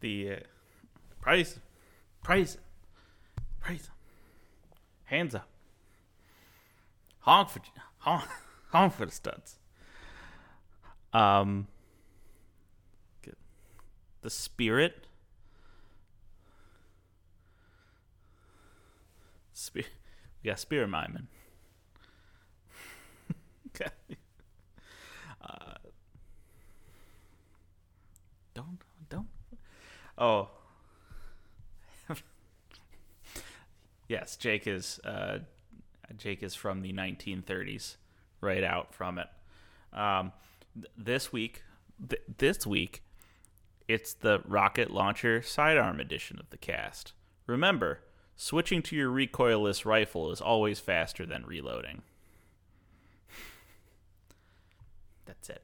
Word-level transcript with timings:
The 0.00 0.32
uh, 0.32 0.36
praise, 1.20 1.58
praise, 2.22 2.58
price. 3.60 3.90
Hands 5.04 5.34
up. 5.34 5.48
Honk 7.20 7.48
for 7.48 7.60
honk, 7.98 8.24
honk 8.70 8.92
for 8.94 9.06
the 9.06 9.12
studs. 9.12 9.56
Um, 11.12 11.66
good. 13.22 13.36
The 14.22 14.30
spirit. 14.30 15.06
Spe- 19.52 19.76
we 20.42 20.50
got 20.50 20.60
spirit 20.60 20.88
miming. 20.88 21.26
okay. 23.68 23.90
Uh, 25.42 25.74
don't 28.54 28.78
don't. 29.08 29.26
Oh. 30.18 30.48
yes, 34.08 34.36
Jake 34.36 34.66
is 34.66 34.98
uh, 35.04 35.38
Jake 36.16 36.42
is 36.42 36.54
from 36.54 36.82
the 36.82 36.92
1930s, 36.92 37.96
right 38.40 38.64
out 38.64 38.92
from 38.94 39.18
it. 39.18 39.28
Um, 39.92 40.32
th- 40.74 40.90
this 40.96 41.32
week, 41.32 41.62
th- 42.08 42.22
this 42.38 42.66
week, 42.66 43.02
it's 43.86 44.12
the 44.14 44.40
rocket 44.46 44.90
launcher 44.90 45.40
sidearm 45.40 46.00
edition 46.00 46.38
of 46.40 46.50
the 46.50 46.56
cast. 46.58 47.12
Remember, 47.46 48.00
switching 48.36 48.82
to 48.82 48.96
your 48.96 49.10
recoilless 49.10 49.84
rifle 49.84 50.32
is 50.32 50.40
always 50.40 50.80
faster 50.80 51.24
than 51.24 51.46
reloading. 51.46 52.02
That's 55.26 55.48
it. 55.48 55.62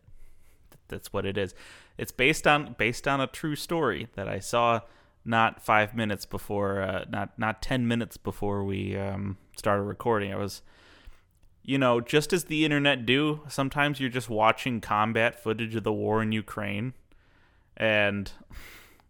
Th- 0.70 0.80
That's 0.88 1.12
what 1.12 1.26
it 1.26 1.36
is. 1.36 1.54
It's 1.96 2.12
based 2.12 2.46
on 2.46 2.74
based 2.78 3.06
on 3.06 3.20
a 3.20 3.26
true 3.26 3.56
story 3.56 4.08
that 4.14 4.28
I 4.28 4.38
saw 4.38 4.80
not 5.24 5.62
five 5.62 5.94
minutes 5.94 6.26
before, 6.26 6.82
uh, 6.82 7.04
not 7.08 7.38
not 7.38 7.62
ten 7.62 7.86
minutes 7.86 8.16
before 8.16 8.64
we 8.64 8.96
um, 8.96 9.38
started 9.56 9.82
recording. 9.82 10.32
I 10.32 10.36
was, 10.36 10.62
you 11.62 11.78
know, 11.78 12.00
just 12.00 12.32
as 12.32 12.44
the 12.44 12.64
internet 12.64 13.06
do. 13.06 13.40
Sometimes 13.48 14.00
you're 14.00 14.10
just 14.10 14.28
watching 14.28 14.80
combat 14.80 15.42
footage 15.42 15.74
of 15.74 15.84
the 15.84 15.92
war 15.92 16.22
in 16.22 16.32
Ukraine, 16.32 16.94
and 17.76 18.30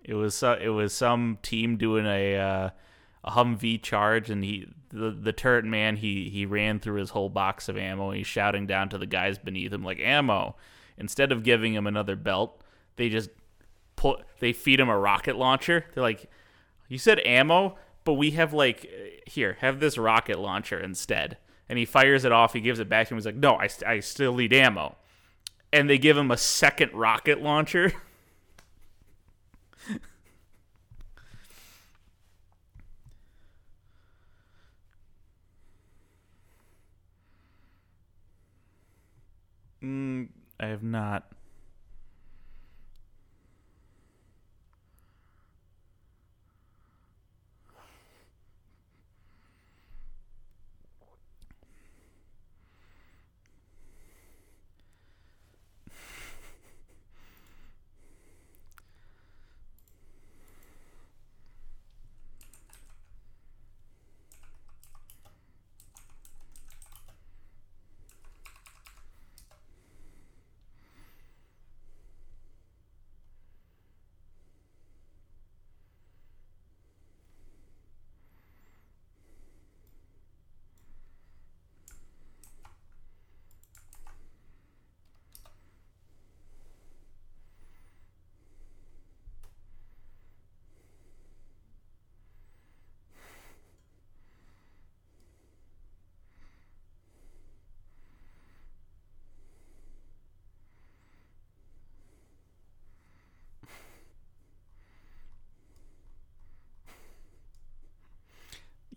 it 0.05 0.15
was 0.15 0.43
uh, 0.43 0.59
it 0.61 0.69
was 0.69 0.93
some 0.93 1.39
team 1.43 1.77
doing 1.77 2.07
a 2.07 2.37
uh, 2.37 2.71
a 3.25 3.31
Humvee 3.31 3.83
charge, 3.83 4.31
and 4.31 4.45
he 4.45 4.69
the 4.91 5.11
the 5.11 5.33
turret 5.33 5.65
man 5.65 5.97
he 5.97 6.29
he 6.29 6.45
ran 6.47 6.79
through 6.79 7.01
his 7.01 7.11
whole 7.11 7.31
box 7.31 7.69
of 7.69 7.77
ammo. 7.77 8.13
He's 8.13 8.27
shouting 8.27 8.67
down 8.67 8.91
to 8.91 8.99
the 8.99 9.07
guys 9.07 9.39
beneath 9.39 9.73
him 9.73 9.83
like 9.83 9.99
ammo. 9.99 10.55
Instead 10.97 11.33
of 11.33 11.43
giving 11.43 11.75
him 11.75 11.89
another 11.89 12.15
belt, 12.15 12.63
they 12.97 13.09
just 13.09 13.31
put 13.97 14.21
they 14.41 14.53
feed 14.53 14.81
him 14.81 14.89
a 14.89 14.99
rocket 14.99 15.37
launcher. 15.37 15.87
They're 15.95 16.03
like, 16.03 16.29
"You 16.89 16.99
said 16.99 17.21
ammo, 17.25 17.77
but 18.05 18.15
we 18.15 18.33
have 18.33 18.53
like 18.53 19.23
here, 19.27 19.57
have 19.61 19.81
this 19.81 19.99
rocket 19.99 20.39
launcher 20.39 20.79
instead." 20.79 21.39
And 21.69 21.79
he 21.79 21.85
fires 21.87 22.25
it 22.25 22.33
off. 22.33 22.53
He 22.53 22.61
gives 22.61 22.79
it 22.79 22.89
back 22.89 23.09
to 23.09 23.15
him. 23.15 23.19
He's 23.19 23.27
like, 23.27 23.37
"No, 23.37 23.55
I, 23.55 23.69
I 23.87 24.01
still 24.01 24.35
need 24.35 24.53
ammo." 24.53 24.97
And 25.73 25.89
they 25.91 25.99
give 25.99 26.17
him 26.17 26.31
a 26.31 26.37
second 26.37 26.93
rocket 26.93 27.41
launcher. 27.43 27.93
mm, 39.83 40.29
I 40.61 40.67
have 40.67 40.83
not. 40.83 41.34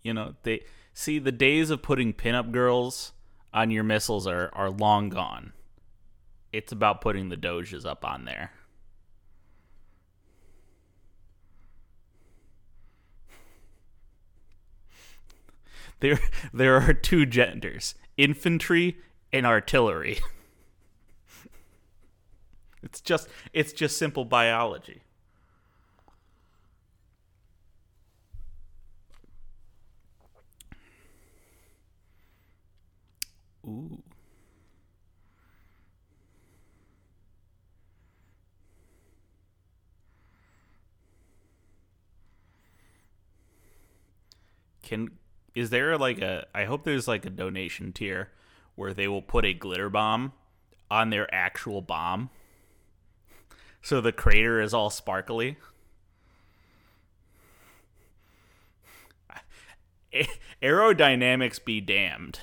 You 0.08 0.14
know, 0.14 0.34
they 0.42 0.64
see 0.94 1.18
the 1.18 1.30
days 1.30 1.68
of 1.68 1.82
putting 1.82 2.14
pinup 2.14 2.50
girls 2.50 3.12
on 3.52 3.70
your 3.70 3.84
missiles 3.84 4.26
are 4.26 4.48
are 4.54 4.70
long 4.70 5.10
gone. 5.10 5.52
It's 6.50 6.72
about 6.72 7.02
putting 7.02 7.28
the 7.28 7.36
doges 7.36 7.84
up 7.84 8.06
on 8.06 8.24
there. 8.24 8.52
There 16.00 16.20
there 16.54 16.76
are 16.80 16.94
two 16.94 17.26
genders, 17.26 17.94
infantry 18.16 18.96
and 19.30 19.44
artillery. 19.44 20.20
It's 22.82 23.02
just 23.02 23.28
it's 23.52 23.74
just 23.74 23.98
simple 23.98 24.24
biology. 24.24 25.02
Ooh. 33.68 34.02
Can 44.82 45.10
is 45.54 45.68
there 45.70 45.98
like 45.98 46.20
a 46.20 46.46
I 46.54 46.64
hope 46.64 46.84
there's 46.84 47.06
like 47.06 47.26
a 47.26 47.30
donation 47.30 47.92
tier 47.92 48.30
where 48.74 48.94
they 48.94 49.06
will 49.06 49.20
put 49.22 49.44
a 49.44 49.52
glitter 49.52 49.90
bomb 49.90 50.32
on 50.90 51.10
their 51.10 51.32
actual 51.34 51.82
bomb. 51.82 52.30
So 53.80 54.00
the 54.00 54.10
crater 54.12 54.60
is 54.60 54.74
all 54.74 54.90
sparkly. 54.90 55.56
Aerodynamics 60.62 61.64
be 61.64 61.80
damned. 61.80 62.40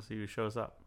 See 0.00 0.16
who 0.16 0.26
shows 0.26 0.56
up. 0.56 0.80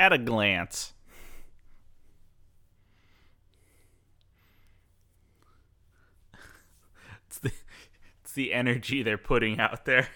At 0.00 0.14
a 0.14 0.18
glance. 0.18 0.94
It's 7.26 7.38
the, 7.38 7.52
it's 8.22 8.32
the 8.32 8.54
energy 8.54 9.02
they're 9.02 9.18
putting 9.18 9.60
out 9.60 9.84
there. 9.84 10.08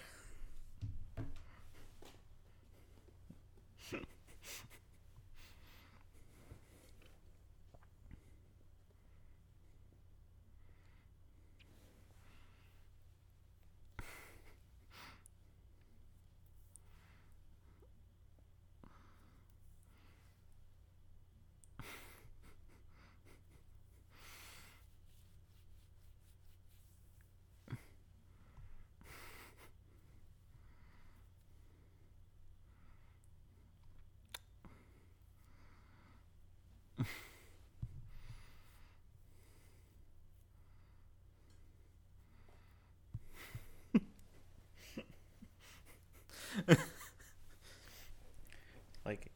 like 49.05 49.31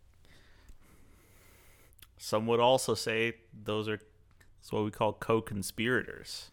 some 2.29 2.47
would 2.47 2.61
also 2.61 2.95
say 2.95 3.33
those 3.65 3.89
are 3.89 3.97
that's 4.61 4.71
what 4.71 4.85
we 4.85 4.91
call 4.91 5.15
co-conspirators. 5.15 6.51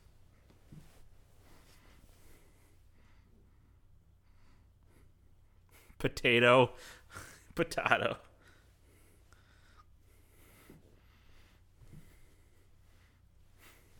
Potato, 5.99 6.71
potato. 7.55 8.17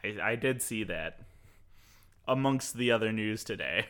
I, 0.03 0.17
I 0.21 0.35
did 0.35 0.61
see 0.63 0.83
that 0.85 1.26
amongst 2.27 2.75
the 2.75 2.91
other 2.91 3.11
news 3.11 3.43
today. 3.43 3.85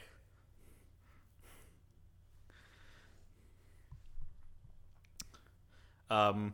Um, 6.09 6.53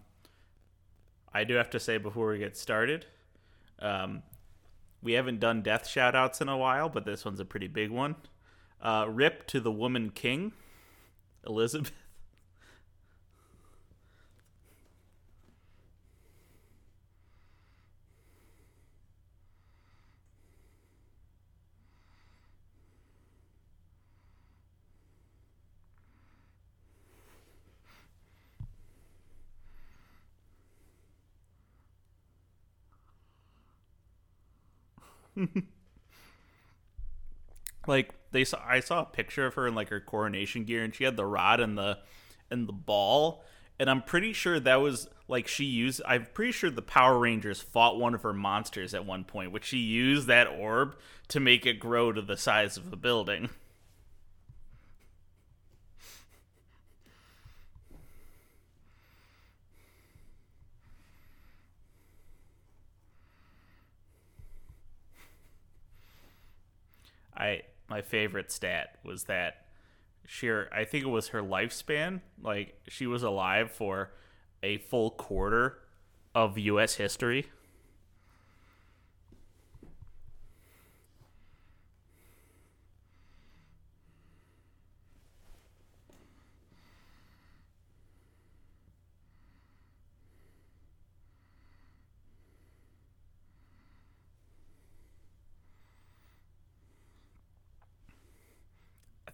I 1.34 1.44
do 1.44 1.56
have 1.56 1.70
to 1.72 1.80
say 1.80 1.98
before 1.98 2.30
we 2.30 2.40
get 2.40 2.58
started, 2.58 3.06
um, 3.80 4.24
we 5.02 5.14
haven't 5.14 5.40
done 5.40 5.62
death 5.62 5.86
shoutouts 5.86 6.42
in 6.42 6.50
a 6.50 6.58
while, 6.58 6.90
but 6.90 7.06
this 7.06 7.26
one's 7.26 7.40
a 7.40 7.46
pretty 7.46 7.68
big 7.68 7.92
one. 7.92 8.16
Uh, 8.82 9.06
rip 9.10 9.46
to 9.48 9.60
the 9.60 9.72
woman 9.72 10.10
king, 10.10 10.54
Elizabeth. 11.46 11.92
like 37.88 38.14
they 38.32 38.44
saw 38.44 38.60
I 38.66 38.80
saw 38.80 39.02
a 39.02 39.06
picture 39.06 39.46
of 39.46 39.56
her 39.56 39.68
in 39.68 39.76
like 39.76 39.90
her 39.90 40.00
coronation 40.00 40.64
gear 40.64 40.84
and 40.84 40.94
she 40.94 41.04
had 41.04 41.18
the 41.18 41.26
rod 41.26 41.60
and 41.60 41.78
the 41.78 42.00
and 42.50 42.68
the 42.68 42.74
ball 42.74 43.44
and 43.80 43.90
I'm 43.90 44.02
pretty 44.02 44.34
sure 44.34 44.60
that 44.60 44.76
was 44.76 45.10
like 45.28 45.48
she 45.48 45.66
used 45.66 46.02
I'm 46.08 46.28
pretty 46.34 46.52
sure 46.52 46.70
the 46.70 46.82
Power 46.82 47.18
Rangers 47.18 47.62
fought 47.62 48.00
one 48.00 48.14
of 48.14 48.24
her 48.24 48.34
monsters 48.34 48.94
at 48.94 49.06
one 49.06 49.24
point 49.24 49.52
which 49.52 49.66
she 49.66 49.78
used 49.78 50.28
that 50.28 50.48
orb 50.48 50.96
to 51.30 51.40
make 51.40 51.66
it 51.66 51.80
grow 51.80 52.12
to 52.12 52.22
the 52.22 52.38
size 52.38 52.78
of 52.78 52.92
a 52.92 52.98
building. 52.98 53.50
I 67.36 67.62
my 67.90 68.02
favorite 68.02 68.52
stat 68.52 68.98
was 69.04 69.26
that 69.26 69.66
sheer 70.26 70.70
I 70.72 70.86
think 70.86 71.06
it 71.06 71.10
was 71.10 71.30
her 71.30 71.42
lifespan. 71.42 72.22
Like 72.42 72.80
she 72.88 73.08
was 73.08 73.24
alive 73.24 73.72
for 73.72 74.12
a 74.62 74.78
full 74.78 75.12
quarter 75.12 75.80
of 76.34 76.58
US 76.58 76.96
history. 76.96 77.48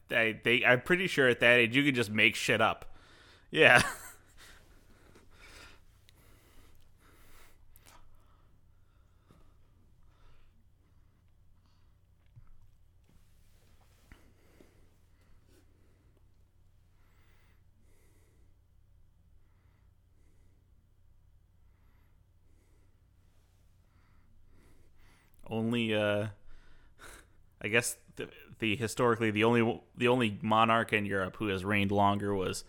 They, 0.10 0.40
they, 0.44 0.66
I'm 0.66 0.82
pretty 0.82 1.08
sure 1.08 1.28
at 1.28 1.40
that 1.40 1.60
age 1.60 1.76
you 1.76 1.84
could 1.84 1.96
just 1.96 2.12
make 2.12 2.36
shit 2.36 2.62
up. 2.62 2.86
Yeah. 3.52 3.82
Only, 25.50 25.94
uh, 25.94 26.28
I 27.62 27.68
guess 27.68 27.98
the, 28.16 28.30
the 28.60 28.76
historically 28.76 29.32
the 29.32 29.44
only 29.44 29.82
the 29.96 30.08
only 30.08 30.38
monarch 30.42 30.94
in 30.94 31.06
Europe 31.06 31.38
who 31.38 31.48
has 31.48 31.66
reigned 31.66 31.92
longer 31.92 32.34
was 32.36 32.64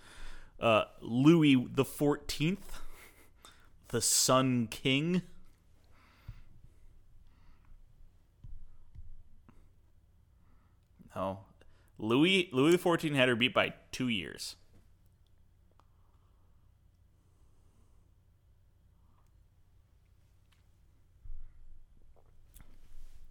uh, 0.60 0.84
Louis 1.00 1.66
the 1.72 1.84
Fourteenth, 1.84 2.80
the 3.88 4.00
Sun 4.00 4.68
King. 4.68 5.22
No, 11.14 11.40
Louis 11.98 12.48
Louis 12.52 12.72
the 12.72 12.78
Fourteenth 12.78 13.16
had 13.16 13.28
her 13.28 13.36
beat 13.36 13.52
by 13.52 13.74
two 13.92 14.08
years. 14.08 14.56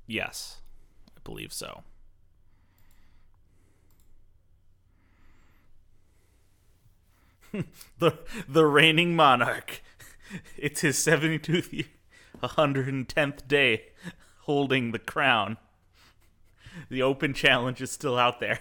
Yes, 0.07 0.57
I 1.15 1.19
believe 1.23 1.53
so. 1.53 1.83
the 7.99 8.19
the 8.47 8.65
reigning 8.65 9.15
monarch. 9.15 9.81
It's 10.57 10.81
his 10.81 10.97
72th 10.97 11.87
110th 12.41 13.47
day 13.47 13.85
holding 14.41 14.91
the 14.91 14.99
crown. 14.99 15.57
The 16.89 17.01
open 17.01 17.33
challenge 17.33 17.81
is 17.81 17.91
still 17.91 18.17
out 18.17 18.39
there. 18.39 18.59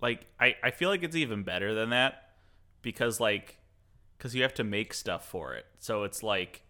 Like 0.00 0.26
I, 0.40 0.56
I 0.62 0.70
feel 0.70 0.88
like 0.88 1.02
it's 1.02 1.16
even 1.16 1.42
better 1.42 1.74
than 1.74 1.90
that 1.90 2.30
because 2.82 3.20
like 3.20 3.58
because 4.16 4.34
you 4.34 4.42
have 4.42 4.54
to 4.54 4.64
make 4.64 4.94
stuff 4.94 5.26
for 5.28 5.54
it. 5.54 5.66
So 5.78 6.04
it's 6.04 6.22
like 6.22 6.62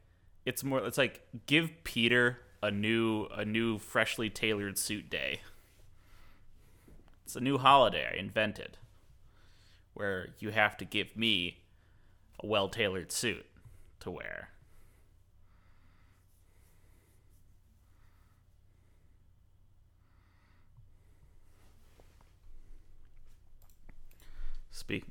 it's 0.45 0.65
more 0.65 0.85
it's 0.87 0.99
like 0.99 1.23
give 1.47 1.71
peter 1.85 2.39
a 2.63 2.71
new 2.71 3.27
a 3.27 3.45
new 3.45 3.79
freshly 3.79 4.31
tailored 4.31 4.79
suit 4.79 5.11
day. 5.11 5.41
It's 7.25 7.37
a 7.37 7.41
new 7.41 7.59
holiday 7.59 8.09
i 8.11 8.19
invented 8.19 8.79
where 9.93 10.29
you 10.39 10.49
have 10.49 10.79
to 10.79 10.87
give 10.87 11.15
me 11.15 11.59
a 12.43 12.47
well 12.47 12.71
tailored 12.71 13.13
suit 13.13 13.45
to 14.01 14.11
wear 14.11 14.49
Speak. 24.79 25.03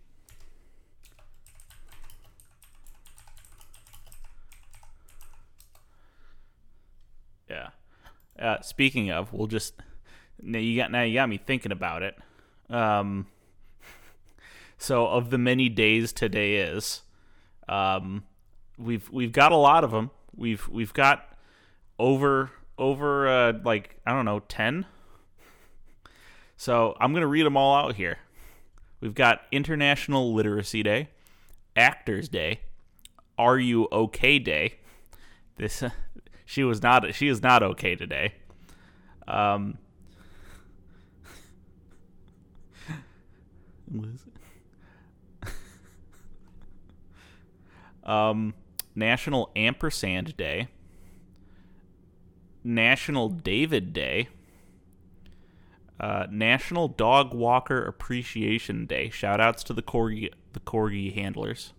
Yeah. 7.50 7.70
Uh, 8.40 8.62
speaking 8.62 9.12
of, 9.12 9.34
we'll 9.34 9.48
just 9.48 9.74
now 10.42 10.60
you 10.60 10.78
got 10.78 10.90
now 10.90 11.02
you 11.02 11.16
got 11.16 11.28
me 11.28 11.38
thinking 11.38 11.74
about 11.74 12.02
it. 12.02 12.16
Um, 12.70 13.28
so 14.78 15.06
of 15.06 15.32
the 15.32 15.38
many 15.38 15.68
days 15.68 16.14
today 16.14 16.56
is, 16.56 17.02
um, 17.68 18.24
we've 18.78 19.10
we've 19.12 19.34
got 19.34 19.52
a 19.52 19.58
lot 19.58 19.84
of 19.84 19.92
them. 19.92 20.12
We've 20.34 20.66
we've 20.70 20.94
got 20.94 21.38
over 22.00 22.52
over 22.78 23.28
uh, 23.28 23.54
like 23.66 24.00
I 24.06 24.14
don't 24.14 24.24
know 24.24 24.40
ten. 24.40 24.86
So 26.56 26.96
I'm 27.02 27.14
gonna 27.14 27.28
read 27.28 27.46
them 27.46 27.58
all 27.58 27.76
out 27.76 27.96
here. 27.96 28.18
We've 29.00 29.14
got 29.14 29.42
International 29.52 30.34
Literacy 30.34 30.82
Day, 30.82 31.10
Actors 31.76 32.28
Day, 32.30 32.62
Are 33.38 33.60
You 33.60 33.88
Okay 33.92 34.40
Day. 34.40 34.80
This 35.58 35.84
uh, 35.84 35.92
she 36.46 36.64
was 36.64 36.82
not 36.82 37.14
she 37.14 37.28
is 37.28 37.44
not 37.44 37.62
okay 37.62 37.96
today. 37.96 38.34
Um, 39.28 39.78
um, 48.04 48.54
National 48.96 49.52
Ampersand 49.56 50.36
Day, 50.38 50.70
National 52.64 53.30
David 53.30 53.94
Day, 53.94 54.30
uh, 56.00 56.28
National 56.30 56.88
Dog 56.88 57.34
Walker 57.34 57.84
Appreciation 57.84 58.86
Day. 58.86 59.10
Shout 59.10 59.42
outs 59.42 59.64
to 59.64 59.74
the 59.74 59.82
corgi 59.82 60.32
the 60.54 60.60
corgi 60.60 61.14
handlers. 61.14 61.74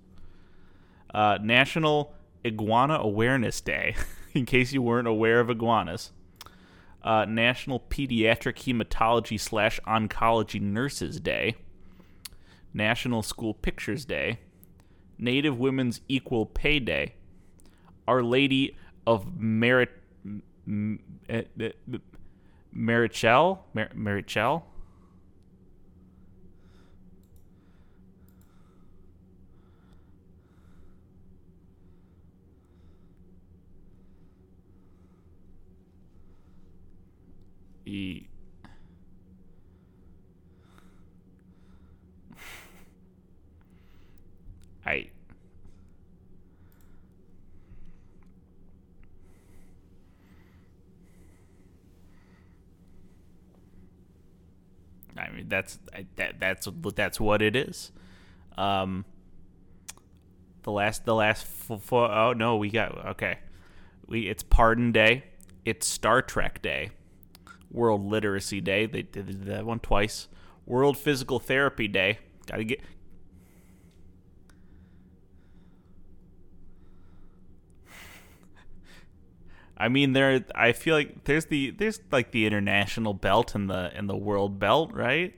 Uh, 1.15 1.39
National 1.43 2.15
Iguana 2.45 2.95
Awareness 2.95 3.61
Day, 3.61 3.95
in 4.35 4.45
case 4.47 4.73
you 4.73 4.83
weren't 4.83 5.09
aware 5.09 5.41
of 5.41 5.51
iguanas. 5.51 6.13
Uh, 7.03 7.25
National 7.25 7.81
Pediatric 7.81 8.57
Hematology 8.65 9.41
slash 9.41 9.81
Oncology 9.87 10.61
Nurses 10.61 11.21
Day. 11.21 11.55
National 12.75 13.23
School 13.23 13.55
Pictures 13.55 14.05
Day. 14.05 14.41
Native 15.17 15.59
Women's 15.59 16.01
Equal 16.09 16.45
Pay 16.45 16.81
Day. 16.81 17.15
Our 18.07 18.23
Lady 18.23 18.77
of 19.07 19.39
Merit. 19.39 19.91
M- 20.25 20.43
m- 20.67 20.99
m- 21.61 22.03
Marichel? 22.75 23.59
Mar- 23.75 23.91
Marichel? 23.95 24.63
E- 37.87 38.29
I 44.85 45.11
I 55.17 55.28
mean, 55.39 55.49
that's 55.49 55.79
that 56.17 56.39
that's 56.39 56.69
that's 56.95 57.21
what 57.21 57.43
it 57.43 57.57
is. 57.57 57.93
Um, 58.57 59.05
the 60.63 60.73
last 60.73 61.05
the 61.05 61.15
last 61.15 61.47
oh 61.91 62.33
no, 62.37 62.57
we 62.57 62.71
got 62.71 63.07
okay. 63.07 63.39
We 64.07 64.29
it's 64.29 64.43
Pardon 64.43 64.93
Day, 64.93 65.25
it's 65.65 65.87
Star 65.87 66.23
Trek 66.23 66.61
Day, 66.61 66.91
World 67.71 68.05
Literacy 68.05 68.61
Day. 68.61 68.87
They 68.87 69.03
did 69.03 69.45
that 69.45 69.65
one 69.65 69.81
twice. 69.81 70.29
World 70.67 70.99
Physical 70.99 71.39
Therapy 71.39 71.89
Day. 71.89 72.19
Got 72.47 72.57
to 72.57 72.65
get 72.65 72.81
I 79.81 79.89
mean, 79.89 80.13
there. 80.13 80.45
I 80.57 80.73
feel 80.73 80.97
like 80.97 81.25
there's 81.25 81.47
the 81.47 81.71
there's 81.71 82.01
like 82.11 82.33
the 82.33 82.47
international 82.47 83.15
belt 83.15 83.55
and 83.55 83.71
the 83.71 83.93
and 83.95 84.11
the 84.11 84.17
world 84.17 84.59
belt, 84.59 84.93
right? 84.93 85.35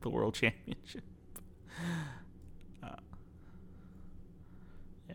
The 0.00 0.08
world 0.08 0.34
championship. 0.34 1.04
Uh, 2.82 2.96
yeah. 5.06 5.14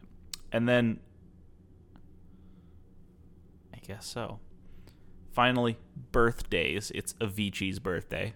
And 0.52 0.70
then, 0.70 1.00
I 3.74 3.80
guess 3.80 4.06
so. 4.06 4.40
Finally, 5.32 5.80
birthdays. 6.12 6.92
It's 6.94 7.14
Avicii's 7.14 7.80
birthday, 7.80 8.36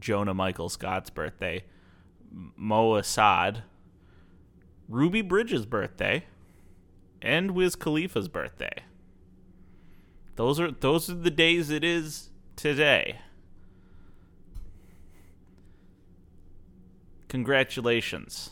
Jonah 0.00 0.32
Michael 0.32 0.70
Scott's 0.70 1.10
birthday, 1.10 1.64
Mo 2.30 2.94
Assad, 2.94 3.64
Ruby 4.88 5.20
Bridges' 5.20 5.66
birthday, 5.66 6.24
and 7.20 7.50
Wiz 7.50 7.76
Khalifa's 7.76 8.28
birthday. 8.28 8.82
Those 10.38 10.58
are 10.60 10.70
those 10.70 11.10
are 11.10 11.14
the 11.14 11.32
days 11.32 11.68
it 11.68 11.82
is 11.82 12.30
today. 12.54 13.18
Congratulations. 17.26 18.50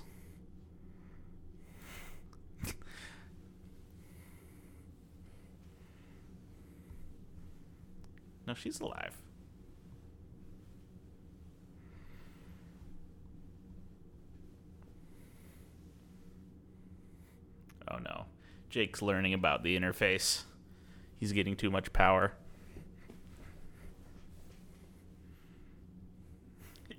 no, 8.49 8.55
she's 8.55 8.81
alive. 8.81 9.17
Oh 17.89 17.99
no. 17.99 18.25
Jake's 18.71 19.01
learning 19.01 19.35
about 19.35 19.63
the 19.63 19.79
interface 19.79 20.43
he's 21.19 21.33
getting 21.33 21.57
too 21.57 21.71
much 21.71 21.93
power. 21.93 22.33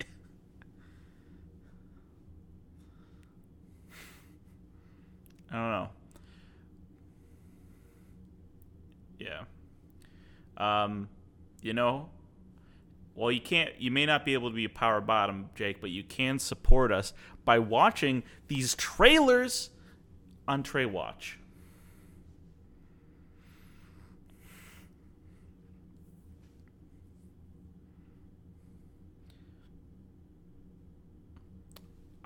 I 5.51 5.55
don't 5.55 5.71
know. 5.71 5.89
Yeah. 9.19 9.41
Um, 10.57 11.09
you 11.61 11.73
know, 11.73 12.09
well, 13.15 13.31
you 13.31 13.41
can't. 13.41 13.71
You 13.79 13.89
may 13.89 14.05
not 14.05 14.25
be 14.25 14.33
able 14.33 14.49
to 14.49 14.55
be 14.55 14.65
a 14.65 14.69
power 14.69 15.01
bottom, 15.01 15.49
Jake, 15.55 15.81
but 15.81 15.89
you 15.89 16.03
can 16.03 16.37
support 16.37 16.91
us 16.91 17.13
by 17.45 17.57
watching 17.57 18.21
these 18.47 18.75
trailers 18.75 19.71
on 20.47 20.61
Trae 20.61 20.89
Watch. 20.89 21.39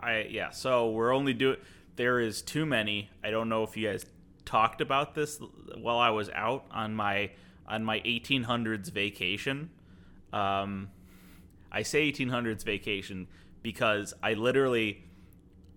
I 0.02 0.28
yeah. 0.30 0.50
So 0.50 0.90
we're 0.90 1.14
only 1.14 1.34
doing. 1.34 1.58
There 1.96 2.20
is 2.20 2.42
too 2.42 2.66
many. 2.66 3.10
I 3.24 3.32
don't 3.32 3.50
know 3.50 3.64
if 3.64 3.76
you 3.78 3.90
guys 3.90 4.06
talked 4.46 4.82
about 4.82 5.16
this 5.16 5.40
while 5.78 5.98
I 5.98 6.10
was 6.10 6.30
out 6.30 6.66
on 6.72 6.96
my 6.96 7.32
on 7.68 7.84
my 7.84 8.00
1800s 8.02 8.92
vacation. 8.92 9.70
Um, 10.34 10.90
I 11.72 11.84
say 11.84 12.12
1800s 12.12 12.64
vacation 12.64 13.28
because 13.62 14.14
I 14.22 14.34
literally 14.34 15.04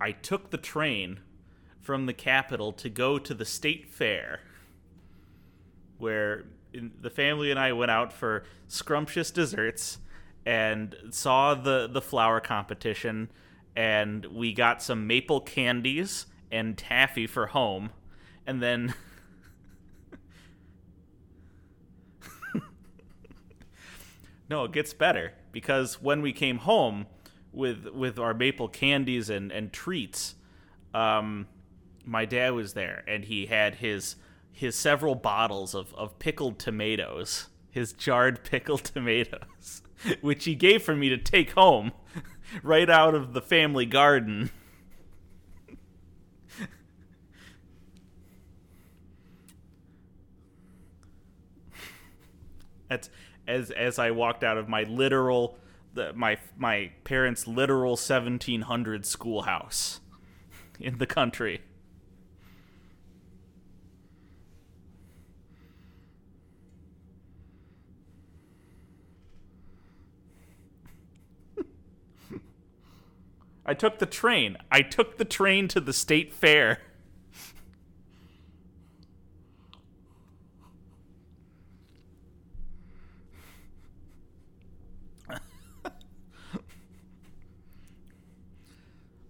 I 0.00 0.12
took 0.12 0.50
the 0.50 0.58
train 0.58 1.20
from 1.80 2.06
the 2.06 2.12
capital 2.12 2.72
to 2.72 2.88
go 2.88 3.18
to 3.18 3.34
the 3.34 3.44
state 3.44 3.88
fair 3.88 4.40
where 5.98 6.44
the 6.72 7.10
family 7.10 7.50
and 7.50 7.60
I 7.60 7.72
went 7.72 7.90
out 7.90 8.12
for 8.12 8.44
scrumptious 8.66 9.30
desserts 9.30 9.98
and 10.44 10.96
saw 11.10 11.54
the 11.54 11.88
the 11.90 12.02
flower 12.02 12.40
competition 12.40 13.30
and 13.76 14.26
we 14.26 14.52
got 14.52 14.82
some 14.82 15.06
maple 15.06 15.40
candies 15.40 16.26
and 16.50 16.76
taffy 16.78 17.26
for 17.26 17.46
home 17.48 17.90
and 18.46 18.62
then 18.62 18.94
no 24.50 24.64
it 24.64 24.72
gets 24.72 24.92
better 24.94 25.32
because 25.52 26.00
when 26.02 26.22
we 26.22 26.32
came 26.32 26.58
home 26.58 27.06
with 27.52 27.88
with 27.88 28.18
our 28.18 28.34
maple 28.34 28.68
candies 28.68 29.30
and 29.30 29.50
and 29.52 29.72
treats 29.72 30.34
um 30.92 31.46
my 32.04 32.24
dad 32.24 32.52
was 32.52 32.74
there 32.74 33.02
and 33.08 33.24
he 33.24 33.46
had 33.46 33.76
his 33.76 34.16
his 34.54 34.76
several 34.76 35.16
bottles 35.16 35.74
of, 35.74 35.92
of 35.94 36.18
pickled 36.20 36.60
tomatoes, 36.60 37.48
his 37.70 37.92
jarred 37.92 38.44
pickled 38.50 38.84
tomatoes, 38.84 39.82
which 40.20 40.44
he 40.44 40.54
gave 40.54 40.82
for 40.82 40.94
me 40.94 41.08
to 41.08 41.18
take 41.18 41.50
home 41.50 41.92
right 42.62 42.88
out 42.88 43.14
of 43.14 43.32
the 43.32 43.42
family 43.42 43.86
garden. 43.86 44.50
That's 52.88 53.10
as 53.46 53.70
as 53.70 53.98
I 53.98 54.10
walked 54.10 54.42
out 54.44 54.56
of 54.58 54.68
my 54.68 54.84
literal 54.84 55.58
the, 55.94 56.12
my 56.12 56.38
my 56.56 56.90
parents' 57.04 57.46
literal 57.46 57.92
1700 57.92 59.06
schoolhouse 59.06 60.00
in 60.80 60.98
the 60.98 61.06
country. 61.06 61.62
I 73.66 73.72
took 73.74 73.98
the 73.98 74.06
train. 74.06 74.56
I 74.70 74.82
took 74.82 75.16
the 75.16 75.24
train 75.24 75.68
to 75.68 75.80
the 75.80 75.92
state 75.92 76.34
fair. 76.34 76.80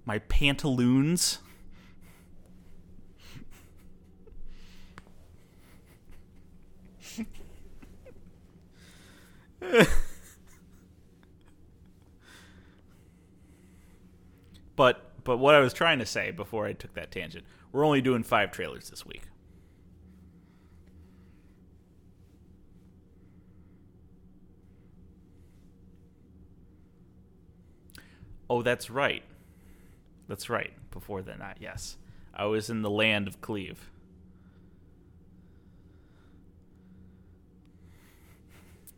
My 0.04 0.18
pantaloons. 0.18 1.38
But 14.76 15.24
but 15.24 15.38
what 15.38 15.54
I 15.54 15.60
was 15.60 15.72
trying 15.72 15.98
to 16.00 16.06
say 16.06 16.30
before 16.30 16.66
I 16.66 16.72
took 16.72 16.94
that 16.94 17.10
tangent, 17.10 17.44
we're 17.72 17.84
only 17.84 18.00
doing 18.02 18.22
five 18.22 18.50
trailers 18.52 18.90
this 18.90 19.06
week. 19.06 19.22
Oh, 28.50 28.62
that's 28.62 28.90
right. 28.90 29.22
That's 30.28 30.50
right. 30.50 30.72
Before 30.90 31.22
then, 31.22 31.38
not 31.38 31.56
yes. 31.60 31.96
I 32.34 32.44
was 32.46 32.68
in 32.68 32.82
the 32.82 32.90
land 32.90 33.26
of 33.26 33.40
Cleve. 33.40 33.88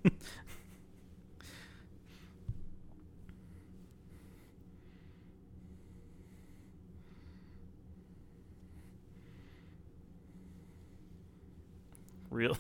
real 12.30 12.56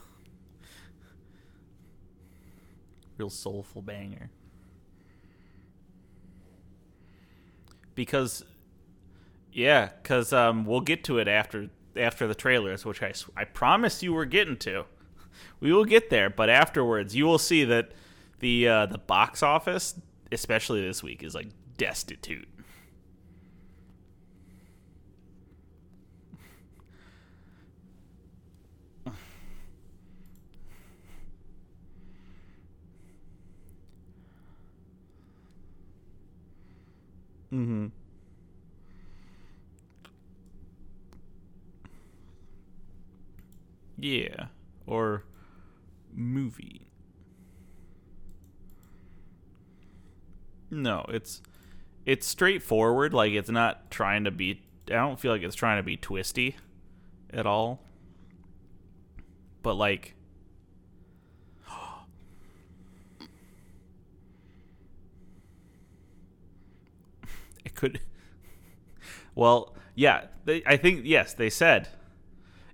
real 3.26 3.30
soulful 3.30 3.82
banger. 3.82 4.30
Because 7.94 8.44
yeah 9.52 9.90
because 10.02 10.32
um, 10.32 10.64
we'll 10.64 10.80
get 10.82 11.02
to 11.04 11.18
it 11.18 11.26
after 11.26 11.70
after 11.96 12.26
the 12.26 12.34
trailers 12.34 12.84
which 12.84 13.02
I, 13.02 13.12
I 13.36 13.44
promise 13.44 14.02
you 14.02 14.12
we're 14.12 14.24
getting 14.26 14.56
to. 14.58 14.84
We 15.60 15.70
will 15.72 15.84
get 15.84 16.08
there 16.08 16.30
but 16.30 16.48
afterwards 16.48 17.14
you 17.14 17.26
will 17.26 17.38
see 17.38 17.64
that 17.64 17.92
the 18.40 18.68
uh, 18.68 18.86
the 18.86 18.98
box 18.98 19.42
office 19.42 19.98
especially 20.32 20.80
this 20.80 21.02
week 21.02 21.22
is 21.22 21.34
like 21.34 21.48
destitute 21.76 22.48
Mm-hmm. 37.56 37.86
Yeah. 43.98 44.46
Or 44.86 45.24
movie. 46.12 46.90
No, 50.70 51.06
it's 51.08 51.40
it's 52.04 52.26
straightforward. 52.26 53.14
Like 53.14 53.32
it's 53.32 53.48
not 53.48 53.90
trying 53.90 54.24
to 54.24 54.30
be. 54.30 54.62
I 54.88 54.94
don't 54.94 55.18
feel 55.18 55.32
like 55.32 55.42
it's 55.42 55.56
trying 55.56 55.78
to 55.78 55.82
be 55.82 55.96
twisty 55.96 56.56
at 57.32 57.46
all. 57.46 57.80
But 59.62 59.74
like 59.74 60.15
could. 67.76 68.00
Well, 69.34 69.76
yeah, 69.94 70.26
they, 70.44 70.62
I 70.66 70.76
think 70.76 71.02
yes, 71.04 71.34
they 71.34 71.50
said. 71.50 71.88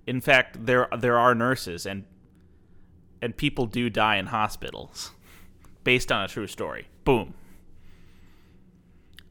In 0.07 0.21
fact, 0.21 0.65
there 0.65 0.87
there 0.97 1.17
are 1.17 1.35
nurses 1.35 1.85
and 1.85 2.05
and 3.21 3.35
people 3.37 3.65
do 3.65 3.89
die 3.89 4.17
in 4.17 4.27
hospitals 4.27 5.11
based 5.83 6.11
on 6.11 6.23
a 6.23 6.27
true 6.27 6.47
story. 6.47 6.87
Boom. 7.05 7.33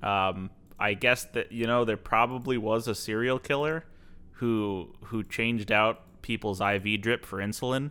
Um, 0.03 0.51
I 0.79 0.95
guess 0.95 1.25
that 1.25 1.53
you 1.53 1.67
know 1.67 1.85
there 1.85 1.97
probably 1.97 2.59
was 2.59 2.89
a 2.89 2.95
serial 2.95 3.39
killer 3.39 3.85
who 4.33 4.95
who 5.05 5.23
changed 5.23 5.71
out 5.71 6.23
people's 6.23 6.61
IV 6.61 7.01
drip 7.01 7.25
for 7.25 7.39
insulin 7.39 7.91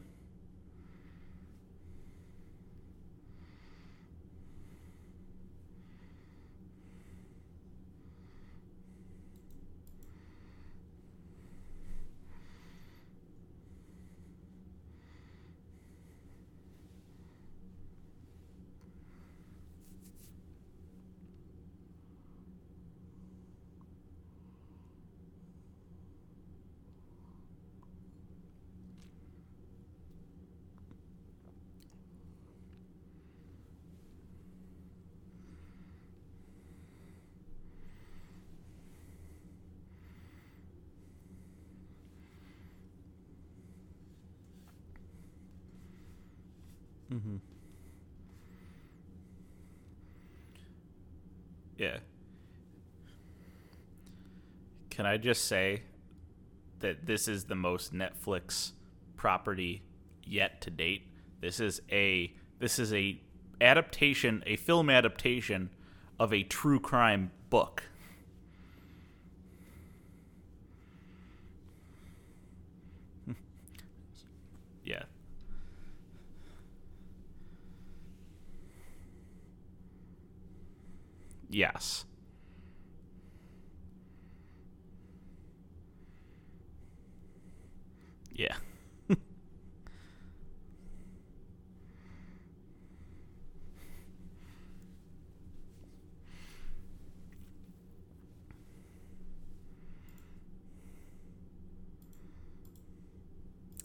I 55.12 55.18
just 55.18 55.44
say 55.44 55.84
that 56.80 57.06
this 57.06 57.28
is 57.28 57.44
the 57.44 57.56
most 57.56 57.94
Netflix 57.94 58.72
property 59.18 59.82
yet 60.26 60.62
to 60.62 60.70
date? 60.70 61.06
This 61.42 61.60
is 61.60 61.82
a 61.92 62.34
this 62.60 62.80
is 62.80 62.94
a 62.94 63.20
adaptation, 63.60 64.42
a 64.48 64.56
film 64.56 64.90
adaptation 64.90 65.70
of 66.18 66.32
a 66.32 66.44
true 66.44 66.80
crime 66.80 67.32
book. 67.50 67.84
yeah. 74.86 75.04
Yes. 81.50 82.06
Yeah. 88.42 88.56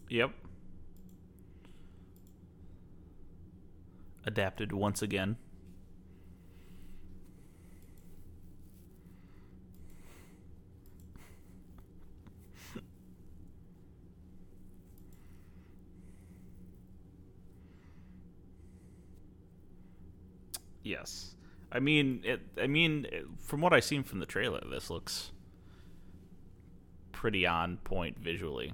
yep. 0.08 0.30
Adapted 4.24 4.72
once 4.72 5.02
again. 5.02 5.36
Yes. 20.86 21.34
I 21.76 21.78
mean, 21.78 22.22
it, 22.24 22.40
I 22.58 22.66
mean, 22.66 23.06
from 23.38 23.60
what 23.60 23.74
I've 23.74 23.84
seen 23.84 24.02
from 24.02 24.18
the 24.20 24.24
trailer, 24.24 24.62
this 24.70 24.88
looks 24.88 25.30
pretty 27.12 27.46
on 27.46 27.76
point 27.78 28.18
visually. 28.18 28.72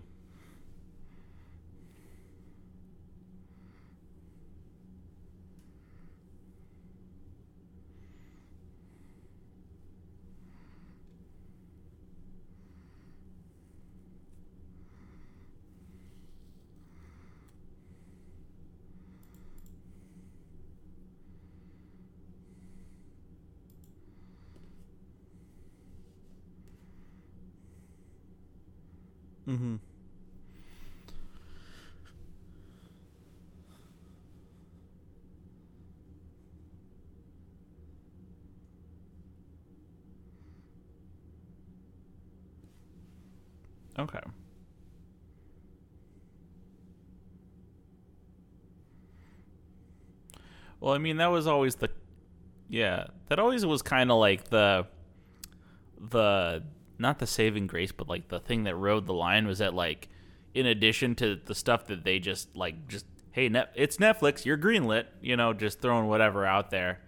Mm-hmm. 29.49 29.77
Okay. 43.99 44.21
Well, 50.81 50.95
I 50.95 50.99
mean, 50.99 51.19
that 51.19 51.29
was 51.29 51.47
always 51.47 51.77
the 51.77 51.91
yeah, 52.69 53.07
that 53.29 53.39
always 53.39 53.65
was 53.67 53.83
kind 53.83 54.11
of 54.11 54.19
like 54.19 54.45
the 54.51 54.87
the 55.99 56.63
not 56.99 57.19
the 57.19 57.27
saving 57.27 57.67
grace, 57.67 57.93
but 57.93 58.09
like 58.09 58.29
the 58.29 58.41
thing 58.41 58.65
that 58.65 58.77
rode 58.77 59.07
the 59.07 59.15
line 59.15 59.47
was 59.47 59.59
that 59.59 59.75
like 59.75 60.09
in 60.55 60.67
addition 60.67 61.15
to 61.17 61.37
the 61.45 61.55
stuff 61.55 61.87
that 61.87 62.05
they 62.05 62.19
just 62.19 62.57
like 62.57 62.89
just 62.89 63.07
hey 63.33 63.49
net 63.49 63.73
it's 63.75 63.99
Netflix, 63.99 64.45
you're 64.45 64.59
greenlit, 64.59 65.07
you 65.21 65.37
know, 65.37 65.53
just 65.53 65.81
throwing 65.81 66.07
whatever 66.09 66.45
out 66.45 66.71
there. 66.71 67.01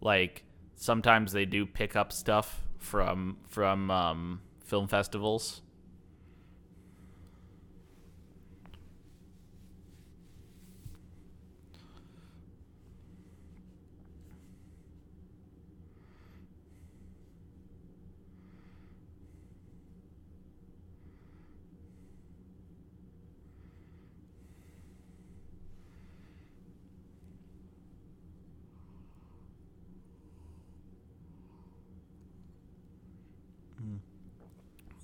Like 0.00 0.44
sometimes 0.76 1.32
they 1.32 1.44
do 1.44 1.66
pick 1.66 1.96
up 1.96 2.12
stuff 2.12 2.62
from 2.78 3.38
from 3.48 3.90
um, 3.90 4.40
film 4.64 4.88
festivals. 4.88 5.62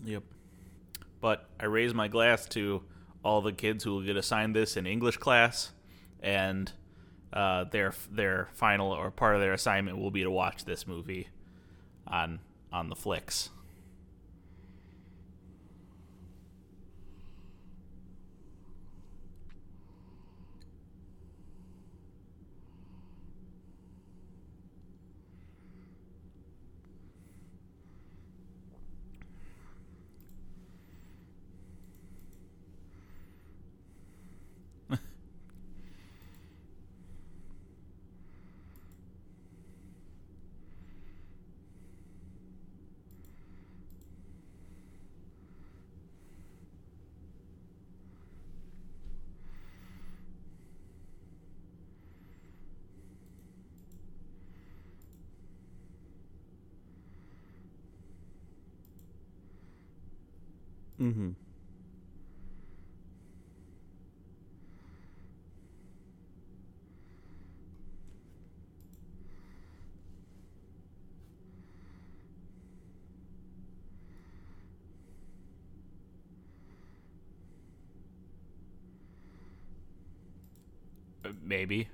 Yep. 0.04 0.22
But 1.20 1.48
I 1.62 1.66
raise 1.66 1.94
my 1.94 2.08
glass 2.08 2.46
to 2.50 2.82
all 3.24 3.40
the 3.40 3.52
kids 3.52 3.84
who 3.84 3.92
will 3.92 4.02
get 4.02 4.16
assigned 4.16 4.54
this 4.56 4.76
in 4.76 4.86
English 4.86 5.18
class, 5.18 5.72
and 6.20 6.70
uh, 7.32 7.64
their 7.64 7.94
their 8.10 8.48
final 8.52 8.90
or 8.90 9.10
part 9.12 9.36
of 9.36 9.40
their 9.40 9.52
assignment 9.52 9.98
will 9.98 10.10
be 10.10 10.24
to 10.24 10.30
watch 10.30 10.64
this 10.64 10.86
movie 10.86 11.28
on 12.06 12.40
on 12.72 12.88
the 12.88 12.96
flicks. 12.96 13.50
Mm-hmm. 61.00 61.30
Maybe. 81.62 81.86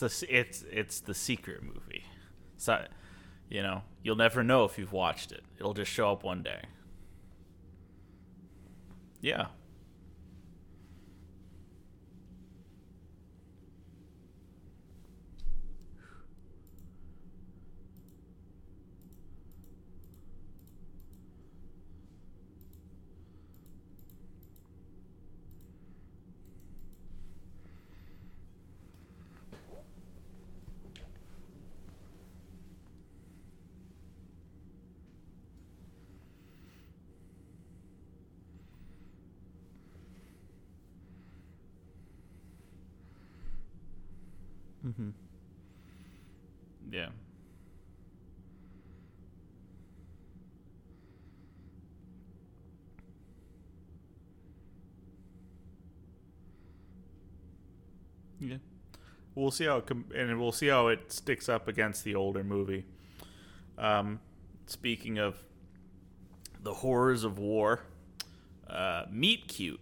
The 0.00 0.26
it's 0.28 0.64
it's 0.70 1.00
the 1.00 1.14
secret 1.14 1.62
movie. 1.62 2.04
So, 2.56 2.84
you 3.48 3.62
know, 3.62 3.82
you'll 4.02 4.16
never 4.16 4.42
know 4.42 4.64
if 4.64 4.78
you've 4.78 4.92
watched 4.92 5.32
it. 5.32 5.42
It'll 5.58 5.74
just 5.74 5.90
show 5.90 6.12
up 6.12 6.24
one 6.24 6.42
day. 6.42 6.62
Yeah. 9.20 9.46
We'll 59.40 59.50
see 59.50 59.64
how 59.64 59.78
it 59.78 59.86
com- 59.86 60.04
and 60.14 60.38
we'll 60.38 60.52
see 60.52 60.66
how 60.66 60.88
it 60.88 61.10
sticks 61.10 61.48
up 61.48 61.66
against 61.66 62.04
the 62.04 62.14
older 62.14 62.44
movie. 62.44 62.84
Um, 63.78 64.20
speaking 64.66 65.18
of 65.18 65.42
the 66.62 66.74
horrors 66.74 67.24
of 67.24 67.38
war, 67.38 67.80
uh, 68.68 69.06
Meet 69.10 69.48
Cute, 69.48 69.80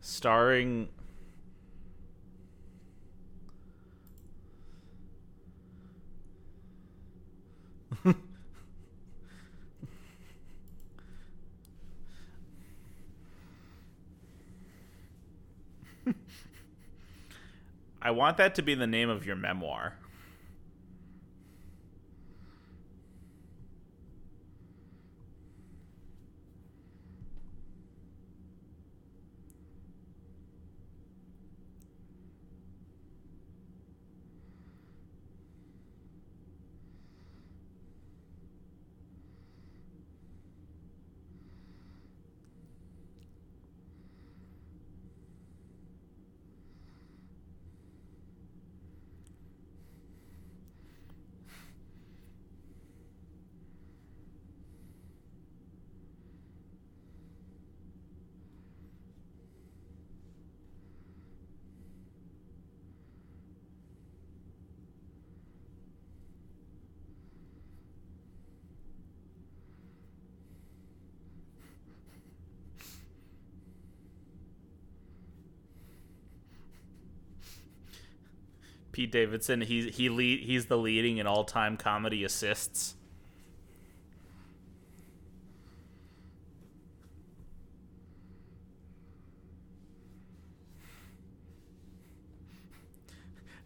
starring 0.00 0.88
I 18.06 18.12
want 18.12 18.36
that 18.36 18.54
to 18.54 18.62
be 18.62 18.76
the 18.76 18.86
name 18.86 19.10
of 19.10 19.26
your 19.26 19.34
memoir. 19.34 19.94
Pete 78.96 79.12
Davidson. 79.12 79.60
He 79.60 79.90
he 79.90 80.08
lead, 80.08 80.40
he's 80.40 80.66
the 80.66 80.78
leading 80.78 81.18
in 81.18 81.26
all 81.26 81.44
time 81.44 81.76
comedy 81.76 82.24
assists. 82.24 82.94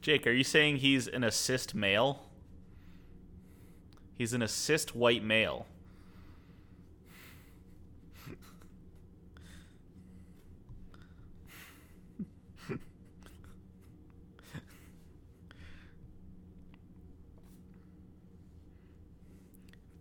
Jake, 0.03 0.27
are 0.27 0.33
you 0.33 0.43
saying 0.43 0.79
he's 0.79 1.07
an 1.07 1.23
assist 1.23 1.77
male? 1.77 2.25
He's 4.19 4.33
an 4.33 4.43
assist 4.43 4.97
white 4.97 5.23
male. 5.23 5.67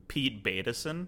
Pete 0.09 0.43
Davidson. 0.43 1.07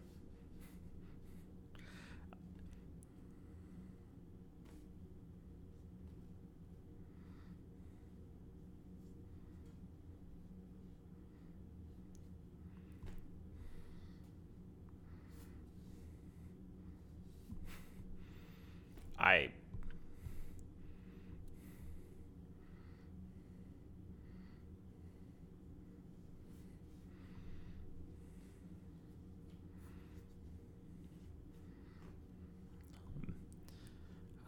I 19.19 19.49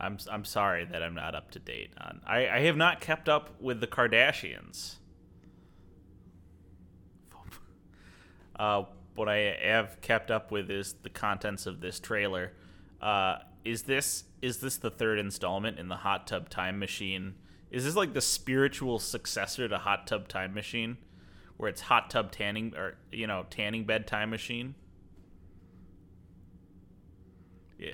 I'm 0.03 0.17
I'm 0.29 0.45
sorry 0.45 0.85
that 0.85 1.01
I'm 1.01 1.15
not 1.15 1.35
up 1.35 1.51
to 1.51 1.59
date 1.59 1.91
on. 1.99 2.21
I, 2.25 2.47
I 2.47 2.59
have 2.61 2.77
not 2.77 3.01
kept 3.01 3.29
up 3.29 3.61
with 3.61 3.79
the 3.79 3.87
Kardashians. 3.87 4.95
Uh, 8.55 8.83
what 9.15 9.27
I 9.27 9.57
have 9.63 9.99
kept 10.01 10.29
up 10.29 10.51
with 10.51 10.69
is 10.69 10.93
the 11.01 11.09
contents 11.09 11.65
of 11.65 11.81
this 11.81 11.99
trailer. 11.99 12.53
Uh, 13.01 13.37
is 13.65 13.83
this 13.83 14.25
is 14.41 14.57
this 14.57 14.77
the 14.77 14.91
third 14.91 15.19
installment 15.19 15.79
in 15.79 15.87
the 15.87 15.97
Hot 15.97 16.27
Tub 16.27 16.49
Time 16.49 16.79
Machine? 16.79 17.35
Is 17.71 17.85
this 17.85 17.95
like 17.95 18.13
the 18.13 18.21
spiritual 18.21 18.99
successor 18.99 19.67
to 19.67 19.77
Hot 19.77 20.05
Tub 20.05 20.27
Time 20.27 20.53
Machine, 20.53 20.97
where 21.57 21.69
it's 21.69 21.81
Hot 21.81 22.09
Tub 22.09 22.31
Tanning 22.31 22.73
or 22.75 22.95
you 23.11 23.25
know 23.27 23.45
Tanning 23.49 23.85
Bed 23.85 24.05
Time 24.05 24.29
Machine? 24.29 24.75
Yeah. 27.79 27.93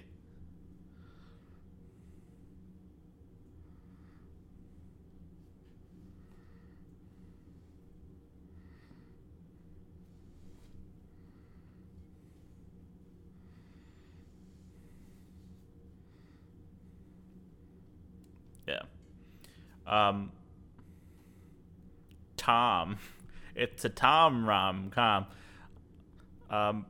Yeah. 18.67 18.82
Um, 19.89 20.32
Tom. 22.38 22.97
It's 23.56 23.84
a 23.84 23.89
Tom 23.89 24.47
rom 24.47 24.89
com. 24.89 25.25
Um, 26.49 26.86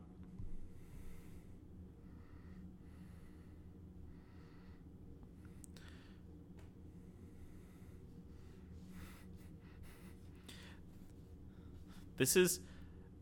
this 12.18 12.36
is 12.36 12.60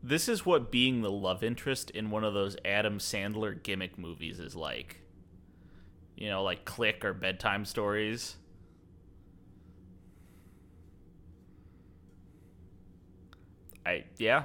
this 0.02 0.28
is 0.28 0.44
what 0.44 0.70
being 0.70 1.00
the 1.00 1.10
love 1.10 1.42
interest 1.42 1.90
in 1.90 2.10
one 2.10 2.22
of 2.22 2.34
those 2.34 2.56
Adam 2.64 2.98
Sandler 2.98 3.62
gimmick 3.62 3.98
movies 3.98 4.38
is 4.38 4.54
like. 4.54 5.00
You 6.16 6.28
know, 6.28 6.42
like 6.42 6.66
Click 6.66 7.04
or 7.04 7.14
Bedtime 7.14 7.64
Stories. 7.64 8.36
I 13.88 14.04
yeah. 14.18 14.44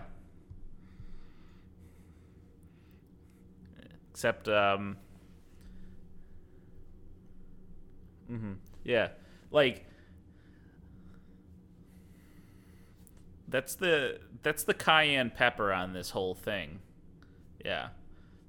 Except 4.11 4.47
um 4.47 4.97
mhm. 8.29 8.57
Yeah. 8.83 9.09
Like 9.51 9.85
That's 13.47 13.75
the 13.75 14.19
that's 14.41 14.63
the 14.63 14.73
cayenne 14.73 15.29
pepper 15.29 15.71
on 15.71 15.93
this 15.93 16.09
whole 16.09 16.33
thing. 16.33 16.79
Yeah. 17.63 17.89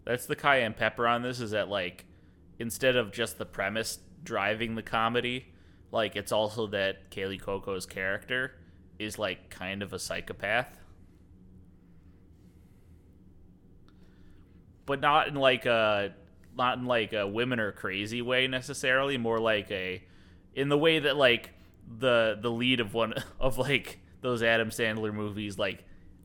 That's 0.05 0.27
the 0.27 0.37
cayenne 0.37 0.75
pepper 0.75 1.07
on 1.07 1.23
this 1.23 1.41
is 1.41 1.51
that 1.51 1.69
like 1.69 2.07
instead 2.59 2.97
of 2.97 3.13
just 3.13 3.39
the 3.39 3.45
premise 3.47 3.99
driving 4.23 4.75
the 4.77 4.83
comedy, 4.83 5.53
like 5.93 6.17
it's 6.17 6.33
also 6.33 6.67
that 6.69 7.11
Kaley 7.11 7.41
Cuoco's 7.41 7.87
character 7.87 8.53
is 8.99 9.19
like 9.19 9.51
kind 9.51 9.83
of 9.83 9.93
a 9.93 9.99
psychopath. 9.99 10.79
But 14.87 15.01
not 15.01 15.29
in 15.29 15.35
like 15.35 15.67
a 15.67 16.15
not 16.57 16.79
in 16.79 16.85
like 16.87 17.13
a 17.13 17.27
women 17.27 17.61
are 17.61 17.73
crazy 17.73 18.23
way 18.23 18.47
necessarily, 18.47 19.19
more 19.19 19.39
like 19.39 19.71
a 19.71 20.03
in 20.55 20.69
the 20.69 20.79
way 20.79 20.99
that 20.99 21.17
like 21.17 21.51
the 21.99 22.39
the 22.41 22.51
lead 22.51 22.81
of 22.81 22.95
one 22.95 23.15
of 23.41 23.59
like 23.59 24.01
those 24.21 24.43
Adam 24.43 24.71
Sandler 24.71 25.13
movies 25.13 25.59
like 25.59 25.85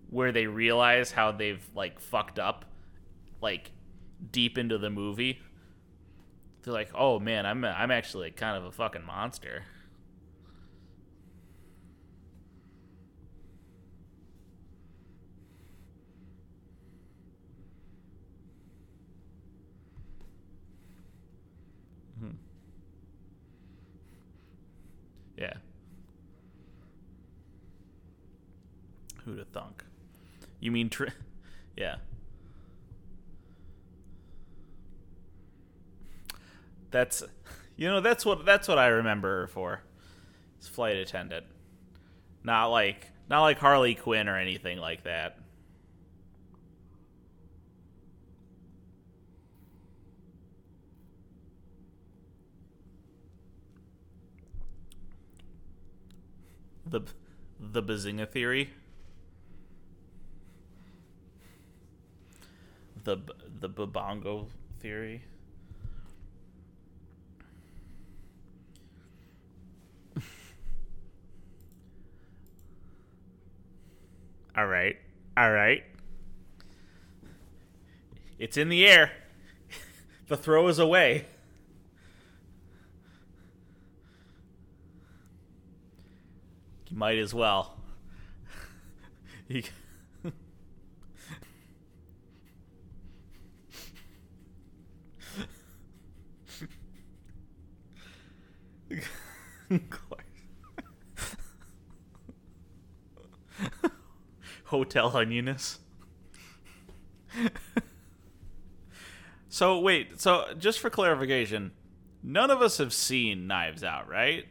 where 0.10 0.32
they 0.32 0.48
realize 0.48 1.12
how 1.12 1.32
they've 1.32 1.66
like 1.76 2.00
fucked 2.00 2.40
up 2.40 2.66
like 3.42 3.72
deep 4.32 4.58
into 4.58 4.78
the 4.78 4.90
movie. 4.90 5.40
They're 6.64 6.74
like 6.74 6.92
oh 6.94 7.20
man 7.20 7.46
i'm 7.46 7.64
i'm 7.64 7.90
actually 7.90 8.32
kind 8.32 8.58
of 8.58 8.66
a 8.66 8.72
fucking 8.72 9.06
monster 9.06 9.64
Yeah. 25.40 25.54
Who'd 29.24 29.40
have 29.40 29.48
thunk? 29.48 29.86
You 30.60 30.72
mean 30.72 30.90
tri- 30.90 31.08
Yeah. 31.78 31.96
That's 36.92 37.24
you 37.78 37.88
know, 37.88 38.02
that's 38.02 38.26
what 38.26 38.46
that's 38.46 38.68
what 38.68 38.78
I 38.78 38.88
remember 38.88 39.42
her 39.42 39.48
for. 39.48 39.82
It's 40.58 40.68
flight 40.68 40.98
attendant. 40.98 41.46
Not 42.44 42.68
like 42.68 43.08
not 43.30 43.42
like 43.42 43.60
Harley 43.60 43.96
Quinn 43.96 44.28
or 44.28 44.38
anything 44.38 44.80
like 44.80 45.04
that. 45.04 45.38
The 56.90 57.02
the 57.60 57.84
Bazinga 57.84 58.28
theory. 58.28 58.72
The 63.04 63.18
the 63.60 63.70
Babongo 63.70 64.48
theory. 64.80 65.24
All 74.58 74.66
right. 74.66 74.96
All 75.38 75.52
right. 75.52 75.84
It's 78.40 78.58
in 78.58 78.70
the 78.70 78.88
air. 78.88 79.12
the 80.28 80.38
throw 80.38 80.68
is 80.70 80.80
away. 80.80 81.28
You 86.90 86.98
might 86.98 87.18
as 87.18 87.34
well. 87.34 87.78
Hotel 104.66 105.12
Onionus. 105.12 105.78
so 109.50 109.80
wait, 109.80 110.20
so 110.20 110.54
just 110.58 110.80
for 110.80 110.90
clarification, 110.90 111.72
none 112.24 112.50
of 112.52 112.62
us 112.62 112.78
have 112.78 112.94
seen 112.94 113.48
Knives 113.48 113.84
Out, 113.84 114.08
right? 114.10 114.46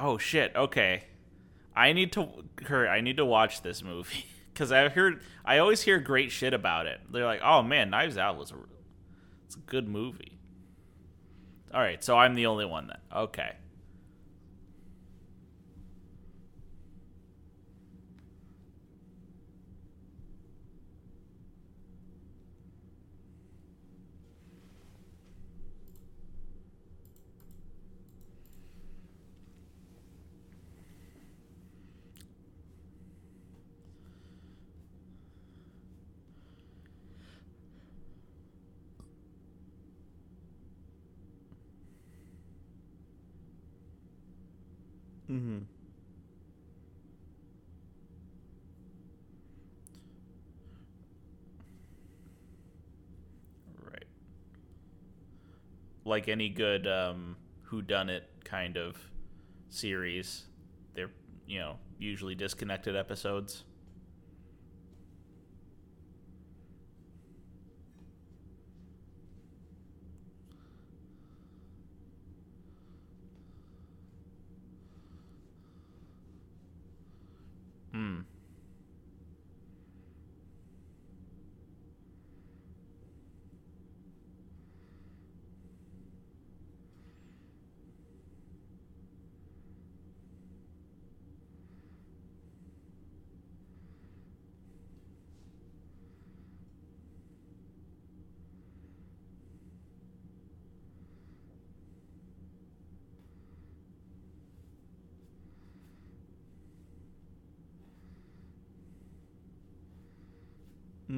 Oh 0.00 0.16
shit. 0.16 0.56
Okay, 0.56 1.04
I 1.76 1.92
need 1.92 2.12
to 2.12 2.28
Kurt. 2.56 2.88
I 2.88 3.00
need 3.00 3.18
to 3.18 3.24
watch 3.24 3.62
this 3.62 3.82
movie 3.82 4.24
because 4.52 4.72
I 4.72 4.88
heard 4.88 5.20
I 5.44 5.58
always 5.58 5.82
hear 5.82 6.00
great 6.00 6.32
shit 6.32 6.54
about 6.54 6.86
it. 6.86 7.00
They're 7.10 7.26
like, 7.26 7.42
oh 7.44 7.62
man, 7.62 7.90
Knives 7.90 8.16
Out 8.16 8.36
was 8.36 8.50
a 8.50 8.56
it's 9.46 9.56
a 9.56 9.60
good 9.60 9.88
movie. 9.88 10.38
All 11.72 11.80
right, 11.80 12.02
so 12.02 12.16
I'm 12.16 12.34
the 12.34 12.46
only 12.46 12.64
one 12.64 12.88
then. 12.88 12.98
Okay. 13.14 13.52
Mm-hmm. 45.40 45.60
Right. 53.84 54.04
Like 56.04 56.28
any 56.28 56.48
good 56.48 56.86
um, 56.86 57.36
who 57.64 57.82
done 57.82 58.08
it 58.08 58.24
kind 58.44 58.76
of 58.76 58.96
series, 59.68 60.44
they're 60.94 61.10
you 61.46 61.58
know 61.58 61.78
usually 61.98 62.34
disconnected 62.34 62.96
episodes. 62.96 63.64
Hmm. 77.92 78.20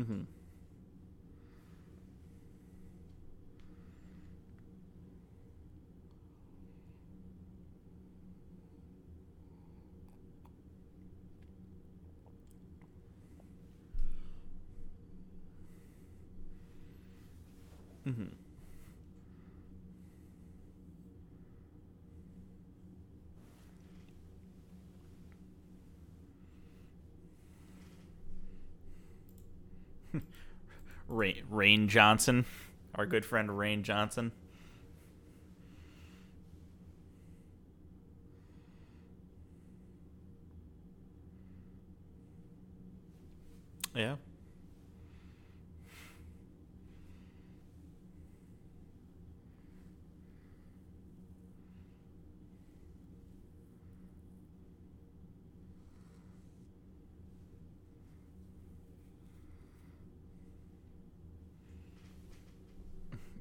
Mm-hmm. 0.02 0.22
Mm-hmm. 18.06 18.41
Rain, 31.08 31.42
Rian 31.50 31.88
Johnson, 31.88 32.44
our 32.94 33.06
good 33.06 33.24
friend 33.24 33.48
Rian 33.48 33.82
Johnson. 33.82 34.32
Yeah. 43.94 44.16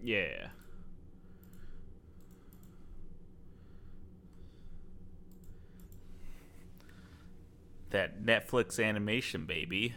Yeah. 0.03 0.47
That 7.91 8.23
Netflix 8.23 8.83
animation, 8.83 9.45
baby. 9.45 9.95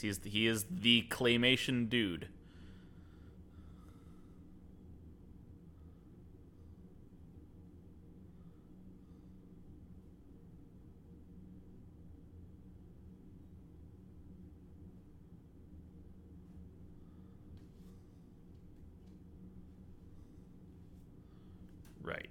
He's 0.00 0.20
he 0.24 0.46
is 0.46 0.64
the 0.70 1.06
claymation 1.10 1.88
dude. 1.88 2.28
Right. 22.02 22.28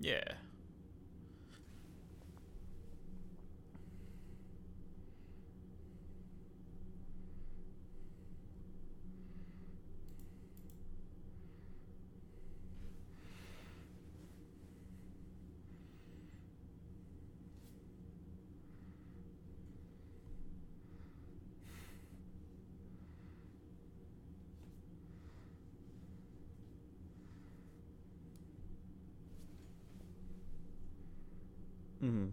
Yeah. 0.00 0.34
Mm-hmm. 32.02 32.28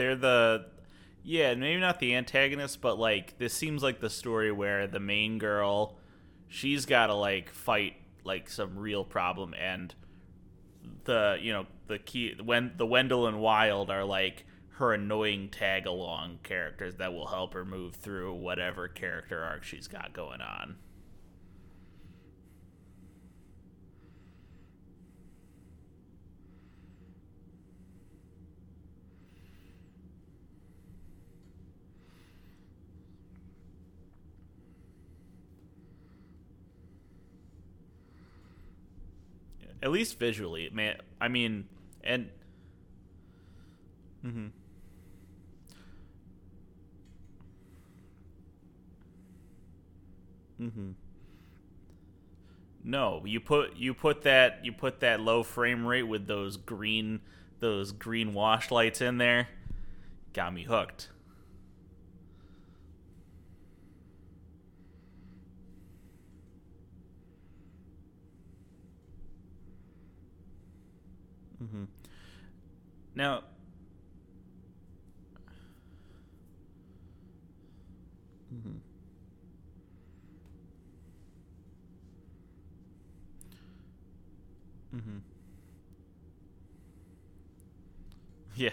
They're 0.00 0.16
the 0.16 0.64
yeah, 1.22 1.52
maybe 1.52 1.78
not 1.78 2.00
the 2.00 2.14
antagonist, 2.14 2.80
but 2.80 2.98
like 2.98 3.36
this 3.36 3.52
seems 3.52 3.82
like 3.82 4.00
the 4.00 4.08
story 4.08 4.50
where 4.50 4.86
the 4.86 4.98
main 4.98 5.36
girl 5.36 5.98
she's 6.48 6.86
got 6.86 7.08
to 7.08 7.14
like 7.14 7.50
fight 7.50 7.96
like 8.24 8.48
some 8.48 8.78
real 8.78 9.04
problem 9.04 9.52
and 9.52 9.94
the 11.04 11.36
you 11.42 11.52
know 11.52 11.66
the 11.88 11.98
key 11.98 12.34
when 12.42 12.72
the 12.78 12.86
Wendell 12.86 13.26
and 13.26 13.40
Wild 13.42 13.90
are 13.90 14.06
like 14.06 14.46
her 14.78 14.94
annoying 14.94 15.50
tag 15.50 15.84
along 15.84 16.38
characters 16.44 16.94
that 16.94 17.12
will 17.12 17.26
help 17.26 17.52
her 17.52 17.66
move 17.66 17.94
through 17.94 18.32
whatever 18.32 18.88
character 18.88 19.44
arc 19.44 19.64
she's 19.64 19.86
got 19.86 20.14
going 20.14 20.40
on. 20.40 20.76
At 39.82 39.90
least 39.90 40.18
visually, 40.18 40.70
man. 40.72 40.96
I 41.20 41.28
mean, 41.28 41.68
and. 42.02 42.28
Mm-hmm. 44.24 44.46
Mm-hmm. 50.60 50.90
No, 52.82 53.22
you 53.24 53.40
put 53.40 53.76
you 53.76 53.94
put 53.94 54.22
that 54.22 54.64
you 54.64 54.72
put 54.72 55.00
that 55.00 55.20
low 55.20 55.42
frame 55.42 55.86
rate 55.86 56.02
with 56.02 56.26
those 56.26 56.56
green 56.56 57.20
those 57.60 57.92
green 57.92 58.34
wash 58.34 58.70
lights 58.70 59.00
in 59.00 59.18
there. 59.18 59.48
Got 60.32 60.54
me 60.54 60.64
hooked. 60.64 61.08
Mm-hmm. 71.62 71.84
Now, 73.14 73.42
mm-hmm. 78.54 78.76
Mm-hmm. 84.94 85.18
Yeah. 88.56 88.70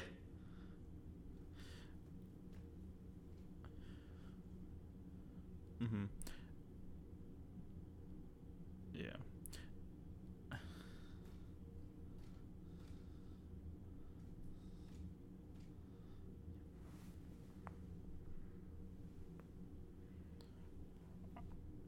Mm-hmm. 5.83 6.05
Yeah. 8.93 9.17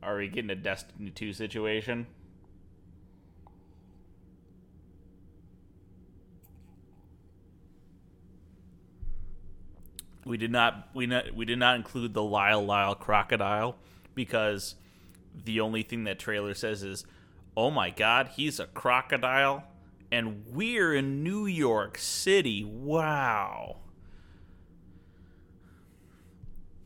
Are 0.09 0.17
we 0.17 0.27
getting 0.27 0.49
a 0.49 0.55
Destiny 0.55 1.11
2 1.11 1.33
situation? 1.33 2.07
We 10.25 10.35
did 10.37 10.51
not 10.51 10.89
we 10.95 11.05
not 11.05 11.35
we 11.35 11.45
did 11.45 11.59
not 11.59 11.75
include 11.75 12.15
the 12.15 12.23
Lyle 12.23 12.65
Lyle 12.65 12.95
crocodile 12.95 13.75
because 14.15 14.73
the 15.45 15.59
only 15.59 15.83
thing 15.83 16.05
that 16.05 16.17
trailer 16.17 16.55
says 16.55 16.81
is, 16.81 17.05
"Oh 17.55 17.69
my 17.69 17.91
god, 17.91 18.29
he's 18.29 18.59
a 18.59 18.65
crocodile 18.65 19.63
and 20.11 20.43
we're 20.47 20.95
in 20.95 21.23
New 21.23 21.45
York 21.45 21.99
City. 21.99 22.63
Wow." 22.63 23.81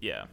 Yeah. 0.02 0.26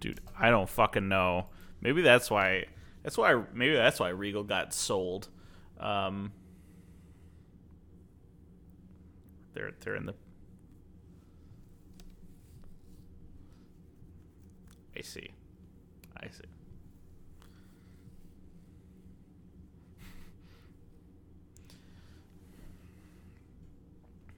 Dude, 0.00 0.20
I 0.38 0.50
don't 0.50 0.68
fucking 0.68 1.08
know. 1.08 1.46
Maybe 1.80 2.02
that's 2.02 2.30
why 2.30 2.66
that's 3.02 3.16
why 3.16 3.42
maybe 3.52 3.74
that's 3.74 4.00
why 4.00 4.10
Regal 4.10 4.44
got 4.44 4.72
sold. 4.72 5.28
Um, 5.80 6.32
they're 9.54 9.72
they're 9.80 9.96
in 9.96 10.06
the. 10.06 10.14
I 14.96 15.02
see. 15.02 15.30
I 16.16 16.26
see. 16.28 16.42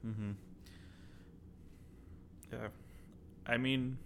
Mm-hmm. 0.05 0.31
Yeah. 2.51 2.67
I 3.45 3.57
mean, 3.57 3.97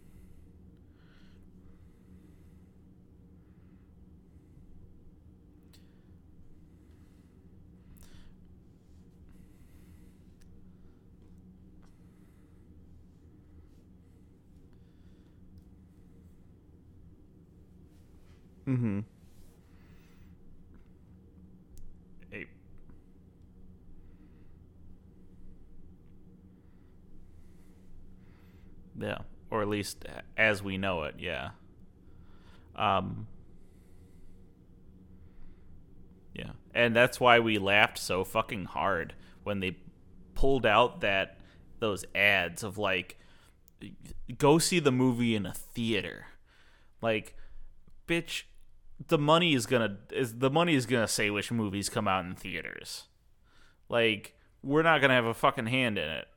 Mm-hmm. 18.67 18.99
A 22.33 22.47
yeah, 28.99 29.17
or 29.51 29.61
at 29.61 29.67
least 29.67 30.05
as 30.37 30.63
we 30.63 30.77
know 30.77 31.03
it, 31.03 31.15
yeah. 31.19 31.51
Um. 32.75 33.27
Yeah, 36.33 36.51
and 36.73 36.95
that's 36.95 37.19
why 37.19 37.39
we 37.39 37.57
laughed 37.57 37.97
so 37.97 38.23
fucking 38.25 38.65
hard 38.65 39.13
when 39.43 39.59
they 39.61 39.77
pulled 40.33 40.65
out 40.65 41.01
that 41.01 41.37
those 41.79 42.03
ads 42.13 42.63
of 42.63 42.77
like 42.77 43.17
go 44.37 44.57
see 44.57 44.79
the 44.79 44.91
movie 44.91 45.35
in 45.35 45.45
a 45.45 45.53
theater. 45.53 46.25
Like 47.01 47.35
bitch 48.07 48.43
the 49.07 49.17
money 49.17 49.53
is 49.53 49.65
gonna 49.65 49.97
is 50.11 50.39
the 50.39 50.49
money 50.49 50.75
is 50.75 50.85
gonna 50.85 51.07
say 51.07 51.29
which 51.29 51.51
movies 51.51 51.89
come 51.89 52.07
out 52.07 52.25
in 52.25 52.35
theaters. 52.35 53.05
Like 53.89 54.35
we're 54.63 54.83
not 54.83 55.01
gonna 55.01 55.13
have 55.13 55.25
a 55.25 55.33
fucking 55.33 55.67
hand 55.67 55.97
in 55.97 56.09
it. 56.09 56.27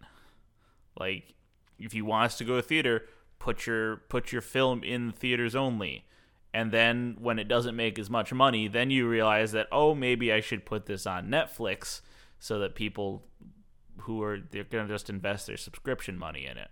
Like 0.98 1.34
if 1.78 1.94
you 1.94 2.04
want 2.04 2.26
us 2.26 2.38
to 2.38 2.44
go 2.44 2.56
to 2.56 2.62
theater, 2.62 3.06
put 3.38 3.66
your 3.66 3.96
put 4.08 4.32
your 4.32 4.42
film 4.42 4.82
in 4.82 5.12
theaters 5.12 5.54
only. 5.54 6.04
And 6.52 6.72
then 6.72 7.16
when 7.20 7.38
it 7.38 7.46
doesn't 7.46 7.76
make 7.76 7.98
as 7.98 8.10
much 8.10 8.32
money, 8.32 8.68
then 8.68 8.90
you 8.90 9.08
realize 9.08 9.52
that 9.52 9.68
oh 9.70 9.94
maybe 9.94 10.32
I 10.32 10.40
should 10.40 10.66
put 10.66 10.86
this 10.86 11.06
on 11.06 11.28
Netflix 11.28 12.00
so 12.40 12.58
that 12.58 12.74
people 12.74 13.24
who 14.02 14.22
are 14.22 14.38
they're 14.50 14.64
gonna 14.64 14.88
just 14.88 15.08
invest 15.08 15.46
their 15.46 15.56
subscription 15.56 16.18
money 16.18 16.46
in 16.46 16.58
it. 16.58 16.70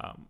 Um, 0.00 0.26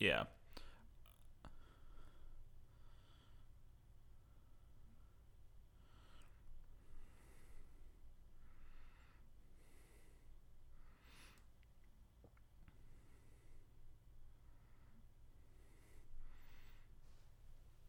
Yeah. 0.00 0.24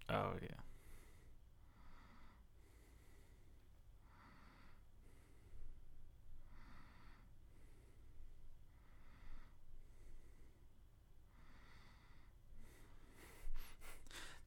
Oh 0.09 0.34
yeah. 0.41 0.50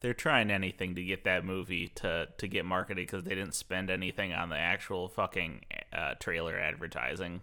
They're 0.05 0.13
trying 0.13 0.51
anything 0.51 0.95
to 0.95 1.03
get 1.03 1.25
that 1.25 1.47
movie 1.47 1.89
to 1.89 2.29
to 2.37 2.47
get 2.47 2.67
marketed 2.67 3.07
because 3.07 3.25
they 3.25 3.35
didn't 3.35 3.55
spend 3.55 3.89
anything 3.89 4.35
on 4.35 4.51
the 4.51 4.57
actual 4.57 5.09
fucking 5.09 5.63
uh, 5.95 6.13
trailer 6.21 6.59
advertising. 6.59 7.41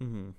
Mm-hmm. 0.00 0.30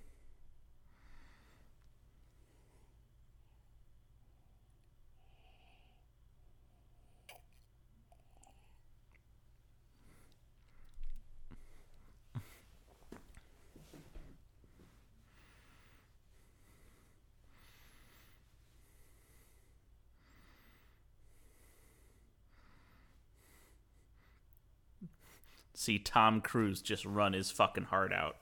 See 25.86 26.00
Tom 26.00 26.42
Cruise 26.42 26.82
just 26.82 27.06
run 27.06 27.34
his 27.34 27.52
fucking 27.52 27.86
heart 27.86 28.12
out. 28.12 28.38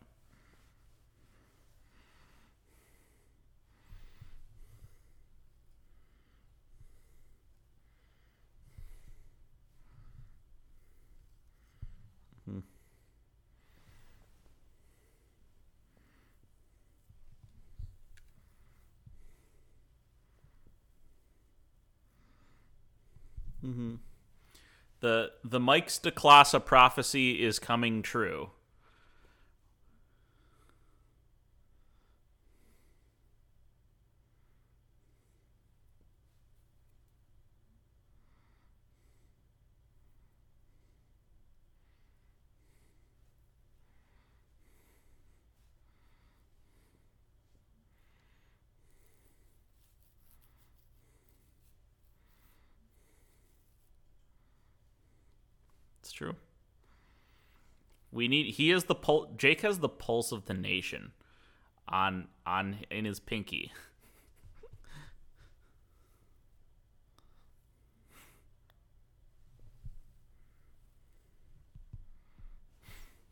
Mm-hmm. 23.66 24.13
The 25.04 25.32
the 25.44 25.60
Mike's 25.60 26.00
DeClassa 26.00 26.64
prophecy 26.64 27.44
is 27.44 27.60
coming 27.60 28.02
true. 28.02 28.50
We 58.24 58.30
need. 58.30 58.54
He 58.54 58.72
is 58.72 58.86
the 58.86 58.96
pulse. 58.96 59.28
Jake 59.36 59.60
has 59.62 59.80
the 59.80 59.90
pulse 59.90 60.32
of 60.32 60.46
the 60.46 60.54
nation, 60.54 61.12
on 61.90 62.30
on 62.46 62.78
in 62.90 63.04
his 63.04 63.20
pinky. 63.20 63.74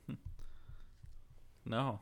no. 1.65 2.01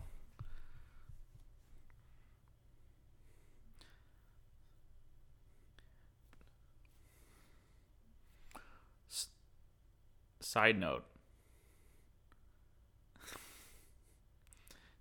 Side 10.39 10.79
note. 10.79 11.05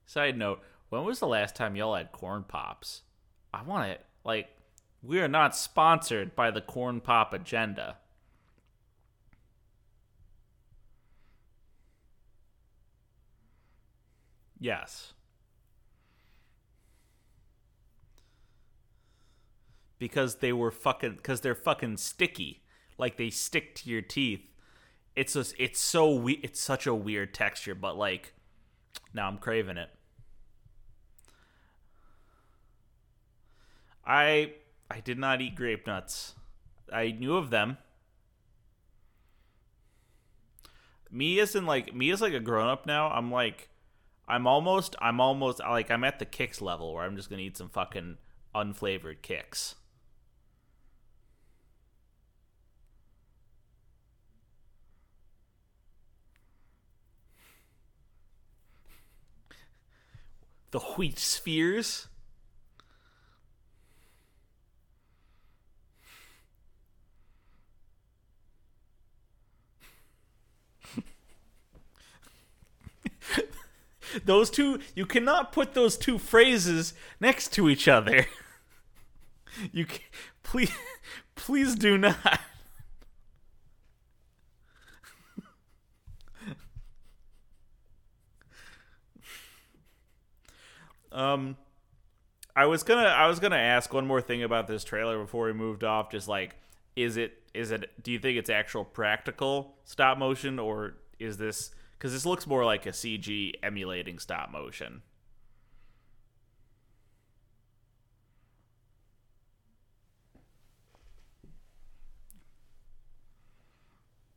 Side 0.08 0.38
note, 0.38 0.62
when 0.88 1.04
was 1.04 1.20
the 1.20 1.26
last 1.26 1.54
time 1.54 1.76
y'all 1.76 1.94
had 1.94 2.12
corn 2.12 2.42
pops? 2.48 3.02
I 3.52 3.62
want 3.62 3.90
it. 3.90 4.04
Like, 4.24 4.48
we 5.02 5.20
are 5.20 5.28
not 5.28 5.54
sponsored 5.54 6.34
by 6.34 6.50
the 6.50 6.62
corn 6.62 7.02
pop 7.02 7.34
agenda. 7.34 7.98
Yes. 14.58 15.12
Because 19.98 20.36
they 20.36 20.54
were 20.54 20.70
fucking, 20.70 21.16
because 21.16 21.42
they're 21.42 21.54
fucking 21.54 21.98
sticky. 21.98 22.62
Like 22.96 23.18
they 23.18 23.28
stick 23.28 23.74
to 23.76 23.90
your 23.90 24.02
teeth 24.02 24.48
it's 25.18 25.32
just 25.32 25.54
it's 25.58 25.80
so 25.80 26.14
we 26.14 26.34
it's 26.44 26.60
such 26.60 26.86
a 26.86 26.94
weird 26.94 27.34
texture, 27.34 27.74
but 27.74 27.98
like 27.98 28.34
now 29.12 29.26
I'm 29.26 29.38
craving 29.38 29.76
it. 29.76 29.90
I 34.08 34.54
I 34.90 35.00
did 35.00 35.18
not 35.18 35.42
eat 35.42 35.54
grape 35.54 35.86
nuts. 35.86 36.34
I 36.90 37.10
knew 37.10 37.36
of 37.36 37.50
them. 37.50 37.76
Me 41.10 41.38
in 41.38 41.66
like 41.66 41.94
me 41.94 42.10
as 42.10 42.22
like 42.22 42.32
a 42.32 42.40
grown 42.40 42.68
up 42.68 42.86
now, 42.86 43.10
I'm 43.10 43.30
like 43.30 43.68
I'm 44.26 44.46
almost 44.46 44.96
I'm 45.00 45.20
almost 45.20 45.60
like 45.60 45.90
I'm 45.90 46.04
at 46.04 46.18
the 46.18 46.26
Kix 46.26 46.62
level 46.62 46.94
where 46.94 47.04
I'm 47.04 47.16
just 47.16 47.28
gonna 47.28 47.42
eat 47.42 47.58
some 47.58 47.68
fucking 47.68 48.16
unflavored 48.54 49.18
Kix. 49.22 49.74
The 60.70 60.80
wheat 60.80 61.18
spheres. 61.18 62.08
Those 74.24 74.50
two 74.50 74.78
you 74.94 75.06
cannot 75.06 75.52
put 75.52 75.74
those 75.74 75.96
two 75.96 76.18
phrases 76.18 76.94
next 77.20 77.52
to 77.54 77.68
each 77.68 77.88
other. 77.88 78.26
You 79.72 79.86
can, 79.86 80.00
please 80.44 80.70
please 81.34 81.74
do 81.74 81.98
not. 81.98 82.38
Um 91.10 91.56
i 92.54 92.66
was 92.66 92.82
gonna 92.82 93.08
i 93.08 93.26
was 93.26 93.38
gonna 93.40 93.56
ask 93.56 93.92
one 93.94 94.06
more 94.06 94.20
thing 94.20 94.42
about 94.42 94.66
this 94.66 94.82
trailer 94.84 95.18
before 95.18 95.46
we 95.46 95.52
moved 95.52 95.84
off 95.84 96.10
just 96.10 96.26
like 96.28 96.56
is 96.96 97.16
it 97.16 97.32
is 97.54 97.70
it 97.70 97.90
do 98.02 98.10
you 98.10 98.18
think 98.18 98.36
it's 98.36 98.50
actual 98.50 98.84
practical 98.84 99.76
stop 99.84 100.18
motion 100.18 100.58
or 100.58 100.94
is 101.18 101.36
this 101.36 101.70
because 101.98 102.12
this 102.12 102.24
looks 102.24 102.46
more 102.46 102.64
like 102.64 102.86
a 102.86 102.90
CG 102.90 103.54
emulating 103.62 104.20
stop 104.20 104.52
motion. 104.52 105.02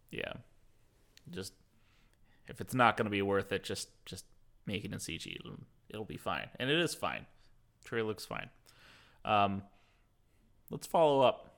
Yeah, 0.09 0.33
just 1.29 1.53
if 2.47 2.59
it's 2.59 2.73
not 2.73 2.97
going 2.97 3.05
to 3.05 3.11
be 3.11 3.21
worth 3.21 3.51
it, 3.51 3.63
just 3.63 3.89
just 4.05 4.25
make 4.65 4.83
it 4.83 4.91
in 4.91 4.97
CG. 4.97 5.35
It'll, 5.39 5.59
it'll 5.89 6.05
be 6.05 6.17
fine, 6.17 6.49
and 6.59 6.69
it 6.69 6.79
is 6.79 6.93
fine. 6.93 7.27
Trey 7.85 8.01
looks 8.01 8.25
fine. 8.25 8.49
Um, 9.23 9.61
let's 10.69 10.87
follow 10.87 11.21
up. 11.21 11.50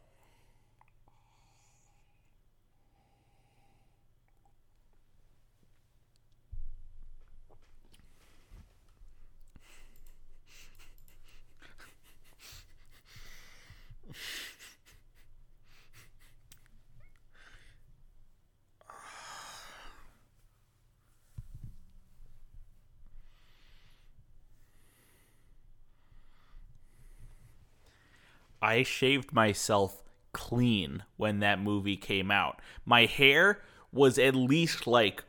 I 28.63 28.81
shaved 28.83 29.33
myself 29.33 30.01
clean 30.31 31.03
when 31.17 31.39
that 31.39 31.59
movie 31.59 31.97
came 31.97 32.31
out. 32.31 32.61
My 32.85 33.05
hair 33.05 33.59
was 33.91 34.17
at 34.17 34.35
least 34.35 34.87
like 34.87 35.25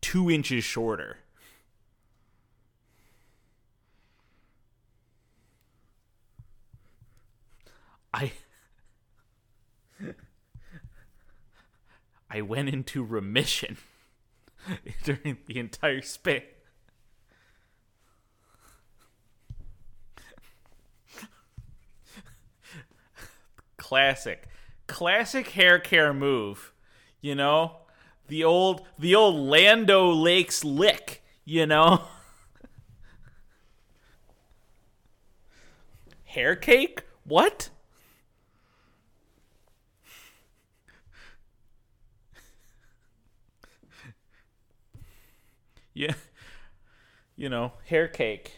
two 0.00 0.30
inches 0.30 0.64
shorter. 0.64 1.18
I 8.14 8.32
I 12.30 12.40
went 12.40 12.70
into 12.70 13.04
remission 13.04 13.76
during 15.04 15.36
the 15.46 15.58
entire 15.58 16.00
span 16.00 16.40
classic. 23.92 24.48
Classic 24.86 25.46
hair 25.50 25.78
care 25.78 26.14
move 26.14 26.72
you 27.20 27.34
know? 27.34 27.76
The 28.28 28.42
old 28.42 28.80
the 28.98 29.14
old 29.14 29.34
Land 29.34 29.90
Lakes 29.90 30.64
lick 30.64 31.22
you 31.44 31.66
know? 31.66 32.04
Hair 36.24 36.56
cake? 36.56 37.02
What? 37.24 37.68
Yeah 45.92 46.14
you 47.36 47.48
know 47.48 47.72
hair 47.86 48.08
cake 48.08 48.52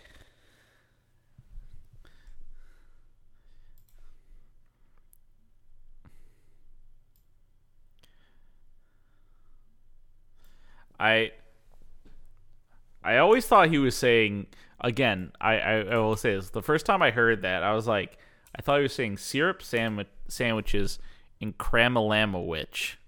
I 11.05 11.33
I 13.05 13.19
always 13.19 13.47
thought 13.47 13.69
he 13.69 13.77
was 13.79 13.95
saying 13.95 14.47
again. 14.81 15.33
I, 15.39 15.59
I, 15.59 15.75
I 15.81 15.97
will 15.99 16.17
say 16.17 16.35
this: 16.35 16.49
the 16.49 16.63
first 16.63 16.87
time 16.87 17.03
I 17.03 17.11
heard 17.11 17.43
that, 17.43 17.63
I 17.63 17.75
was 17.75 17.87
like, 17.87 18.17
I 18.57 18.63
thought 18.63 18.79
he 18.79 18.85
was 18.85 18.95
saying 18.95 19.19
syrup 19.19 19.63
sandwich 19.63 20.09
sandwiches 20.29 20.99
in 21.41 21.53
Cramalama 21.53 22.45
witch, 22.47 22.99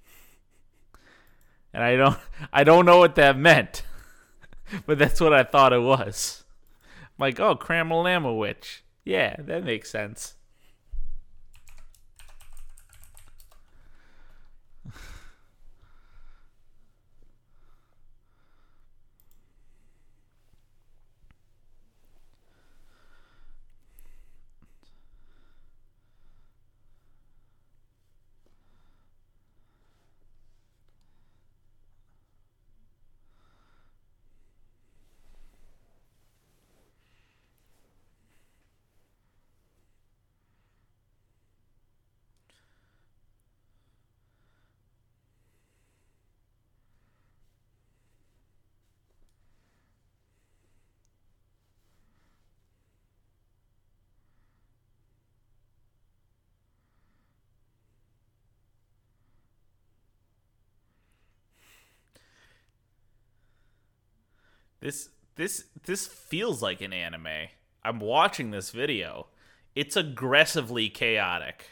and 1.72 1.82
I 1.82 1.96
don't 1.96 2.18
I 2.52 2.64
don't 2.64 2.84
know 2.84 2.98
what 2.98 3.14
that 3.14 3.38
meant, 3.38 3.82
but 4.86 4.98
that's 4.98 5.20
what 5.20 5.32
I 5.32 5.42
thought 5.42 5.72
it 5.72 5.80
was. 5.80 6.44
I'm 7.00 7.22
like, 7.22 7.40
oh, 7.40 7.56
Cramalama 7.56 8.38
witch. 8.38 8.84
Yeah, 9.06 9.36
that 9.38 9.64
makes 9.64 9.88
sense. 9.88 10.34
This 64.86 65.08
this 65.34 65.64
this 65.84 66.06
feels 66.06 66.62
like 66.62 66.80
an 66.80 66.92
anime. 66.92 67.48
I'm 67.82 67.98
watching 67.98 68.52
this 68.52 68.70
video. 68.70 69.26
It's 69.74 69.96
aggressively 69.96 70.88
chaotic. 70.90 71.70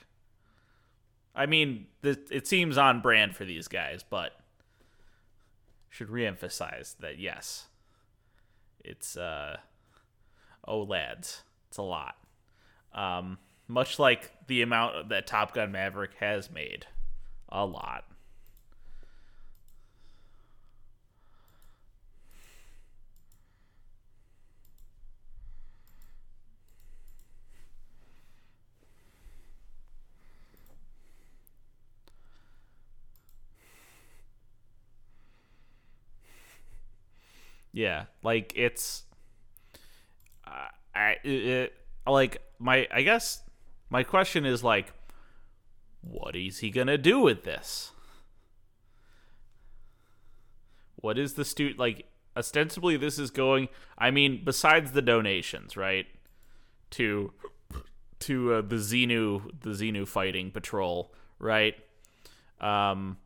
I 1.33 1.47
mean, 1.47 1.87
it 2.03 2.49
seems 2.49 2.77
on 2.77 3.03
brand 3.03 3.37
for 3.37 3.45
these 3.45 3.69
guys, 3.69 4.03
but 4.03 4.33
should 5.91 6.09
reemphasize 6.09 6.97
that 6.99 7.21
yes, 7.21 7.67
it's 8.85 9.17
uh 9.17 9.59
oh 10.67 10.83
lads, 10.83 11.45
it's 11.69 11.77
a 11.77 11.83
lot. 11.83 12.17
Um, 12.93 13.39
much 13.69 14.01
like 14.01 14.33
the 14.49 14.61
amount 14.61 15.11
that 15.11 15.29
Top 15.29 15.55
Gun 15.55 15.71
Maverick 15.71 16.15
has 16.19 16.51
made, 16.51 16.87
a 17.49 17.65
lot. 17.65 18.07
Yeah, 37.75 38.05
like 38.23 38.53
it's, 38.55 39.03
uh, 40.47 40.69
I 40.95 41.17
it, 41.25 41.75
like 42.07 42.41
my 42.61 42.87
I 42.95 43.03
guess 43.03 43.43
my 43.91 44.05
question 44.05 44.47
is 44.47 44.63
like, 44.63 44.93
what 46.01 46.37
is 46.37 46.61
he 46.61 46.71
gonna 46.71 46.97
do 46.97 47.19
with 47.19 47.43
this? 47.43 47.91
What 50.95 51.19
is 51.19 51.35
the 51.35 51.45
stu 51.45 51.75
like? 51.77 52.07
Ostensibly, 52.37 52.97
this 52.97 53.19
is 53.19 53.33
going. 53.33 53.69
I 53.99 54.13
mean, 54.13 54.43
besides 54.45 54.93
the 54.93 55.03
donations, 55.03 55.77
right? 55.77 56.07
To 56.91 57.33
to 58.21 58.55
uh, 58.55 58.61
the 58.61 58.77
Xenu 58.77 59.51
the 59.63 59.71
Xenu 59.71 60.07
fighting 60.07 60.53
patrol, 60.53 61.13
right? 61.41 61.75
Um, 62.61 63.17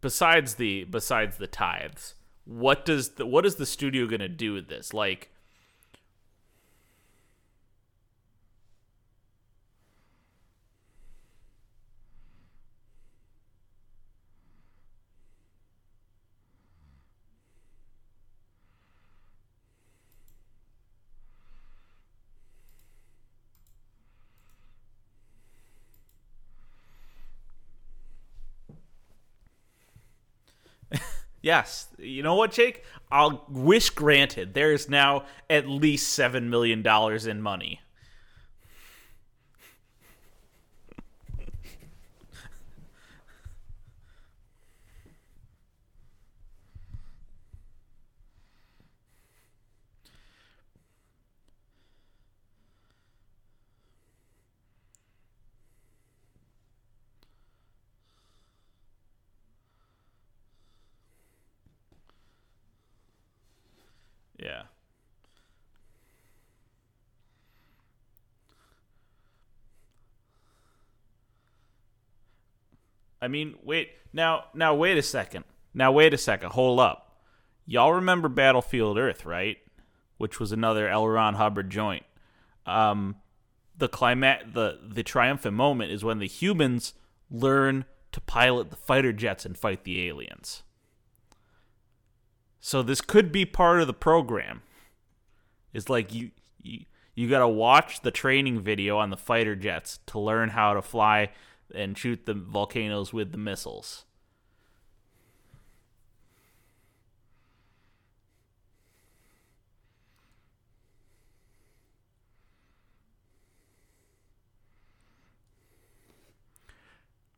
besides 0.00 0.54
the 0.54 0.84
besides 0.84 1.36
the 1.36 1.46
tithes, 1.46 2.14
what 2.44 2.84
does 2.84 3.10
the 3.10 3.26
what 3.26 3.46
is 3.46 3.56
the 3.56 3.66
studio 3.66 4.06
gonna 4.06 4.28
do 4.28 4.52
with 4.52 4.68
this? 4.68 4.92
Like, 4.92 5.30
Yes. 31.42 31.88
You 31.98 32.22
know 32.22 32.36
what, 32.36 32.52
Jake? 32.52 32.84
I'll 33.10 33.44
wish 33.48 33.90
granted. 33.90 34.54
There 34.54 34.72
is 34.72 34.88
now 34.88 35.26
at 35.50 35.68
least 35.68 36.18
$7 36.18 36.44
million 36.44 36.86
in 37.28 37.42
money. 37.42 37.80
Yeah. 64.38 64.62
I 73.22 73.28
mean, 73.28 73.54
wait. 73.62 73.90
Now, 74.12 74.46
now 74.52 74.74
wait 74.74 74.98
a 74.98 75.02
second. 75.02 75.44
Now 75.72 75.92
wait 75.92 76.12
a 76.12 76.18
second. 76.18 76.50
Hold 76.50 76.80
up. 76.80 77.20
Y'all 77.64 77.94
remember 77.94 78.28
Battlefield 78.28 78.98
Earth, 78.98 79.24
right? 79.24 79.58
Which 80.18 80.40
was 80.40 80.50
another 80.50 80.88
L. 80.88 81.08
Ron 81.08 81.34
Hubbard 81.34 81.70
joint. 81.70 82.04
Um, 82.66 83.16
the 83.76 83.88
climat, 83.88 84.52
the 84.52 84.78
the 84.86 85.02
triumphant 85.02 85.54
moment 85.54 85.92
is 85.92 86.04
when 86.04 86.18
the 86.18 86.26
humans 86.26 86.94
learn 87.30 87.84
to 88.10 88.20
pilot 88.20 88.70
the 88.70 88.76
fighter 88.76 89.12
jets 89.12 89.46
and 89.46 89.56
fight 89.56 89.84
the 89.84 90.06
aliens. 90.06 90.62
So 92.60 92.82
this 92.82 93.00
could 93.00 93.32
be 93.32 93.44
part 93.44 93.80
of 93.80 93.86
the 93.86 93.94
program. 93.94 94.62
It's 95.72 95.88
like 95.88 96.12
you 96.12 96.32
you, 96.60 96.84
you 97.14 97.28
got 97.28 97.40
to 97.40 97.48
watch 97.48 98.02
the 98.02 98.10
training 98.10 98.60
video 98.60 98.98
on 98.98 99.10
the 99.10 99.16
fighter 99.16 99.56
jets 99.56 100.00
to 100.06 100.18
learn 100.18 100.50
how 100.50 100.74
to 100.74 100.82
fly 100.82 101.30
and 101.74 101.96
shoot 101.96 102.26
the 102.26 102.34
volcanoes 102.34 103.12
with 103.12 103.32
the 103.32 103.38
missiles. 103.38 104.04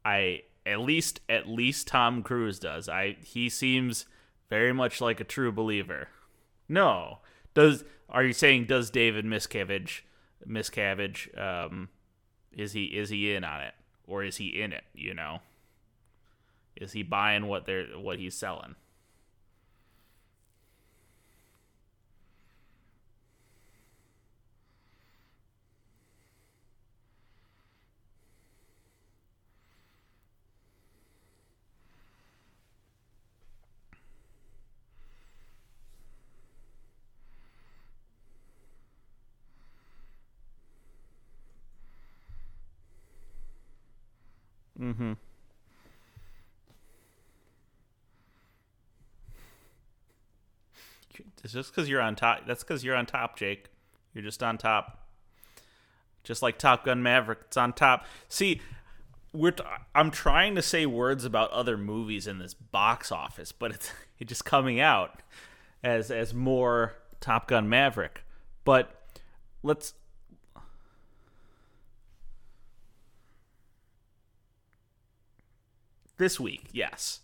I 0.05 0.43
at 0.67 0.81
least 0.81 1.21
at 1.29 1.49
least 1.49 1.89
Tom 1.89 2.23
Cruise 2.23 2.59
does. 2.59 2.89
I 2.89 3.17
he 3.23 3.49
seems 3.49 4.07
very 4.51 4.73
much 4.73 5.01
like 5.01 5.21
a 5.21 5.25
true 5.25 5.51
believer. 5.51 6.09
No, 6.69 7.21
does 7.55 7.85
are 8.09 8.23
you 8.23 8.33
saying 8.33 8.67
does 8.67 8.91
David 8.91 9.25
Miscavige 9.25 10.03
Miscavige 10.47 11.37
um, 11.39 11.89
is 12.53 12.73
he 12.73 12.85
is 12.85 13.09
he 13.09 13.35
in 13.35 13.45
on 13.45 13.63
it 13.63 13.75
or 14.07 14.25
is 14.25 14.37
he 14.37 14.61
in 14.61 14.73
it? 14.73 14.85
You 14.95 15.15
know, 15.15 15.41
is 16.77 16.93
he 16.93 17.03
buying 17.03 17.47
what 17.47 17.67
they're 17.67 17.87
what 17.99 18.19
he's 18.19 18.35
selling? 18.35 18.75
Mm-hmm. 44.81 45.13
It's 51.45 51.53
just 51.53 51.75
because 51.75 51.89
you're 51.89 52.01
on 52.01 52.17
top. 52.17 52.47
That's 52.47 52.65
because 52.65 52.83
you're 52.83 52.97
on 52.97 53.07
top, 53.07 53.37
Jake. 53.37 53.67
You're 54.15 54.25
just 54.25 54.43
on 54.43 54.57
top. 54.57 55.07
Just 56.23 56.41
like 56.41 56.57
Top 56.57 56.87
Gun 56.87 57.03
Maverick, 57.03 57.41
it's 57.43 57.57
on 57.59 57.75
top. 57.75 58.07
See, 58.31 58.63
we're 59.35 59.51
t- 59.51 59.63
I'm 59.95 60.11
trying 60.11 60.55
to 60.55 60.63
say 60.63 60.87
words 60.87 61.27
about 61.27 61.51
other 61.51 61.77
movies 61.77 62.27
in 62.27 62.39
this 62.39 62.55
box 62.55 63.13
office, 63.13 63.53
but 63.53 63.73
it's 63.73 63.93
it's 64.19 64.31
just 64.31 64.45
coming 64.47 64.81
out 64.81 65.21
as 65.83 66.11
as 66.11 66.33
more 66.33 66.95
Top 67.21 67.49
Gun 67.49 67.69
Maverick. 67.69 68.23
But 68.65 69.03
let's 69.63 69.93
This 76.17 76.39
week, 76.41 76.69
yes. 76.73 77.21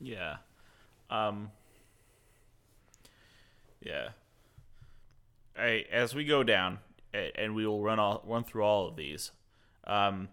Yeah. 0.00 0.36
Um 1.10 1.50
Yeah. 3.82 4.10
I 5.56 5.84
as 5.90 6.14
we 6.14 6.24
go 6.24 6.42
down 6.42 6.78
and 7.12 7.54
we 7.54 7.66
will 7.66 7.82
run 7.82 7.98
all 7.98 8.22
run 8.26 8.44
through 8.44 8.62
all 8.62 8.88
of 8.88 8.96
these. 8.96 9.32
Um 9.84 10.28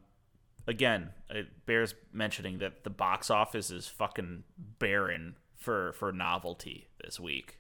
again, 0.67 1.11
it 1.29 1.65
bears 1.65 1.95
mentioning 2.11 2.59
that 2.59 2.83
the 2.83 2.89
box 2.89 3.31
office 3.31 3.71
is 3.71 3.87
fucking 3.87 4.43
barren 4.79 5.37
for 5.55 5.93
for 5.93 6.11
novelty 6.11 6.87
this 7.03 7.19
week. 7.19 7.59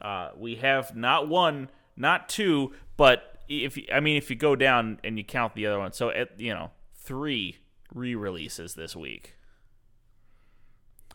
Uh, 0.00 0.30
we 0.36 0.56
have 0.56 0.94
not 0.94 1.28
one, 1.28 1.70
not 1.96 2.28
two, 2.28 2.72
but 2.96 3.40
if 3.48 3.78
I 3.92 4.00
mean 4.00 4.16
if 4.16 4.28
you 4.28 4.36
go 4.36 4.56
down 4.56 4.98
and 5.04 5.16
you 5.16 5.24
count 5.24 5.54
the 5.54 5.66
other 5.66 5.78
one, 5.78 5.92
so 5.92 6.10
at, 6.10 6.38
you 6.38 6.52
know 6.52 6.70
three 6.94 7.58
re-releases 7.94 8.74
this 8.74 8.96
week. 8.96 9.36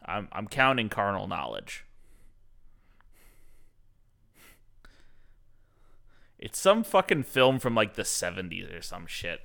I'm 0.05 0.29
I'm 0.31 0.47
counting 0.47 0.89
carnal 0.89 1.27
knowledge. 1.27 1.85
It's 6.39 6.57
some 6.57 6.83
fucking 6.83 7.23
film 7.23 7.59
from 7.59 7.75
like 7.75 7.93
the 7.93 8.01
70s 8.01 8.75
or 8.75 8.81
some 8.81 9.05
shit. 9.05 9.41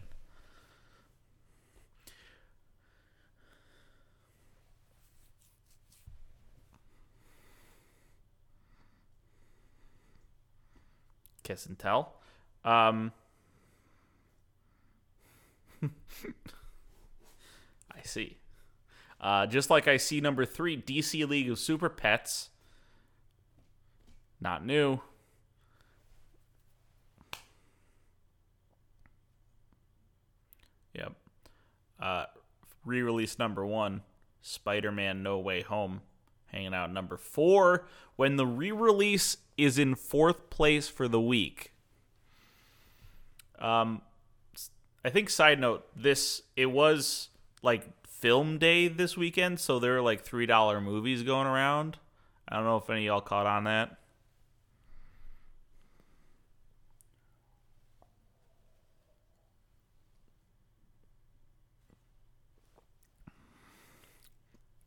Kiss 11.47 11.65
and 11.67 11.79
tell. 11.79 12.15
Um, 12.65 13.13
I 15.83 15.89
see. 18.03 18.39
Uh, 19.21 19.47
just 19.47 19.71
like 19.71 19.87
I 19.89 19.97
see 19.97 20.21
number 20.21 20.45
three, 20.45 20.77
DC 20.77 21.27
League 21.29 21.49
of 21.49 21.59
Super 21.59 21.89
Pets. 21.89 22.51
not 24.41 24.67
new. 24.67 25.01
Yep. 30.95 31.13
Uh, 32.01 32.25
re-release 32.85 33.39
number 33.39 33.65
one, 33.65 34.03
Spider-Man: 34.43 35.23
No 35.23 35.39
Way 35.39 35.63
Home, 35.63 36.03
hanging 36.47 36.75
out 36.75 36.93
number 36.93 37.17
four. 37.17 37.87
When 38.17 38.37
the 38.37 38.47
re-release 38.47 39.37
is 39.57 39.79
in 39.79 39.95
fourth 39.95 40.51
place 40.51 40.89
for 40.89 41.09
the 41.09 41.21
week. 41.21 41.73
Um, 43.59 44.03
I 45.05 45.11
think 45.11 45.31
side 45.31 45.61
note, 45.61 45.87
this 45.95 46.43
it 46.57 46.67
was 46.67 47.29
like 47.63 47.87
film 48.07 48.59
day 48.59 48.89
this 48.89 49.17
weekend, 49.17 49.61
so 49.61 49.79
there 49.79 49.97
are 49.97 50.03
like 50.03 50.23
three 50.23 50.47
dollar 50.47 50.81
movies 50.81 51.23
going 51.23 51.47
around. 51.47 51.99
I 52.49 52.57
don't 52.57 52.65
know 52.65 52.77
if 52.77 52.91
any 52.91 53.07
y'all 53.07 53.21
caught 53.21 53.47
on 53.47 53.65
that. 53.65 53.97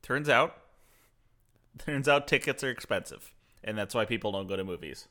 Turns 0.02 0.28
out, 0.28 0.58
turns 1.78 2.08
out 2.08 2.28
tickets 2.28 2.64
are 2.64 2.72
expensive, 2.72 3.32
and 3.64 3.78
that's 3.78 3.94
why 3.96 4.06
people 4.06 4.32
don't 4.32 4.48
go 4.48 4.56
to 4.56 4.64
movies. 4.64 5.08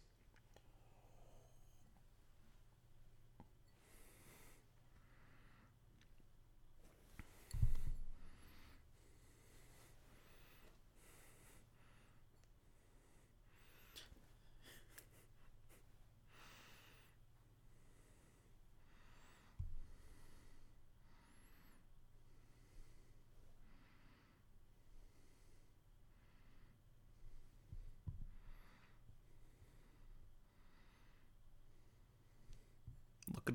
Look 33.34 33.49
at. 33.51 33.55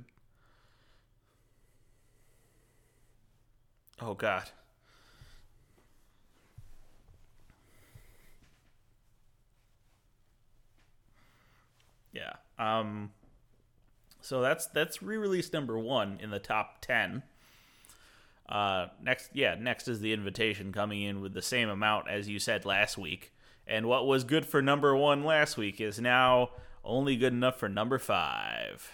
Oh 4.05 4.13
God. 4.15 4.49
Yeah. 12.11 12.33
Um. 12.59 13.11
So 14.21 14.41
that's 14.41 14.67
that's 14.67 15.01
re-release 15.01 15.53
number 15.53 15.79
one 15.79 16.19
in 16.21 16.31
the 16.31 16.39
top 16.39 16.81
ten. 16.81 17.23
Uh, 18.47 18.87
next, 19.01 19.29
yeah, 19.33 19.55
next 19.55 19.87
is 19.87 20.01
the 20.01 20.11
invitation 20.11 20.73
coming 20.73 21.01
in 21.01 21.21
with 21.21 21.33
the 21.33 21.41
same 21.41 21.69
amount 21.69 22.09
as 22.09 22.27
you 22.27 22.39
said 22.39 22.65
last 22.65 22.97
week. 22.97 23.31
And 23.65 23.87
what 23.87 24.05
was 24.05 24.25
good 24.25 24.45
for 24.45 24.61
number 24.61 24.95
one 24.95 25.23
last 25.23 25.55
week 25.55 25.79
is 25.79 25.99
now 25.99 26.49
only 26.83 27.15
good 27.15 27.31
enough 27.31 27.57
for 27.57 27.69
number 27.69 27.97
five. 27.97 28.91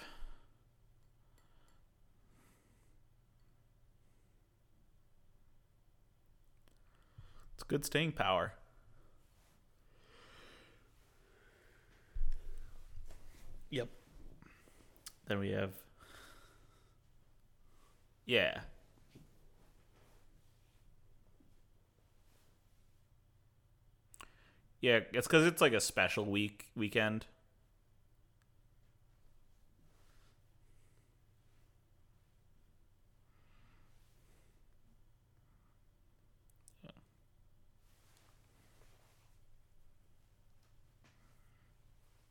Good 7.70 7.86
staying 7.86 8.12
power. 8.12 8.52
Yep. 13.70 13.88
Then 15.28 15.40
we 15.40 15.52
have. 15.52 15.72
Yeah. 18.26 18.62
Yeah, 24.82 25.02
it's 25.14 25.28
because 25.28 25.46
it's 25.46 25.62
like 25.62 25.74
a 25.74 25.82
special 25.82 26.26
week 26.26 26.68
weekend. 26.76 27.26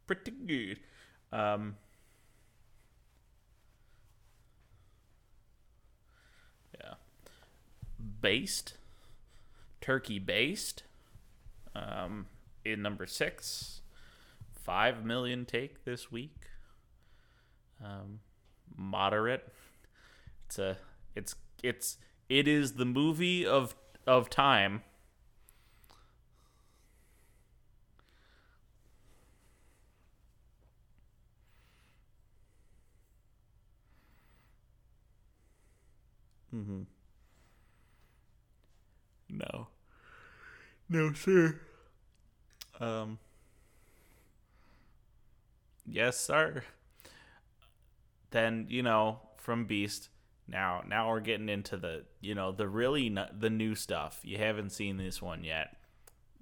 Pretty 0.08 0.32
good. 0.32 0.80
Um, 1.32 1.76
yeah. 6.80 6.94
Based. 8.20 8.74
Turkey 9.80 10.18
based. 10.18 10.82
Um, 11.76 12.26
in 12.64 12.82
number 12.82 13.06
six. 13.06 13.82
Five 14.64 15.04
million 15.04 15.44
take 15.44 15.84
this 15.84 16.10
week. 16.10 16.46
Um, 17.84 18.20
moderate. 18.76 19.52
It's 20.46 20.58
a. 20.58 20.78
It's 21.14 21.34
it's 21.62 21.98
it 22.30 22.48
is 22.48 22.72
the 22.72 22.84
movie 22.86 23.46
of 23.46 23.74
of 24.06 24.30
time. 24.30 24.82
Mm-hmm. 36.54 36.82
No. 39.30 39.68
No, 40.88 41.12
sir. 41.12 41.60
Um. 42.80 43.18
Yes, 45.86 46.18
sir. 46.18 46.64
Then 48.30 48.66
you 48.68 48.82
know 48.82 49.20
from 49.36 49.66
Beast. 49.66 50.08
Now, 50.50 50.82
now 50.88 51.10
we're 51.10 51.20
getting 51.20 51.48
into 51.50 51.76
the 51.76 52.04
you 52.20 52.34
know 52.34 52.52
the 52.52 52.68
really 52.68 53.06
n- 53.06 53.28
the 53.38 53.50
new 53.50 53.74
stuff. 53.74 54.20
You 54.22 54.38
haven't 54.38 54.70
seen 54.70 54.96
this 54.96 55.20
one 55.20 55.44
yet. 55.44 55.76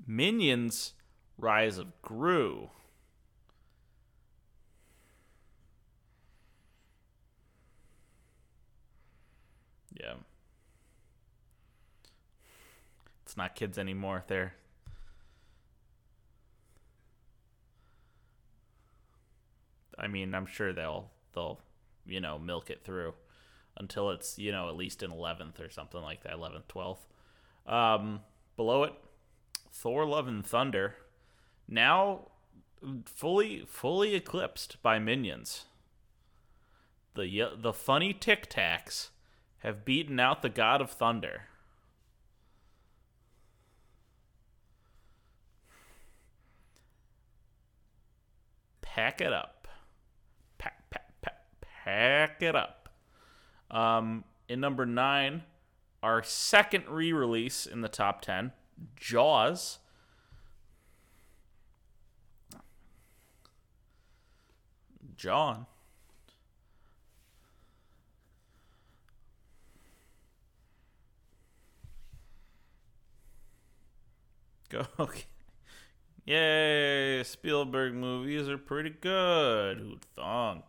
Minions: 0.07 0.95
Rise 1.39 1.79
of 1.79 2.01
Gru. 2.03 2.71
Yeah. 9.99 10.15
It's 13.25 13.37
not 13.37 13.55
kids 13.55 13.79
anymore. 13.79 14.25
They're 14.27 14.55
I 19.99 20.09
mean, 20.09 20.35
I'm 20.35 20.47
sure 20.47 20.73
they'll 20.73 21.11
they'll 21.35 21.61
you 22.07 22.21
know 22.21 22.39
milk 22.39 22.71
it 22.71 22.85
through 22.85 23.15
until 23.77 24.11
it's 24.11 24.39
you 24.39 24.53
know 24.53 24.69
at 24.69 24.77
least 24.77 25.03
an 25.03 25.11
11th 25.11 25.61
or 25.61 25.71
something 25.71 26.01
like 26.01 26.23
that 26.23 26.35
11th 26.35 26.67
12th 26.69 27.71
um, 27.71 28.21
below 28.57 28.85
it 28.85 28.95
thor 29.71 30.07
love 30.07 30.29
and 30.29 30.47
thunder 30.47 30.95
now 31.69 32.29
fully 33.05 33.65
fully 33.67 34.15
eclipsed 34.15 34.81
by 34.83 34.99
minions 34.99 35.65
the 37.15 37.51
the 37.59 37.73
funny 37.73 38.13
tic 38.13 38.49
tacs 38.49 39.09
have 39.67 39.85
beaten 39.85 40.19
out 40.19 40.43
the 40.43 40.49
god 40.49 40.81
of 40.81 40.91
thunder 40.91 41.43
pack 48.81 49.21
it 49.21 49.33
up 49.33 49.69
pack 50.57 50.89
pack 50.91 51.13
pack 51.21 51.41
pack 51.61 52.43
it 52.43 52.57
up 52.57 52.87
um, 53.71 54.25
in 54.49 54.61
number 54.61 54.87
nine, 54.87 55.43
our 56.03 56.23
second 56.23 56.89
re 56.89 57.13
release 57.13 57.67
in 57.67 57.81
the 57.81 57.89
top 57.89 58.23
10, 58.23 58.53
Jaws. 58.95 59.79
John. 65.17 65.67
Go. 74.69 74.87
Okay. 74.99 75.25
Yay! 76.27 77.23
Spielberg 77.23 77.95
movies 77.95 78.49
are 78.49 78.59
pretty 78.59 78.91
good. 78.91 79.79
Who'd 79.79 80.05
thunk? 80.17 80.65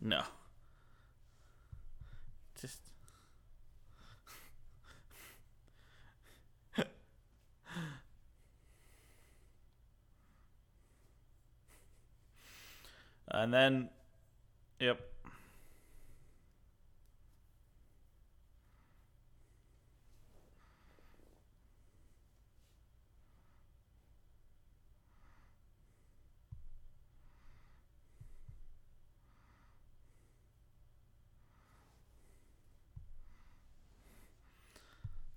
No. 0.00 0.22
Just. 2.60 2.78
and 13.28 13.52
then, 13.52 13.88
yep. 14.78 15.13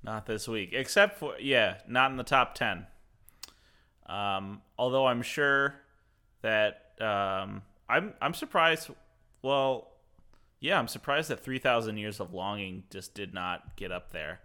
Not 0.07 0.25
this 0.25 0.47
week, 0.47 0.69
except 0.71 1.19
for 1.19 1.33
yeah, 1.37 1.79
not 1.85 2.11
in 2.11 2.17
the 2.17 2.23
top 2.23 2.55
ten. 2.55 2.87
Um, 4.05 4.61
although 4.77 5.05
I'm 5.05 5.21
sure 5.21 5.75
that 6.41 6.93
um, 7.01 7.61
I'm 7.89 8.13
I'm 8.21 8.33
surprised. 8.33 8.89
Well, 9.41 9.89
yeah, 10.61 10.79
I'm 10.79 10.87
surprised 10.87 11.29
that 11.29 11.43
Three 11.43 11.59
Thousand 11.59 11.97
Years 11.97 12.21
of 12.21 12.33
Longing 12.33 12.85
just 12.89 13.15
did 13.15 13.33
not 13.33 13.75
get 13.75 13.91
up 13.91 14.13
there. 14.13 14.39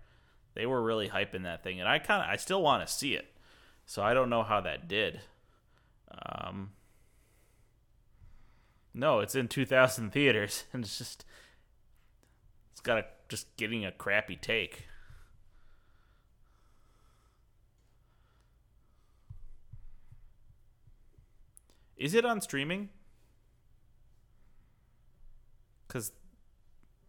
They 0.54 0.66
were 0.66 0.82
really 0.82 1.08
hyping 1.08 1.44
that 1.44 1.62
thing, 1.62 1.78
and 1.78 1.88
I 1.88 2.00
kind 2.00 2.24
of 2.24 2.28
I 2.28 2.34
still 2.36 2.60
want 2.60 2.84
to 2.84 2.92
see 2.92 3.14
it. 3.14 3.32
So 3.86 4.02
I 4.02 4.14
don't 4.14 4.30
know 4.30 4.42
how 4.42 4.60
that 4.62 4.88
did. 4.88 5.20
Um, 6.10 6.72
no, 8.92 9.20
it's 9.20 9.36
in 9.36 9.46
2,000 9.46 10.10
theaters, 10.10 10.64
and 10.72 10.82
it's 10.82 10.98
just 10.98 11.24
it's 12.72 12.80
got 12.80 12.98
a 12.98 13.04
just 13.28 13.56
getting 13.56 13.84
a 13.84 13.92
crappy 13.92 14.34
take. 14.34 14.86
Is 22.02 22.14
it 22.14 22.24
on 22.24 22.40
streaming? 22.40 22.88
Cause 25.86 26.10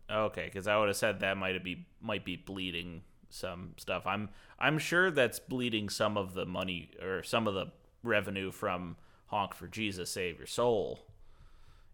okay, 0.08 0.46
because 0.46 0.68
I 0.68 0.78
would 0.78 0.88
have 0.88 0.96
said 0.96 1.22
that 1.22 1.36
might 1.36 1.64
be 1.64 1.88
might 2.00 2.24
be 2.24 2.36
bleeding 2.36 3.02
some 3.32 3.74
stuff. 3.78 4.06
I'm 4.06 4.30
I'm 4.60 4.78
sure 4.78 5.10
that's 5.10 5.40
bleeding 5.40 5.90
some 5.90 6.16
of 6.16 6.36
the 6.36 6.46
money 6.46 6.92
or 7.02 7.24
some 7.24 7.48
of 7.48 7.56
the 7.56 7.72
revenue 8.04 8.52
from 8.52 8.98
Honk 9.28 9.56
for 9.56 9.66
Jesus 9.66 10.12
Save 10.12 10.38
Your 10.38 10.46
Soul 10.46 11.08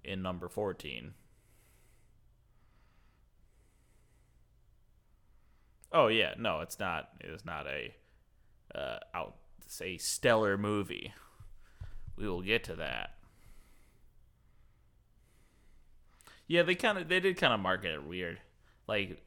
in 0.04 0.22
number 0.22 0.50
fourteen. 0.50 1.14
Oh 5.94 6.08
yeah, 6.08 6.34
no, 6.38 6.60
it's 6.60 6.80
not. 6.80 7.12
It 7.22 7.30
is 7.30 7.46
not 7.46 7.66
a 7.66 7.96
uh, 8.78 8.98
out 9.14 9.36
say 9.68 9.98
stellar 9.98 10.58
movie. 10.58 11.14
We 12.20 12.28
will 12.28 12.42
get 12.42 12.66
to 12.66 12.76
that. 12.76 13.12
Yeah, 16.48 16.64
they 16.64 16.76
kind 16.76 16.98
of 16.98 17.08
they 17.08 17.20
did 17.20 17.38
kind 17.38 17.54
of 17.54 17.60
market 17.60 17.94
it 17.94 18.04
weird. 18.04 18.40
Like 18.88 19.22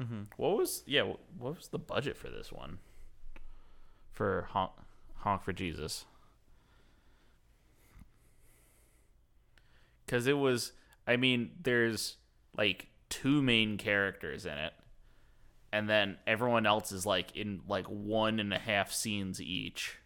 Mm-hmm. 0.00 0.22
What 0.36 0.58
was 0.58 0.82
yeah? 0.86 1.02
What 1.02 1.56
was 1.56 1.68
the 1.68 1.78
budget 1.78 2.16
for 2.16 2.28
this 2.28 2.52
one? 2.52 2.78
For 4.12 4.46
honk, 4.50 4.72
honk 5.16 5.42
for 5.42 5.52
Jesus. 5.52 6.04
Because 10.04 10.26
it 10.26 10.38
was, 10.38 10.72
I 11.06 11.16
mean, 11.16 11.50
there's 11.60 12.16
like 12.56 12.88
two 13.08 13.42
main 13.42 13.76
characters 13.76 14.46
in 14.46 14.52
it, 14.52 14.72
and 15.72 15.88
then 15.88 16.16
everyone 16.26 16.66
else 16.66 16.92
is 16.92 17.06
like 17.06 17.36
in 17.36 17.60
like 17.68 17.86
one 17.86 18.40
and 18.40 18.52
a 18.52 18.58
half 18.58 18.92
scenes 18.92 19.40
each. 19.40 19.98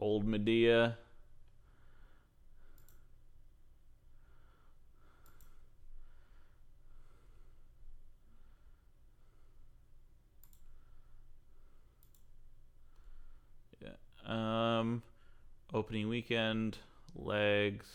Old 0.00 0.26
Madea. 0.26 0.96
Um, 14.26 15.02
opening 15.72 16.08
weekend, 16.08 16.78
legs. 17.14 17.86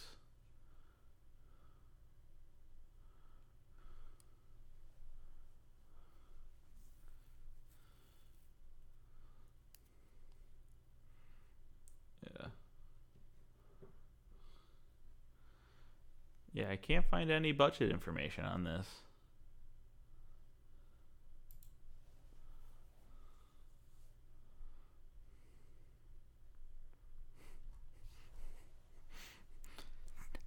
Yeah. 12.23 12.47
Yeah, 16.53 16.69
I 16.71 16.75
can't 16.75 17.05
find 17.09 17.31
any 17.31 17.51
budget 17.51 17.91
information 17.91 18.45
on 18.45 18.63
this. 18.63 18.87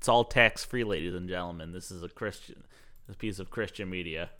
It's 0.02 0.08
all 0.08 0.24
tax 0.24 0.64
free, 0.64 0.82
ladies 0.82 1.14
and 1.14 1.28
gentlemen. 1.28 1.70
This 1.70 1.92
is 1.92 2.02
a 2.02 2.08
Christian, 2.08 2.64
this 3.06 3.14
piece 3.14 3.38
of 3.38 3.50
Christian 3.50 3.88
media. 3.88 4.30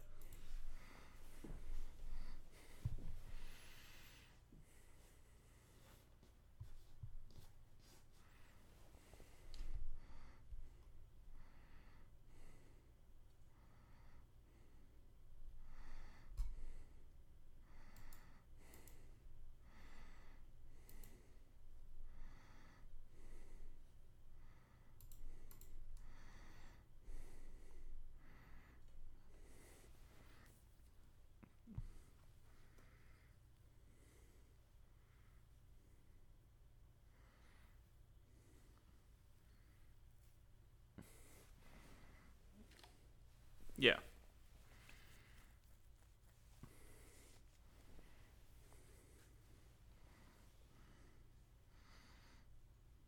Yeah. 43.82 43.96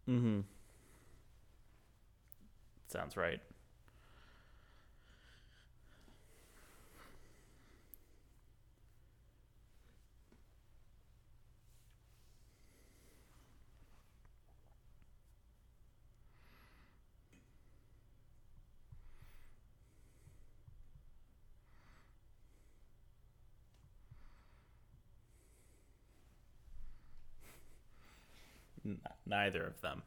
Mm-hmm. 0.09 0.41
Sounds 3.15 3.23
right. 3.23 3.41
Neither 29.27 29.67
of 29.67 29.81
them. 29.81 30.03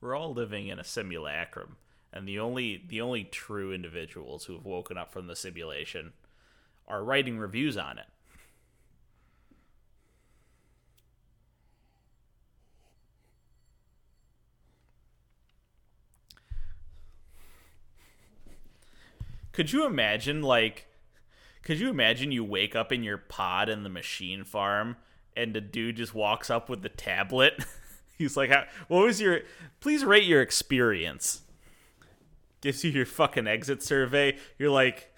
we're 0.00 0.14
all 0.14 0.32
living 0.32 0.68
in 0.68 0.78
a 0.78 0.84
simulacrum, 0.84 1.76
and 2.12 2.26
the 2.26 2.38
only 2.38 2.82
the 2.86 3.00
only 3.00 3.24
true 3.24 3.72
individuals 3.72 4.44
who 4.44 4.54
have 4.54 4.64
woken 4.64 4.96
up 4.96 5.12
from 5.12 5.26
the 5.26 5.36
simulation 5.36 6.12
are 6.86 7.02
writing 7.04 7.38
reviews 7.38 7.76
on 7.76 7.98
it. 7.98 8.06
Could 19.52 19.72
you 19.72 19.86
imagine 19.86 20.42
like 20.42 20.86
could 21.62 21.80
you 21.80 21.88
imagine 21.88 22.30
you 22.30 22.44
wake 22.44 22.76
up 22.76 22.92
in 22.92 23.02
your 23.02 23.16
pod 23.18 23.68
in 23.68 23.82
the 23.82 23.88
machine 23.88 24.44
farm 24.44 24.96
and 25.34 25.56
a 25.56 25.60
dude 25.60 25.96
just 25.96 26.14
walks 26.14 26.50
up 26.50 26.68
with 26.68 26.82
the 26.82 26.88
tablet? 26.88 27.64
He's 28.18 28.36
like, 28.36 28.50
"What 28.88 29.04
was 29.04 29.20
your 29.20 29.40
please 29.80 30.04
rate 30.04 30.24
your 30.24 30.42
experience?" 30.42 31.42
Gives 32.60 32.82
you 32.84 32.90
your 32.90 33.06
fucking 33.06 33.46
exit 33.46 33.82
survey. 33.82 34.38
You're 34.58 34.70
like, 34.70 35.14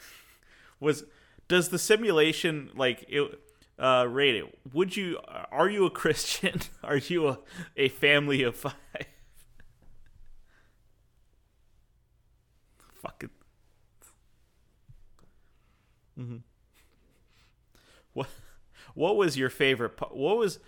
"Was 0.81 1.05
does 1.49 1.69
the 1.71 1.79
simulation 1.79 2.71
like 2.75 3.05
it 3.09 3.41
uh 3.79 4.07
rate 4.09 4.35
it? 4.37 4.59
Would 4.73 4.97
you 4.97 5.19
are 5.51 5.69
you 5.71 5.87
a 5.87 5.91
Christian? 5.91 6.61
Are 6.83 6.97
you 6.97 7.29
a, 7.29 7.39
a 7.77 7.89
family 7.89 8.43
of 8.43 8.57
5?" 8.57 8.75
fucking 13.03 13.31
Mm-hmm. 16.19 16.39
What 18.13 18.29
what 18.95 19.17
was 19.17 19.37
your 19.37 19.51
favorite? 19.51 19.93
What 20.11 20.37
was 20.37 20.59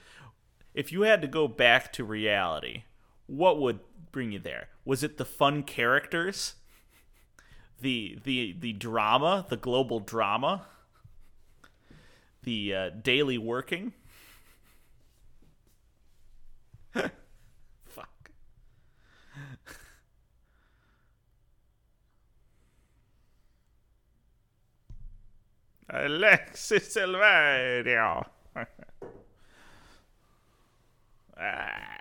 if 0.74 0.92
you 0.92 1.02
had 1.02 1.22
to 1.22 1.28
go 1.28 1.48
back 1.48 1.92
to 1.94 2.04
reality? 2.04 2.84
What 3.26 3.60
would 3.60 3.80
bring 4.12 4.32
you 4.32 4.38
there? 4.38 4.68
Was 4.84 5.02
it 5.02 5.16
the 5.18 5.24
fun 5.24 5.62
characters? 5.62 6.54
The 7.80 8.18
the 8.24 8.52
the 8.58 8.72
drama, 8.74 9.46
the 9.48 9.56
global 9.56 10.00
drama, 10.00 10.66
the 12.42 12.74
uh, 12.74 12.90
daily 12.90 13.38
working. 13.38 13.92
Fuck. 17.84 18.30
Alexis 25.90 26.94
Silverio. 26.94 28.24
ah. 31.40 31.99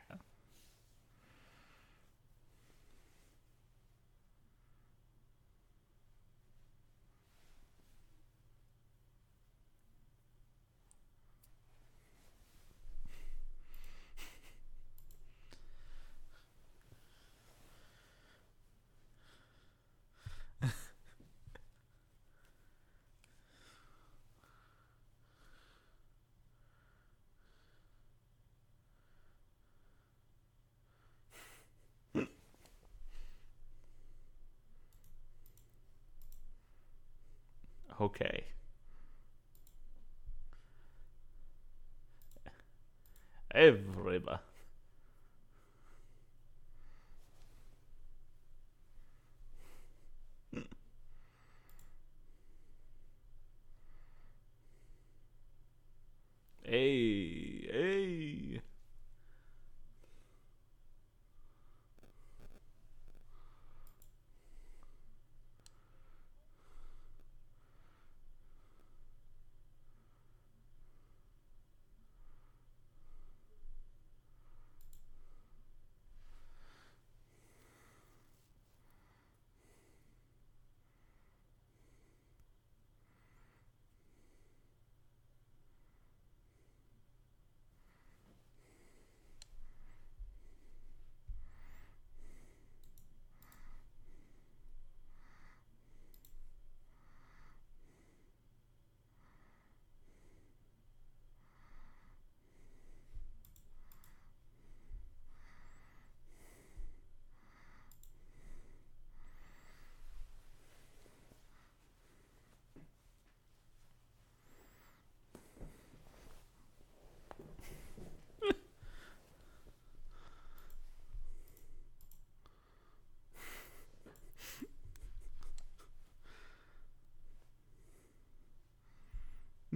Okay. 38.09 38.43
Everybody. 43.53 44.39
Hey, 56.63 57.67
hey. 57.71 58.61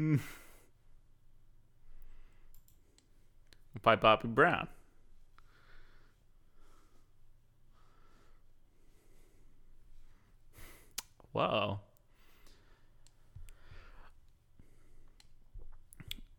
Mm. 0.03 0.19
By 3.81 3.95
Bobby 3.95 4.27
Brown. 4.27 4.67
Whoa. 11.31 11.79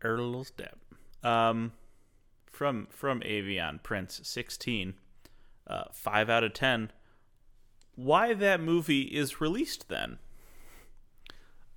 Earl 0.01 0.43
Step. 0.43 0.77
Um, 1.23 1.73
from 2.51 2.87
from 2.91 3.21
Avion 3.21 3.81
Prince 3.81 4.21
16. 4.23 4.93
Uh, 5.67 5.85
5 5.91 6.29
out 6.29 6.43
of 6.43 6.53
10. 6.53 6.91
Why 7.95 8.35
that 8.35 8.61
movie 8.61 9.01
is 9.01 9.41
released 9.41 9.89
then? 9.89 10.19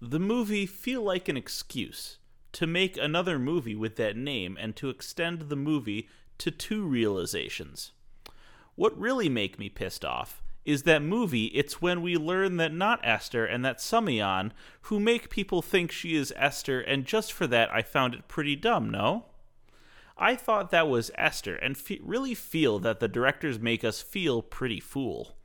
The 0.01 0.21
movie 0.21 0.67
feel 0.67 1.03
like 1.03 1.29
an 1.29 1.37
excuse 1.37 2.19
to 2.53 2.67
make 2.67 2.97
another 2.97 3.39
movie 3.39 3.75
with 3.75 3.97
that 3.97 4.17
name 4.17 4.57
and 4.61 4.77
to 4.77 4.89
extend 4.89 5.43
the 5.43 5.57
movie 5.57 6.09
to 6.39 6.51
two 6.51 6.85
realizations. 6.85 7.93
What 8.77 8.99
really 8.99 9.29
make 9.29 9.59
me 9.59 9.69
pissed 9.69 10.05
off 10.05 10.41
is 10.65 10.85
that 10.85 11.03
movie 11.03 11.47
it's 11.47 11.83
when 11.83 12.03
we 12.03 12.17
learn 12.17 12.59
that 12.59 12.73
not 12.73 13.01
Esther 13.03 13.45
and 13.45 13.65
that 13.65 13.79
Summion 13.79 14.53
who 14.83 15.01
make 15.01 15.31
people 15.31 15.63
think 15.63 15.91
she 15.91 16.15
is 16.15 16.33
Esther 16.37 16.81
and 16.81 17.05
just 17.05 17.33
for 17.33 17.47
that 17.47 17.73
I 17.73 17.83
found 17.83 18.15
it 18.15 18.29
pretty 18.29 18.55
dumb, 18.55 18.91
no? 18.91 19.25
I 20.17 20.37
thought 20.37 20.71
that 20.71 20.89
was 20.89 21.11
Esther 21.17 21.57
and 21.57 21.77
fe- 21.77 22.01
really 22.03 22.35
feel 22.35 22.79
that 22.81 23.01
the 23.01 23.09
directors 23.09 23.59
make 23.59 23.83
us 23.83 24.03
feel 24.03 24.43
pretty 24.43 24.81
fool. 24.81 25.37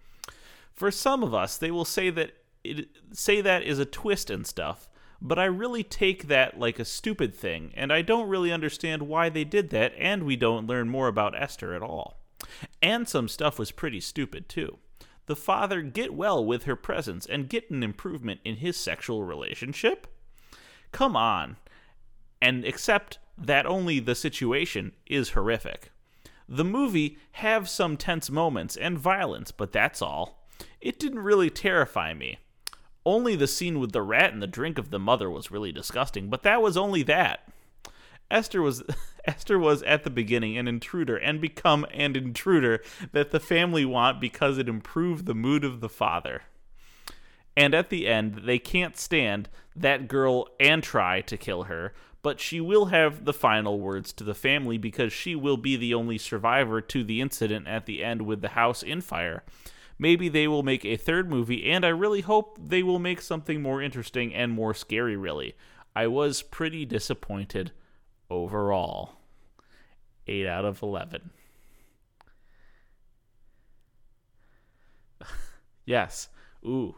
For 0.74 0.92
some 0.92 1.24
of 1.24 1.34
us, 1.34 1.58
they 1.58 1.72
will 1.72 1.86
say 1.86 2.10
that 2.10 2.34
it, 2.64 2.90
say 3.12 3.42
that 3.42 3.64
is 3.64 3.80
a 3.80 3.86
twist 3.86 4.30
and 4.30 4.46
stuff, 4.46 4.90
but 5.22 5.40
I 5.40 5.46
really 5.46 5.84
take 5.84 6.28
that 6.28 6.60
like 6.60 6.80
a 6.80 6.86
stupid 6.86 7.34
thing, 7.34 7.72
and 7.76 7.92
I 7.94 8.02
don't 8.02 8.30
really 8.30 8.52
understand 8.52 9.04
why 9.04 9.30
they 9.30 9.44
did 9.44 9.70
that, 9.70 9.94
and 9.98 10.24
we 10.24 10.36
don't 10.36 10.68
learn 10.68 10.90
more 10.90 11.08
about 11.08 11.40
Esther 11.40 11.74
at 11.74 11.82
all. 11.82 12.20
And 12.82 13.08
some 13.08 13.28
stuff 13.28 13.58
was 13.58 13.72
pretty 13.72 14.00
stupid 14.00 14.50
too. 14.50 14.80
The 15.26 15.36
father 15.36 15.82
get 15.82 16.14
well 16.14 16.44
with 16.44 16.64
her 16.64 16.76
presence 16.76 17.26
and 17.26 17.50
get 17.50 17.72
an 17.72 17.84
improvement 17.84 18.42
in 18.44 18.58
his 18.58 18.76
sexual 18.76 19.24
relationship? 19.24 20.08
Come 20.92 21.16
on. 21.16 21.56
And 22.42 22.66
accept 22.66 23.20
that 23.38 23.66
only 23.66 24.00
the 24.00 24.16
situation 24.16 24.92
is 25.06 25.30
horrific. 25.30 25.92
The 26.50 26.66
movie 26.66 27.18
have 27.34 27.70
some 27.70 27.96
tense 27.96 28.30
moments 28.30 28.76
and 28.76 29.00
violence, 29.00 29.52
but 29.52 29.72
that's 29.72 30.02
all. 30.02 30.46
It 30.82 31.00
didn't 31.00 31.20
really 31.20 31.50
terrify 31.50 32.14
me. 32.14 32.40
Only 33.06 33.36
the 33.36 33.48
scene 33.48 33.80
with 33.80 33.92
the 33.92 34.02
rat 34.02 34.34
and 34.34 34.42
the 34.42 34.48
drink 34.48 34.78
of 34.78 34.90
the 34.90 35.00
mother 35.00 35.30
was 35.30 35.52
really 35.52 35.72
disgusting, 35.72 36.30
but 36.30 36.44
that 36.44 36.62
was 36.62 36.78
only 36.78 37.04
that. 37.04 37.48
Esther 38.32 38.62
was 38.62 38.84
Esther 39.26 39.58
was 39.58 39.84
at 39.84 40.04
the 40.04 40.10
beginning 40.10 40.58
an 40.58 40.68
intruder 40.68 41.16
and 41.16 41.40
become 41.40 41.86
an 41.94 42.16
intruder 42.16 42.82
that 43.14 43.32
the 43.32 43.40
family 43.40 43.86
want 43.86 44.20
because 44.20 44.58
it 44.58 44.68
improved 44.68 45.26
the 45.26 45.36
mood 45.36 45.64
of 45.64 45.80
the 45.80 45.90
father. 45.90 46.42
And 47.56 47.74
at 47.74 47.90
the 47.90 48.08
end, 48.08 48.42
they 48.46 48.60
can't 48.60 48.98
stand 48.98 49.48
that 49.76 50.08
girl 50.08 50.48
and 50.60 50.82
try 50.82 51.22
to 51.22 51.38
kill 51.38 51.64
her, 51.64 51.94
but 52.22 52.40
she 52.40 52.60
will 52.60 52.86
have 52.86 53.26
the 53.26 53.34
final 53.34 53.80
words 53.80 54.12
to 54.14 54.24
the 54.24 54.34
family 54.34 54.78
because 54.78 55.14
she 55.14 55.36
will 55.36 55.58
be 55.58 55.76
the 55.76 55.94
only 55.94 56.18
survivor 56.18 56.82
to 56.82 57.04
the 57.04 57.22
incident 57.22 57.68
at 57.68 57.86
the 57.86 58.04
end 58.04 58.24
with 58.24 58.42
the 58.42 58.50
house 58.50 58.82
in 58.82 59.02
fire. 59.02 59.44
Maybe 59.98 60.28
they 60.30 60.48
will 60.48 60.64
make 60.64 60.86
a 60.86 60.98
third 60.98 61.30
movie, 61.30 61.70
and 61.70 61.86
I 61.86 61.90
really 61.90 62.22
hope 62.22 62.58
they 62.62 62.84
will 62.84 63.00
make 63.00 63.22
something 63.22 63.62
more 63.62 63.82
interesting 63.82 64.34
and 64.34 64.52
more 64.52 64.74
scary, 64.74 65.16
really. 65.16 65.56
I 65.96 66.08
was 66.08 66.42
pretty 66.42 66.86
disappointed 66.86 67.72
overall. 68.30 69.14
8 70.28 70.48
out 70.48 70.66
of 70.66 70.82
11. 70.82 71.30
yes. 75.86 76.30
Ooh. 76.66 76.96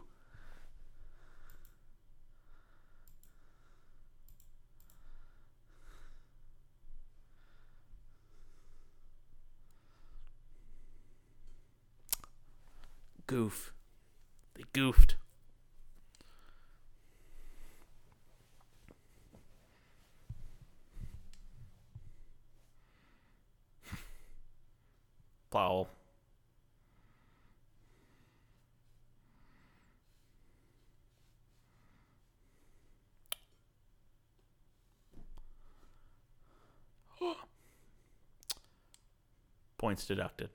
Goof. 13.26 13.72
They 14.54 14.62
goofed. 14.72 15.16
Foul. 25.50 25.88
Points 39.78 40.06
deducted. 40.06 40.50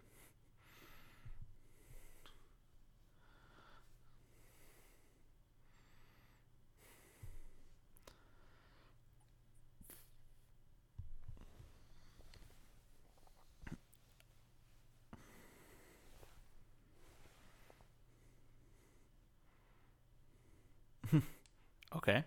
Okay. 21.95 22.23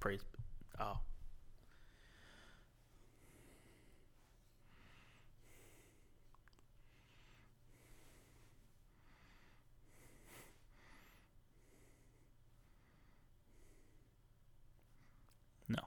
Praise. 0.00 0.24
Oh. 0.78 0.98
No. 15.68 15.82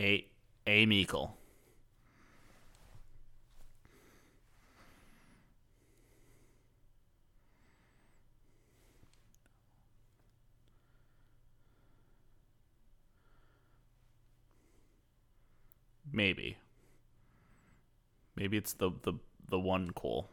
A 0.00 0.24
A 0.66 0.86
Meekle. 0.86 1.32
Maybe. 16.12 16.56
Maybe 18.34 18.56
it's 18.56 18.72
the 18.72 18.90
the 19.02 19.12
the 19.48 19.58
one 19.58 19.90
Cole. 19.90 20.30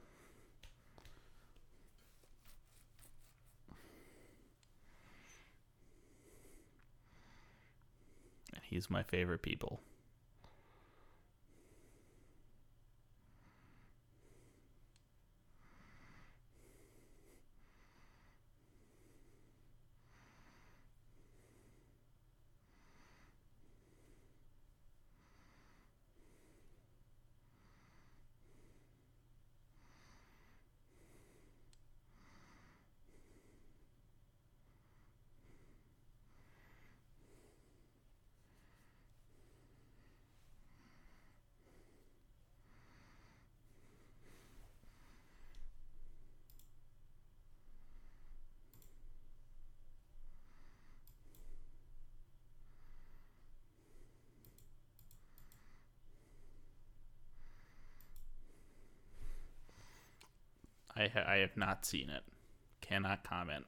He's 8.69 8.89
my 8.89 9.02
favorite 9.02 9.41
people. 9.41 9.80
I 61.07 61.19
ha- 61.19 61.31
I 61.31 61.38
have 61.38 61.55
not 61.55 61.85
seen 61.85 62.09
it. 62.09 62.23
Cannot 62.81 63.23
comment. 63.23 63.65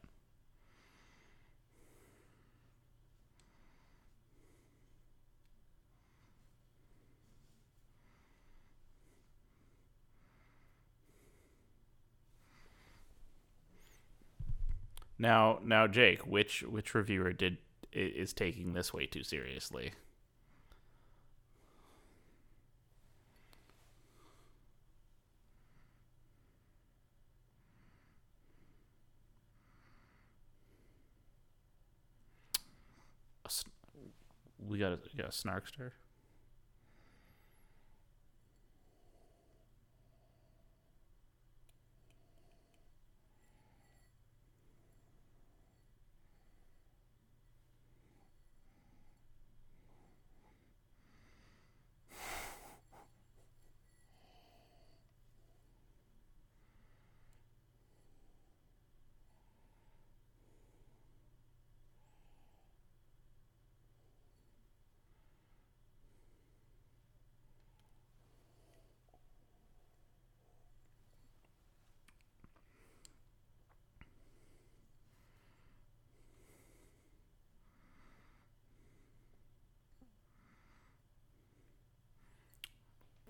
Now, 15.18 15.58
now, 15.62 15.86
Jake, 15.86 16.26
which 16.26 16.62
which 16.62 16.94
reviewer 16.94 17.32
did 17.32 17.58
is 17.92 18.32
taking 18.32 18.72
this 18.72 18.94
way 18.94 19.06
too 19.06 19.22
seriously? 19.22 19.92
We 34.66 34.78
got 34.78 34.92
a, 34.92 34.98
got 35.16 35.26
a 35.26 35.30
snarkster. 35.30 35.92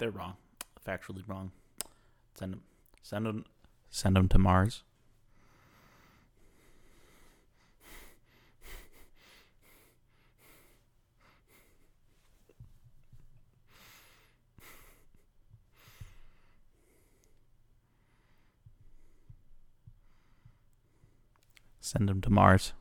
They're 0.01 0.11
wrong. 0.11 0.37
Factually 0.83 1.23
wrong. 1.29 1.51
Send 2.35 2.55
them. 2.55 2.63
Send 3.03 3.27
them, 3.27 3.45
send 3.91 4.17
them 4.17 4.29
to 4.29 4.39
Mars. 4.39 4.83
Send 21.83 22.09
them 22.09 22.23
to 22.23 22.31
Mars. 22.31 22.73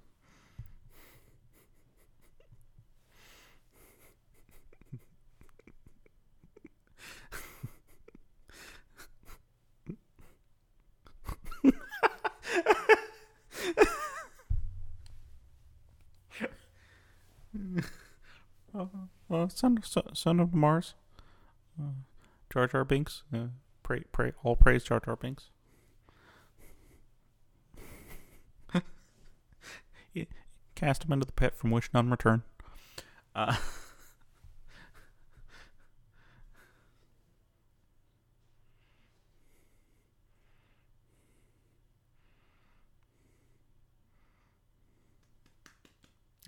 Uh, 19.31 19.47
send, 19.47 19.83
send 20.13 20.39
them 20.39 20.49
to 20.49 20.55
Mars. 20.55 20.95
Uh, 21.79 21.91
Jar 22.51 22.67
Jar 22.67 22.83
Binks. 22.83 23.23
Uh, 23.33 23.47
pray, 23.83 24.03
pray, 24.11 24.33
all 24.43 24.55
praise 24.55 24.83
Jar 24.83 24.99
Jar 24.99 25.15
Binks. 25.15 25.49
Cast 30.75 31.03
him 31.03 31.13
into 31.13 31.25
the 31.25 31.31
pit 31.33 31.55
from 31.55 31.71
which 31.71 31.89
none 31.93 32.09
return. 32.09 32.43
Uh, 33.35 33.55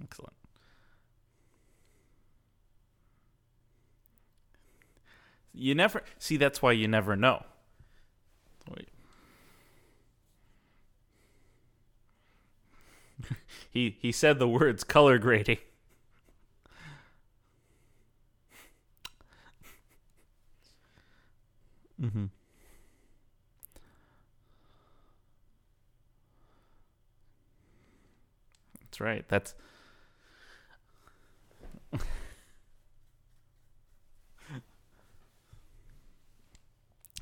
Excellent. 0.01 0.40
You 5.53 5.75
never 5.75 6.03
see. 6.17 6.37
That's 6.37 6.61
why 6.61 6.71
you 6.73 6.87
never 6.87 7.15
know. 7.15 7.43
Wait. 8.69 8.87
he 13.71 13.97
he 13.99 14.11
said 14.11 14.39
the 14.39 14.47
words 14.47 14.83
color 14.83 15.17
grading. 15.17 15.57
mm-hmm. 22.01 22.25
That's 28.81 28.99
right. 28.99 29.25
That's 29.27 29.55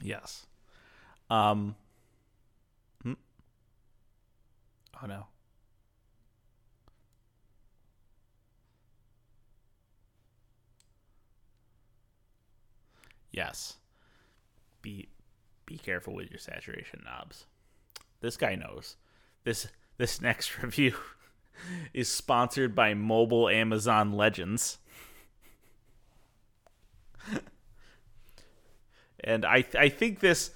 yes. 0.02 0.46
Um. 1.30 1.76
Hmm? 3.04 3.14
Oh 5.02 5.08
no. 5.08 5.26
Yes. 13.32 13.78
Be 14.82 15.10
be 15.66 15.78
careful 15.78 16.16
with 16.16 16.30
your 16.32 16.40
saturation 16.40 17.04
knobs. 17.06 17.46
This 18.22 18.38
guy 18.38 18.56
knows. 18.56 18.96
This 19.44 19.68
this 19.98 20.22
next 20.30 20.62
review 20.62 20.96
is 21.94 22.10
sponsored 22.10 22.76
by 22.76 22.94
Mobile 22.94 23.50
Amazon 23.50 24.14
Legends. 24.14 24.80
And 29.24 29.46
I 29.46 29.66
I 29.78 29.90
think 29.90 30.20
this 30.20 30.52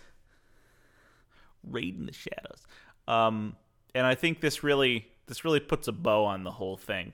Raid 1.63 1.97
in 1.97 2.05
the 2.05 2.13
Shadows. 2.13 2.63
Um 3.07 3.55
and 3.95 4.05
I 4.05 4.15
think 4.15 4.41
this 4.41 4.63
really 4.63 5.07
this 5.27 5.45
really 5.45 5.59
puts 5.59 5.87
a 5.87 5.91
bow 5.91 6.25
on 6.25 6.43
the 6.43 6.51
whole 6.51 6.77
thing. 6.77 7.13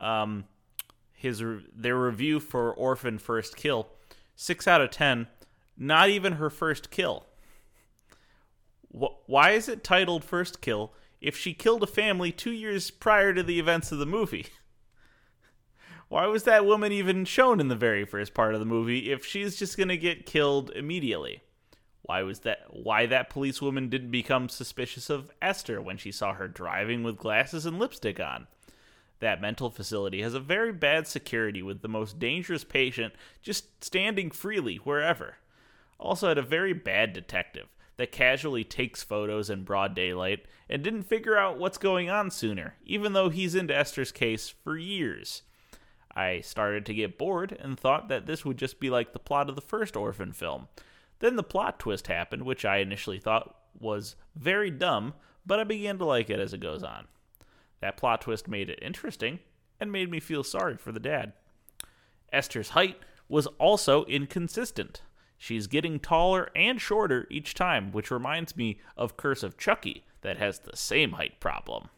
Um 0.00 0.44
his 1.12 1.42
their 1.74 1.98
review 1.98 2.40
for 2.40 2.72
Orphan 2.72 3.18
First 3.18 3.56
Kill, 3.56 3.88
6 4.36 4.66
out 4.66 4.80
of 4.80 4.90
10, 4.90 5.26
not 5.76 6.08
even 6.08 6.34
her 6.34 6.48
first 6.48 6.90
kill. 6.90 7.26
Why 8.88 9.50
is 9.50 9.68
it 9.68 9.84
titled 9.84 10.24
First 10.24 10.60
Kill 10.60 10.92
if 11.20 11.36
she 11.36 11.52
killed 11.52 11.82
a 11.82 11.86
family 11.86 12.32
two 12.32 12.50
years 12.50 12.90
prior 12.90 13.32
to 13.34 13.42
the 13.42 13.60
events 13.60 13.92
of 13.92 13.98
the 13.98 14.06
movie? 14.06 14.46
Why 16.10 16.26
was 16.26 16.42
that 16.42 16.66
woman 16.66 16.90
even 16.90 17.24
shown 17.24 17.60
in 17.60 17.68
the 17.68 17.76
very 17.76 18.04
first 18.04 18.34
part 18.34 18.54
of 18.54 18.58
the 18.58 18.66
movie 18.66 19.12
if 19.12 19.24
she's 19.24 19.54
just 19.54 19.76
going 19.76 19.90
to 19.90 19.96
get 19.96 20.26
killed 20.26 20.72
immediately? 20.74 21.44
Why 22.02 22.24
was 22.24 22.40
that 22.40 22.64
why 22.70 23.06
that 23.06 23.30
policewoman 23.30 23.88
didn't 23.88 24.10
become 24.10 24.48
suspicious 24.48 25.08
of 25.08 25.30
Esther 25.40 25.80
when 25.80 25.98
she 25.98 26.10
saw 26.10 26.34
her 26.34 26.48
driving 26.48 27.04
with 27.04 27.16
glasses 27.16 27.64
and 27.64 27.78
lipstick 27.78 28.18
on? 28.18 28.48
That 29.20 29.40
mental 29.40 29.70
facility 29.70 30.20
has 30.22 30.34
a 30.34 30.40
very 30.40 30.72
bad 30.72 31.06
security 31.06 31.62
with 31.62 31.80
the 31.80 31.86
most 31.86 32.18
dangerous 32.18 32.64
patient 32.64 33.14
just 33.40 33.84
standing 33.84 34.32
freely 34.32 34.78
wherever. 34.78 35.36
Also 36.00 36.26
had 36.26 36.38
a 36.38 36.42
very 36.42 36.72
bad 36.72 37.12
detective 37.12 37.68
that 37.98 38.10
casually 38.10 38.64
takes 38.64 39.04
photos 39.04 39.48
in 39.48 39.62
broad 39.62 39.94
daylight 39.94 40.46
and 40.68 40.82
didn't 40.82 41.04
figure 41.04 41.38
out 41.38 41.56
what's 41.56 41.78
going 41.78 42.10
on 42.10 42.32
sooner, 42.32 42.74
even 42.84 43.12
though 43.12 43.28
he's 43.28 43.54
into 43.54 43.76
Esther's 43.76 44.10
case 44.10 44.48
for 44.48 44.76
years. 44.76 45.42
I 46.20 46.40
started 46.42 46.84
to 46.86 46.94
get 46.94 47.16
bored 47.16 47.56
and 47.58 47.78
thought 47.78 48.08
that 48.08 48.26
this 48.26 48.44
would 48.44 48.58
just 48.58 48.78
be 48.78 48.90
like 48.90 49.12
the 49.12 49.18
plot 49.18 49.48
of 49.48 49.54
the 49.54 49.62
first 49.62 49.96
Orphan 49.96 50.32
film. 50.32 50.68
Then 51.20 51.36
the 51.36 51.42
plot 51.42 51.78
twist 51.78 52.08
happened, 52.08 52.42
which 52.42 52.64
I 52.64 52.78
initially 52.78 53.18
thought 53.18 53.56
was 53.78 54.16
very 54.36 54.70
dumb, 54.70 55.14
but 55.46 55.58
I 55.58 55.64
began 55.64 55.96
to 55.98 56.04
like 56.04 56.28
it 56.28 56.38
as 56.38 56.52
it 56.52 56.60
goes 56.60 56.82
on. 56.82 57.06
That 57.80 57.96
plot 57.96 58.20
twist 58.20 58.48
made 58.48 58.68
it 58.68 58.78
interesting 58.82 59.38
and 59.80 59.90
made 59.90 60.10
me 60.10 60.20
feel 60.20 60.44
sorry 60.44 60.76
for 60.76 60.92
the 60.92 61.00
dad. 61.00 61.32
Esther's 62.30 62.70
height 62.70 62.98
was 63.28 63.46
also 63.58 64.04
inconsistent. 64.04 65.00
She's 65.38 65.66
getting 65.66 65.98
taller 65.98 66.50
and 66.54 66.78
shorter 66.78 67.26
each 67.30 67.54
time, 67.54 67.92
which 67.92 68.10
reminds 68.10 68.58
me 68.58 68.78
of 68.94 69.16
Curse 69.16 69.42
of 69.42 69.56
Chucky, 69.56 70.04
that 70.20 70.36
has 70.36 70.58
the 70.58 70.76
same 70.76 71.12
height 71.12 71.40
problem. 71.40 71.88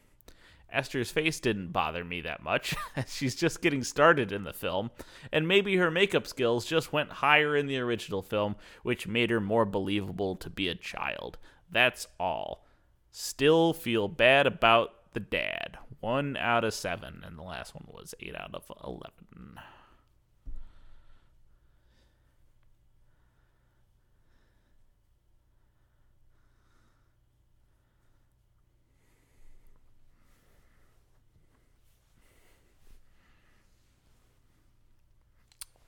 Esther's 0.73 1.11
face 1.11 1.39
didn't 1.39 1.71
bother 1.71 2.03
me 2.03 2.19
that 2.21 2.43
much. 2.43 2.75
She's 3.07 3.35
just 3.35 3.61
getting 3.61 3.83
started 3.83 4.31
in 4.31 4.43
the 4.43 4.53
film, 4.53 4.91
and 5.31 5.47
maybe 5.47 5.77
her 5.77 5.91
makeup 5.91 6.27
skills 6.27 6.65
just 6.65 6.91
went 6.91 7.11
higher 7.11 7.55
in 7.55 7.67
the 7.67 7.77
original 7.77 8.21
film, 8.21 8.55
which 8.81 9.07
made 9.07 9.29
her 9.29 9.39
more 9.39 9.65
believable 9.65 10.35
to 10.37 10.49
be 10.49 10.67
a 10.67 10.75
child. 10.75 11.37
That's 11.71 12.07
all. 12.19 12.65
Still 13.11 13.73
feel 13.73 14.07
bad 14.07 14.47
about 14.47 15.13
the 15.13 15.19
dad. 15.19 15.77
One 15.99 16.35
out 16.35 16.63
of 16.63 16.73
seven, 16.73 17.21
and 17.25 17.37
the 17.37 17.43
last 17.43 17.75
one 17.75 17.85
was 17.87 18.15
eight 18.19 18.35
out 18.35 18.53
of 18.53 18.69
eleven. 18.83 19.59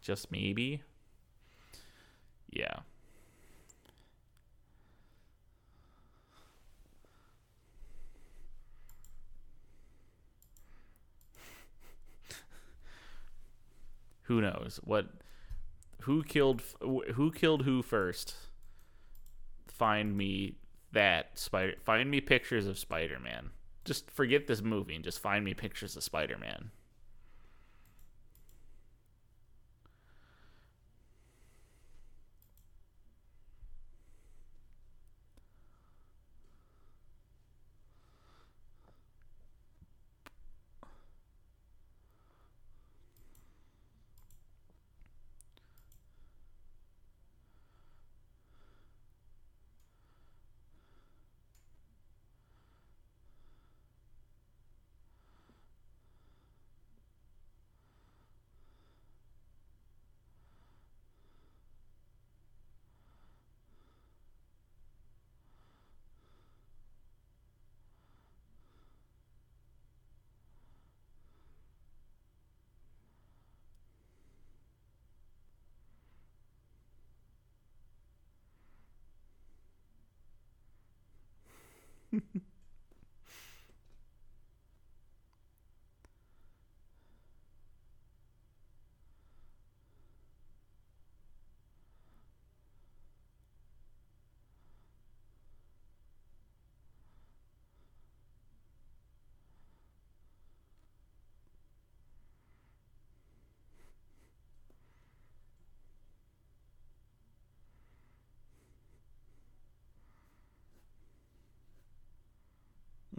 Just 0.05 0.31
maybe. 0.31 0.83
Yeah. 2.51 2.81
who 14.23 14.41
knows 14.41 14.79
what 14.83 15.07
who 16.01 16.21
killed 16.23 16.61
who 16.81 17.31
killed 17.31 17.63
who 17.63 17.81
first 17.81 18.35
find 19.67 20.15
me 20.15 20.57
that 20.91 21.39
spider 21.39 21.73
find 21.83 22.11
me 22.11 22.21
pictures 22.21 22.67
of 22.67 22.77
spider-man 22.77 23.49
just 23.83 24.11
forget 24.11 24.45
this 24.45 24.61
movie 24.61 24.93
and 24.93 25.03
just 25.03 25.17
find 25.19 25.43
me 25.43 25.55
pictures 25.55 25.95
of 25.97 26.03
spider-man 26.03 26.69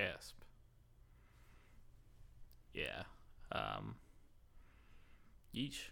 Gasp. 0.00 0.34
Yeah. 2.72 3.02
Um. 3.52 3.96
Yeesh. 5.54 5.90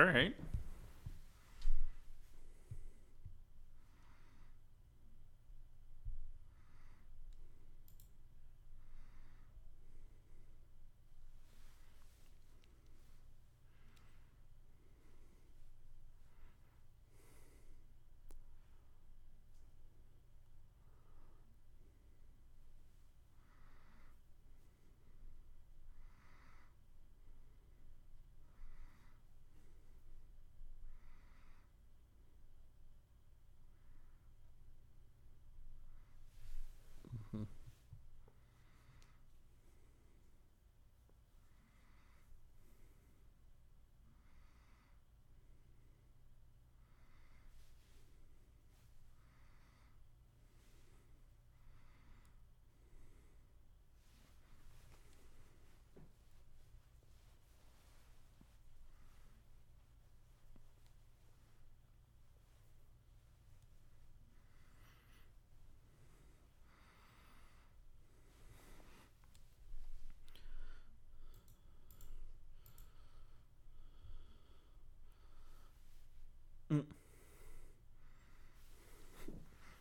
All 0.00 0.06
right. 0.06 0.34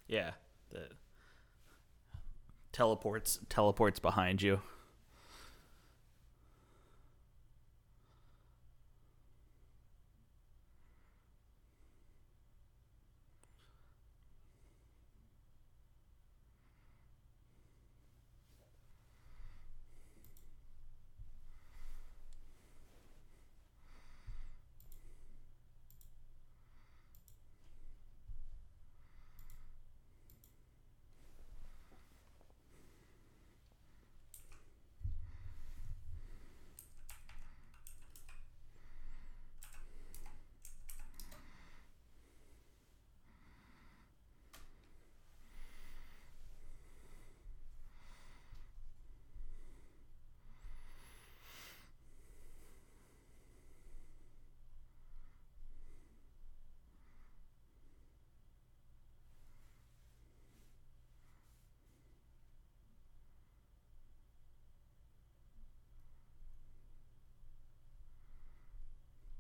Yeah. 0.10 0.32
The 0.72 0.90
teleports 2.72 3.40
teleports 3.48 4.00
behind 4.00 4.42
you. 4.42 4.60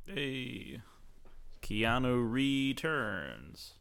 Hey. 0.06 0.82
Keanu 1.70 2.28
returns. 2.28 3.76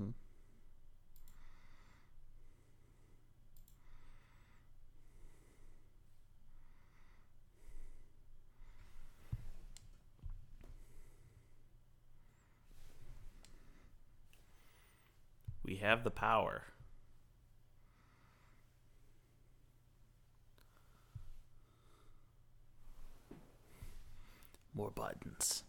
Mm-hmm. 0.00 0.10
We 15.64 15.76
have 15.76 16.04
the 16.04 16.10
power. 16.10 16.62
More 24.74 24.90
buttons. 24.90 25.64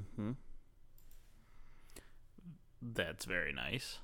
Mm-hmm. 0.00 0.32
That's 2.82 3.24
very 3.26 3.52
nice. 3.52 3.98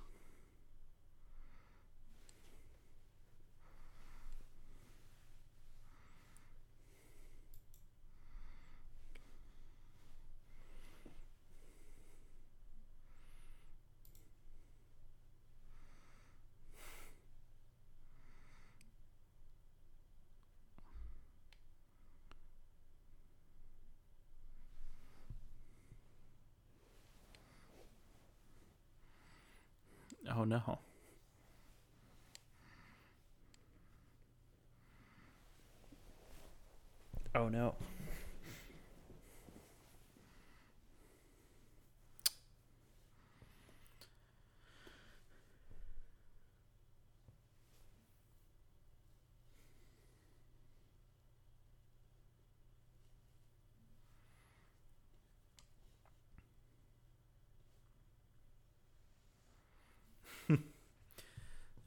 Oh 30.28 30.35
no. 30.46 30.78
Oh 37.34 37.48
no. 37.48 37.74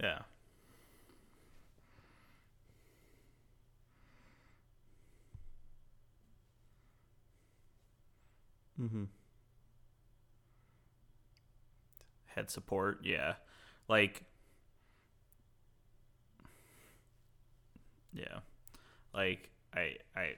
Yeah. 0.01 0.19
Mm-hmm. 8.81 9.03
Head 12.27 12.49
support, 12.49 12.99
yeah. 13.03 13.33
Like 13.87 14.23
Yeah. 18.13 18.39
Like 19.13 19.49
I 19.73 19.95
I 20.15 20.33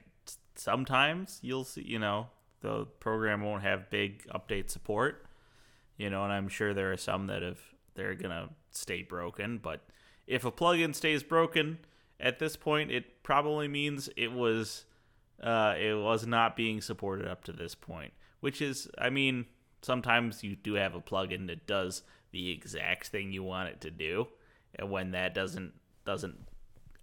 sometimes 0.54 1.38
you'll 1.42 1.64
see, 1.64 1.82
you 1.82 1.98
know, 1.98 2.28
the 2.60 2.86
program 3.00 3.42
won't 3.42 3.62
have 3.62 3.90
big 3.90 4.26
update 4.28 4.70
support, 4.70 5.26
you 5.96 6.10
know, 6.10 6.24
and 6.24 6.32
I'm 6.32 6.48
sure 6.48 6.74
there 6.74 6.92
are 6.92 6.96
some 6.96 7.26
that 7.28 7.42
have 7.42 7.60
they're 7.94 8.14
going 8.14 8.30
to 8.30 8.48
stay 8.70 9.02
broken, 9.02 9.58
but 9.58 9.82
if 10.26 10.44
a 10.46 10.52
plugin 10.52 10.94
stays 10.94 11.22
broken 11.22 11.78
at 12.18 12.38
this 12.38 12.56
point, 12.56 12.90
it 12.90 13.22
probably 13.22 13.68
means 13.68 14.08
it 14.16 14.32
was 14.32 14.86
uh, 15.42 15.74
it 15.78 15.94
was 15.94 16.26
not 16.26 16.56
being 16.56 16.80
supported 16.80 17.26
up 17.26 17.44
to 17.44 17.52
this 17.52 17.74
point. 17.74 18.12
Which 18.42 18.60
is, 18.60 18.88
I 18.98 19.08
mean, 19.08 19.46
sometimes 19.82 20.42
you 20.42 20.56
do 20.56 20.74
have 20.74 20.94
a 20.96 21.00
plugin 21.00 21.46
that 21.46 21.66
does 21.66 22.02
the 22.32 22.50
exact 22.50 23.06
thing 23.06 23.32
you 23.32 23.44
want 23.44 23.68
it 23.68 23.80
to 23.82 23.90
do, 23.90 24.26
and 24.74 24.90
when 24.90 25.12
that 25.12 25.32
doesn't 25.32 25.72
doesn't 26.04 26.36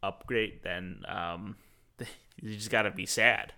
upgrade, 0.03 0.59
then 0.63 1.03
um, 1.07 1.55
you 2.41 2.55
just 2.55 2.69
got 2.69 2.81
to 2.81 2.91
be 2.91 3.05
sad. 3.05 3.53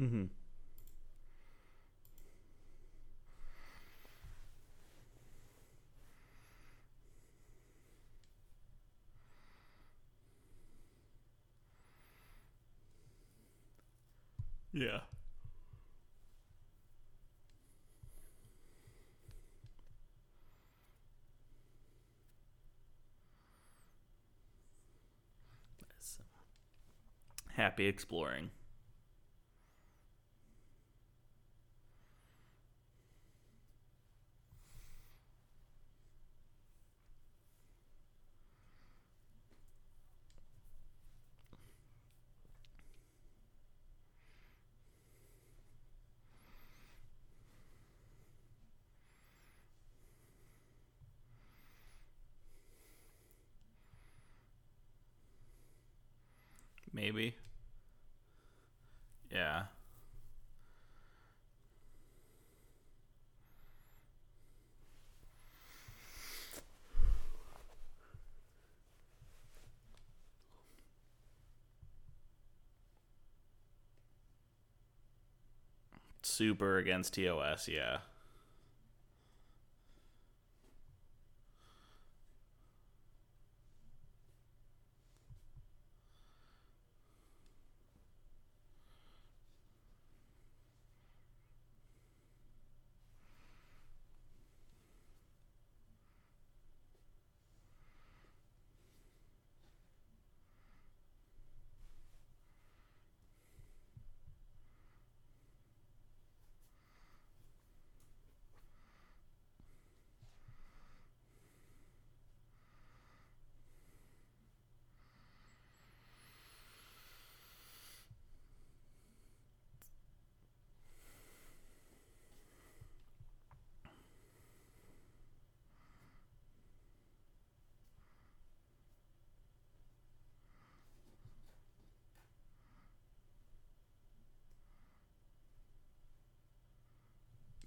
Mm-hmm. 0.00 0.24
Yeah. 14.72 15.00
Happy 27.54 27.86
exploring. 27.86 28.50
maybe. 56.92 57.34
Yeah. 59.30 59.64
Super 76.30 76.78
against 76.78 77.14
TOS, 77.14 77.68
yeah. 77.68 77.98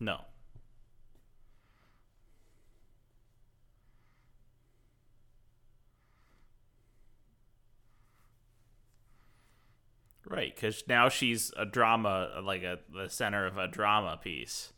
No. 0.03 0.19
Right, 10.25 10.53
because 10.53 10.83
now 10.87 11.07
she's 11.07 11.53
a 11.55 11.65
drama, 11.65 12.41
like 12.43 12.63
a 12.63 12.79
the 12.93 13.07
center 13.07 13.45
of 13.45 13.57
a 13.57 13.67
drama 13.67 14.19
piece. 14.21 14.73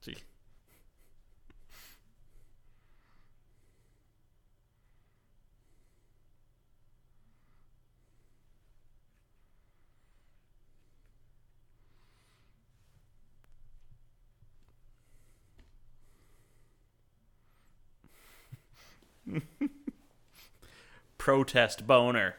See. 0.00 0.14
protest 21.18 21.86
boner. 21.86 22.36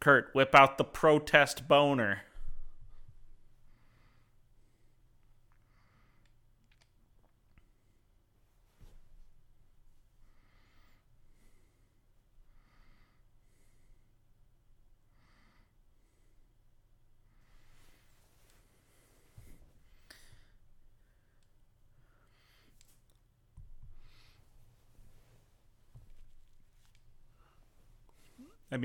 Kurt, 0.00 0.30
whip 0.34 0.54
out 0.54 0.78
the 0.78 0.84
protest 0.84 1.68
boner. 1.68 2.22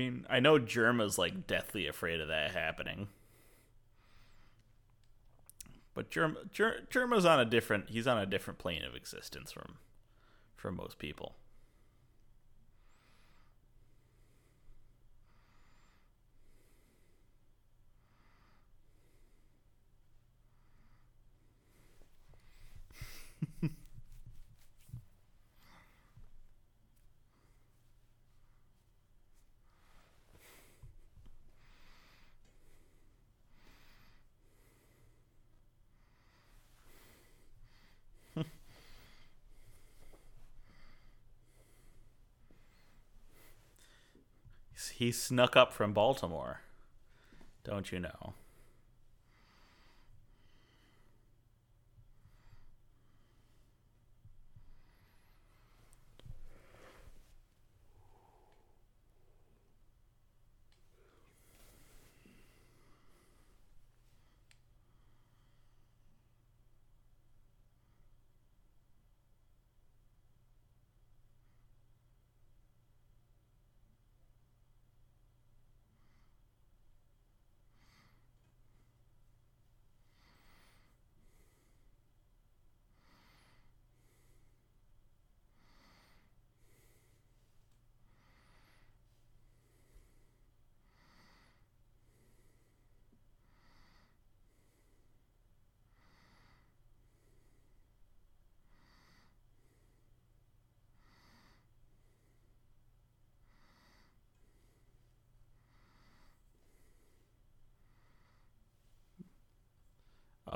Mean, 0.00 0.26
I 0.30 0.40
know 0.40 0.58
Jerma's 0.58 1.18
like 1.18 1.46
deathly 1.46 1.86
afraid 1.86 2.22
of 2.22 2.28
that 2.28 2.52
happening. 2.52 3.08
But 5.94 6.10
Jerma, 6.10 6.50
Ger, 6.52 6.86
Jerma's 6.90 7.24
on 7.24 7.38
a 7.40 7.44
different 7.44 7.90
he's 7.90 8.06
on 8.06 8.18
a 8.18 8.26
different 8.26 8.58
plane 8.58 8.82
of 8.84 8.94
existence 8.96 9.52
from 9.52 9.76
from 10.56 10.76
most 10.76 10.98
people. 10.98 11.36
he 45.00 45.10
snuck 45.10 45.56
up 45.56 45.72
from 45.72 45.94
Baltimore. 45.94 46.60
Don't 47.64 47.90
you 47.90 48.00
know? 48.00 48.34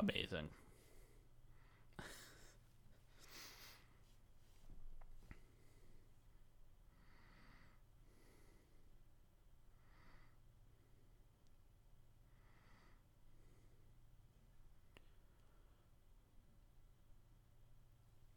Amazing. 0.07 0.49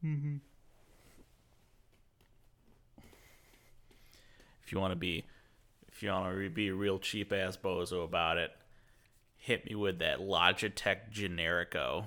Mm-hmm. 0.03 0.37
If 4.63 4.71
you 4.71 4.79
want 4.79 4.91
to 4.91 4.95
be, 4.95 5.23
if 5.91 6.01
you 6.01 6.09
want 6.09 6.35
to 6.35 6.49
be 6.49 6.69
a 6.69 6.73
real 6.73 6.97
cheap 6.97 7.31
ass 7.31 7.57
bozo 7.57 8.03
about 8.03 8.37
it, 8.37 8.51
hit 9.39 9.65
me 9.65 9.73
with 9.73 9.99
that 9.99 10.19
Logitech 10.19 11.11
Generico. 11.11 12.05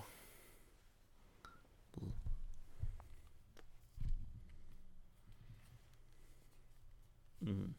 Mm-hmm. 7.45 7.73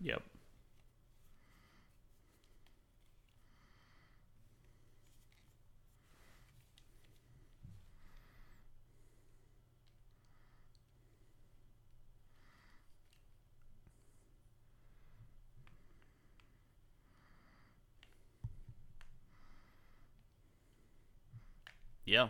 Yep. 0.00 0.22
Yeah. 22.08 22.28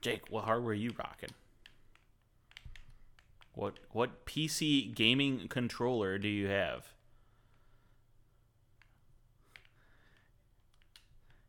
Jake, 0.00 0.22
what 0.28 0.42
hardware 0.42 0.72
are 0.72 0.74
you 0.74 0.90
rocking? 0.98 1.30
What 3.54 3.78
what 3.92 4.26
PC 4.26 4.92
gaming 4.92 5.46
controller 5.46 6.18
do 6.18 6.26
you 6.26 6.48
have? 6.48 6.88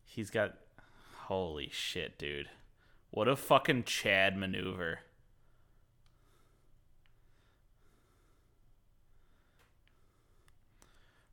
He's 0.06 0.30
got 0.30 0.58
holy 1.26 1.70
shit, 1.72 2.20
dude. 2.20 2.50
What 3.10 3.28
a 3.28 3.36
fucking 3.36 3.86
Chad 3.86 4.38
maneuver. 4.38 5.00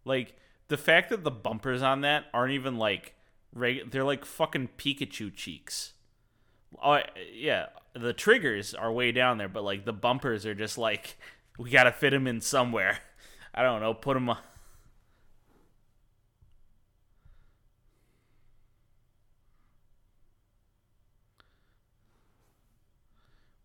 Like 0.07 0.35
the 0.69 0.79
fact 0.79 1.11
that 1.11 1.25
the 1.25 1.31
bumpers 1.31 1.83
on 1.83 2.01
that 2.01 2.25
aren't 2.33 2.55
even 2.55 2.79
like 2.79 3.13
reg- 3.53 3.91
they're 3.91 4.05
like 4.05 4.25
fucking 4.25 4.71
Pikachu 4.79 5.35
cheeks. 5.35 5.93
Oh 6.83 7.01
yeah, 7.35 7.67
the 7.95 8.13
triggers 8.13 8.75
are 8.75 8.93
way 8.93 9.13
down 9.13 9.39
there, 9.39 9.49
but 9.49 9.65
like 9.65 9.85
the 9.85 9.93
bumpers 9.93 10.45
are 10.47 10.55
just 10.55 10.79
like 10.79 11.17
we 11.59 11.71
gotta 11.71 11.93
fit 11.93 12.11
them 12.11 12.27
in 12.27 12.41
somewhere. 12.41 12.99
I 13.55 13.63
don't 13.63 13.81
know, 13.81 13.95
put 13.95 14.15
them. 14.15 14.29
On. 14.29 14.39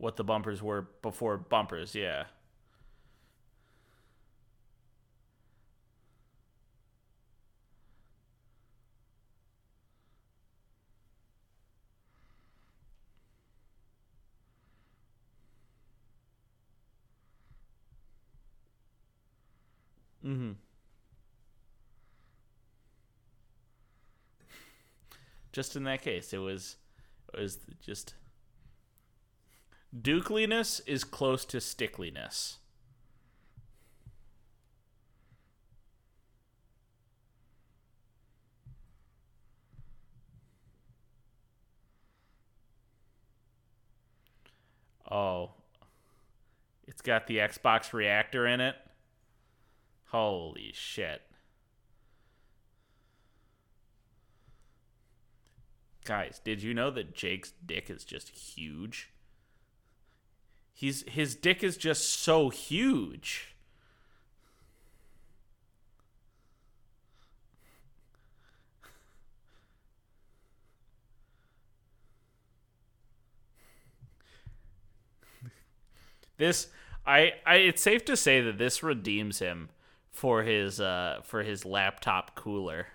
what 0.04 0.18
the 0.18 0.24
bumpers 0.24 0.62
were 0.62 0.82
before 1.02 1.38
bumpers. 1.38 1.96
Yeah. 1.96 2.26
Mm-hmm. 20.26 20.54
Just 25.54 25.76
in 25.76 25.84
that 25.84 26.02
case, 26.02 26.34
it 26.34 26.40
was 26.40 26.76
it 27.34 27.40
was 27.40 27.60
just 27.80 28.16
Dukeliness 29.96 30.82
is 30.88 31.04
close 31.04 31.46
to 31.46 31.58
stickliness. 31.58 32.56
Oh. 45.10 45.52
It's 46.88 47.02
got 47.02 47.28
the 47.28 47.38
Xbox 47.38 47.94
reactor 47.94 48.48
in 48.48 48.60
it. 48.60 48.76
Holy 50.08 50.72
shit. 50.74 51.22
Guys, 56.06 56.42
did 56.44 56.62
you 56.62 56.74
know 56.74 56.92
that 56.92 57.16
Jake's 57.16 57.54
dick 57.66 57.90
is 57.90 58.04
just 58.04 58.30
huge? 58.30 59.10
He's 60.74 61.08
his 61.08 61.36
dick 61.36 61.64
is 61.64 61.78
just 61.78 62.10
so 62.10 62.50
huge. 62.50 63.56
this 76.38 76.68
I, 77.06 77.34
I 77.46 77.56
it's 77.56 77.82
safe 77.82 78.04
to 78.06 78.18
say 78.18 78.42
that 78.42 78.58
this 78.58 78.84
redeems 78.84 79.40
him 79.40 79.70
for 80.12 80.44
his 80.44 80.80
uh 80.80 81.22
for 81.24 81.44
his 81.44 81.66
laptop 81.66 82.36
cooler. 82.36 82.88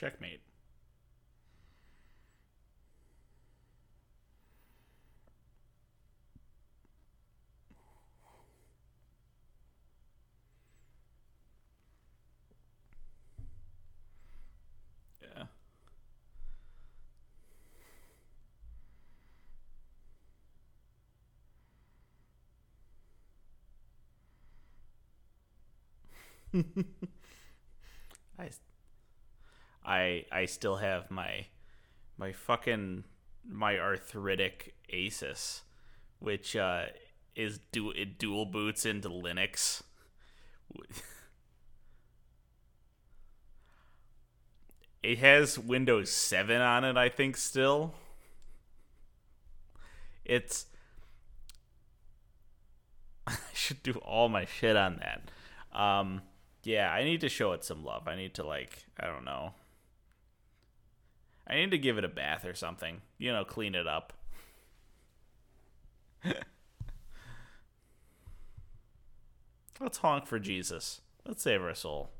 Checkmate. 0.00 0.40
Yeah. 15.22 15.44
I 29.90 30.24
I 30.30 30.44
still 30.44 30.76
have 30.76 31.10
my 31.10 31.46
my 32.16 32.30
fucking 32.32 33.02
my 33.44 33.76
arthritic 33.76 34.74
Asus, 34.92 35.62
which 36.20 36.54
uh, 36.54 36.84
is 37.34 37.58
du- 37.72 37.90
it 37.90 38.16
dual 38.16 38.46
boots 38.46 38.86
into 38.86 39.08
Linux. 39.08 39.82
it 45.02 45.18
has 45.18 45.58
Windows 45.58 46.12
7 46.12 46.60
on 46.60 46.84
it, 46.84 46.96
I 46.96 47.08
think, 47.08 47.36
still. 47.36 47.94
It's. 50.24 50.66
I 53.26 53.34
should 53.52 53.82
do 53.82 53.94
all 53.94 54.28
my 54.28 54.44
shit 54.44 54.76
on 54.76 55.00
that. 55.00 55.32
Um, 55.76 56.22
yeah, 56.62 56.92
I 56.92 57.02
need 57.02 57.22
to 57.22 57.28
show 57.28 57.50
it 57.52 57.64
some 57.64 57.84
love. 57.84 58.06
I 58.06 58.14
need 58.14 58.34
to, 58.34 58.46
like, 58.46 58.84
I 58.98 59.06
don't 59.06 59.24
know. 59.24 59.54
I 61.46 61.56
need 61.56 61.70
to 61.72 61.78
give 61.78 61.98
it 61.98 62.04
a 62.04 62.08
bath 62.08 62.44
or 62.44 62.54
something. 62.54 63.02
You 63.18 63.32
know, 63.32 63.44
clean 63.44 63.74
it 63.74 63.86
up. 63.86 64.12
Let's 69.80 69.98
honk 69.98 70.26
for 70.26 70.38
Jesus. 70.38 71.00
Let's 71.26 71.42
save 71.42 71.62
our 71.62 71.74
soul. 71.74 72.10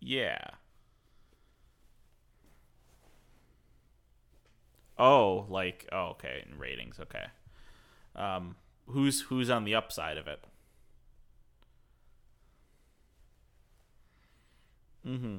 Yeah. 0.00 0.50
Oh, 4.98 5.46
like 5.48 5.88
oh, 5.92 6.08
okay, 6.10 6.44
in 6.48 6.58
ratings, 6.58 6.98
okay. 7.00 7.26
Um, 8.16 8.56
who's 8.88 9.22
who's 9.22 9.50
on 9.50 9.64
the 9.64 9.74
upside 9.74 10.18
of 10.18 10.28
it? 10.28 10.44
Mm-hmm. 15.06 15.38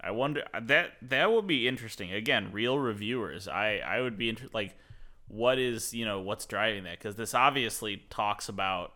I 0.00 0.10
wonder 0.10 0.44
that 0.60 0.92
that 1.02 1.32
would 1.32 1.46
be 1.46 1.66
interesting. 1.66 2.12
Again, 2.12 2.50
real 2.52 2.78
reviewers. 2.78 3.48
I 3.48 3.78
I 3.78 4.00
would 4.00 4.18
be 4.18 4.28
interested. 4.28 4.54
Like, 4.54 4.76
what 5.28 5.58
is 5.58 5.94
you 5.94 6.04
know 6.04 6.20
what's 6.20 6.44
driving 6.46 6.84
that? 6.84 6.98
Because 6.98 7.16
this 7.16 7.34
obviously 7.34 8.02
talks 8.10 8.48
about 8.48 8.92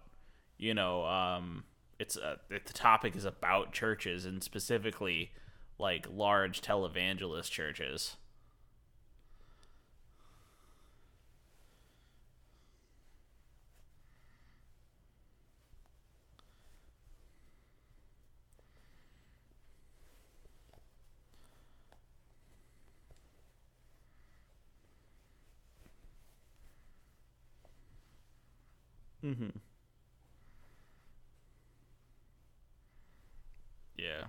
you 0.59 0.75
know 0.75 1.05
um 1.07 1.65
it's 1.99 2.17
a, 2.17 2.39
the 2.49 2.61
topic 2.61 3.17
is 3.17 3.25
about 3.25 3.73
churches 3.73 4.25
and 4.25 4.43
specifically 4.43 5.33
like 5.79 6.07
large 6.11 6.61
televangelist 6.61 7.51
churches. 7.51 8.17
Mm-hmm. 29.25 29.59
Yeah. 33.99 34.29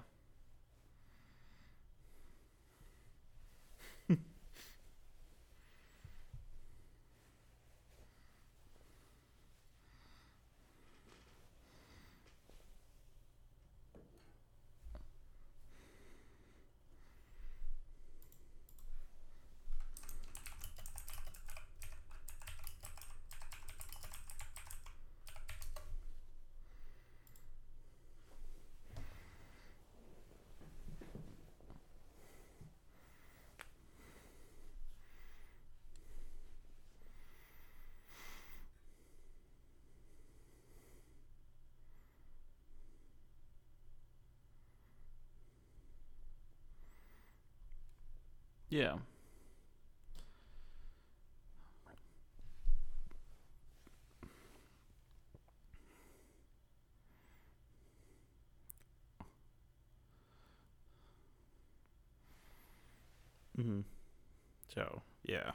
Yeah. 48.70 48.98
Mm-hmm. 63.60 63.82
So, 64.74 65.02
yeah. 65.24 65.52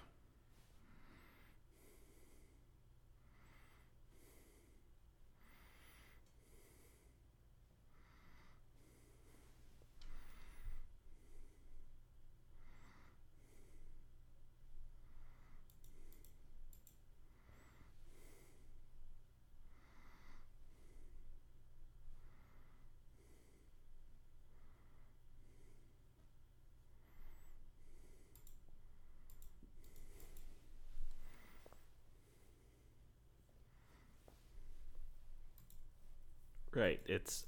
Right. 36.75 37.01
It's 37.07 37.47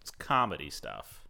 it's 0.00 0.10
comedy 0.10 0.70
stuff. 0.70 1.24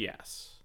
Yes. 0.00 0.60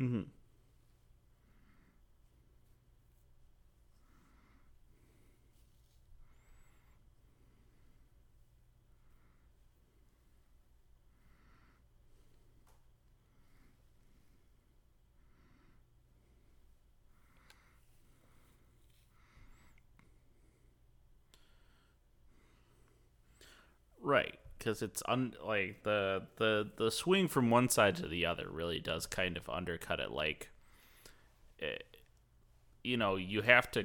Mm-hmm. 0.00 0.22
Right, 24.08 24.38
because 24.58 24.80
it's 24.80 25.02
un 25.06 25.34
like 25.46 25.82
the 25.82 26.22
the 26.36 26.70
the 26.78 26.90
swing 26.90 27.28
from 27.28 27.50
one 27.50 27.68
side 27.68 27.94
to 27.96 28.08
the 28.08 28.24
other 28.24 28.46
really 28.50 28.80
does 28.80 29.04
kind 29.04 29.36
of 29.36 29.46
undercut 29.50 30.00
it. 30.00 30.10
Like, 30.10 30.48
it, 31.58 31.84
eh, 31.92 31.96
you 32.82 32.96
know, 32.96 33.16
you 33.16 33.42
have 33.42 33.70
to 33.72 33.84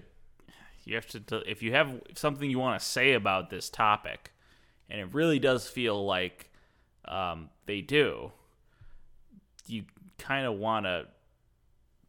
you 0.85 0.95
have 0.95 1.07
to 1.07 1.43
if 1.45 1.61
you 1.61 1.73
have 1.73 2.01
something 2.15 2.49
you 2.49 2.57
want 2.57 2.79
to 2.79 2.85
say 2.85 3.11
about 3.11 3.49
this 3.49 3.69
topic, 3.69 4.31
and 4.89 5.01
it 5.01 5.13
really 5.13 5.39
does 5.39 5.67
feel 5.67 6.05
like 6.05 6.49
um, 7.03 7.49
they 7.65 7.81
do. 7.81 8.31
You 9.67 9.83
kind 10.19 10.45
of 10.45 10.53
want 10.53 10.85
to 10.85 11.07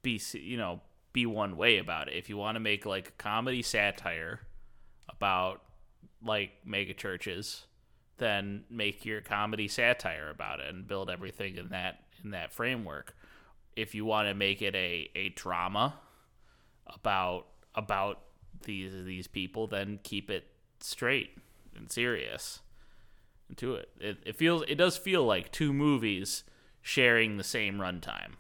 be 0.03 0.23
you 0.35 0.57
know 0.57 0.83
be 1.13 1.27
one 1.27 1.57
way 1.57 1.79
about 1.79 2.07
it. 2.07 2.15
If 2.15 2.29
you 2.29 2.37
want 2.37 2.55
to 2.55 2.61
make 2.61 2.87
like 2.87 3.09
a 3.09 3.23
comedy 3.23 3.63
satire 3.63 4.43
about 5.09 5.63
like 6.23 6.53
mega 6.65 6.95
churches 6.95 7.67
then 8.19 8.65
make 8.71 9.05
your 9.05 9.21
comedy 9.21 9.69
satire 9.69 10.31
about 10.31 10.61
it 10.61 10.73
and 10.73 10.87
build 10.87 11.11
everything 11.11 11.57
in 11.57 11.69
that 11.71 12.05
in 12.23 12.31
that 12.31 12.53
framework. 12.53 13.17
If 13.77 13.95
you 13.95 14.05
want 14.05 14.29
to 14.29 14.35
make 14.35 14.63
it 14.63 14.75
a, 14.75 15.11
a 15.15 15.31
drama 15.31 15.95
about 16.87 17.47
about 17.75 18.21
these 18.63 18.93
these 19.05 19.27
people, 19.27 19.67
then 19.67 19.99
keep 20.03 20.31
it 20.31 20.47
straight 20.81 21.37
and 21.77 21.91
serious 21.91 22.61
to 23.57 23.75
it. 23.75 23.89
It 24.01 24.19
it 24.25 24.37
feels 24.37 24.63
it 24.69 24.77
does 24.77 24.97
feel 24.97 25.25
like 25.25 25.51
two 25.51 25.73
movies 25.73 26.45
sharing 26.83 27.37
the 27.37 27.45
same 27.45 27.79
runtime. 27.79 28.35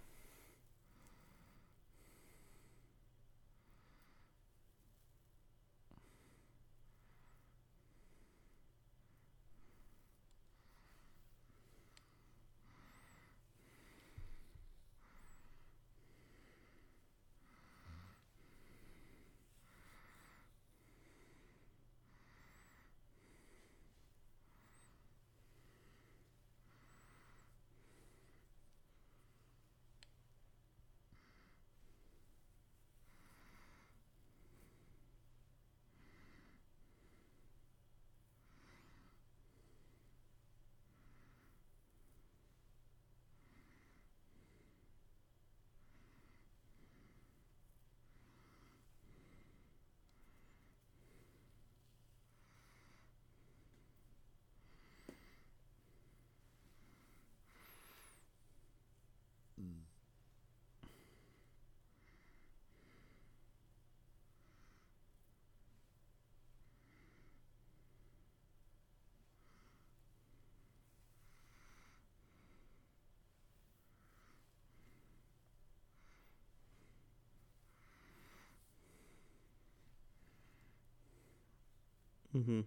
Mm-hmm. 82.36 82.60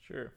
Sure. 0.00 0.32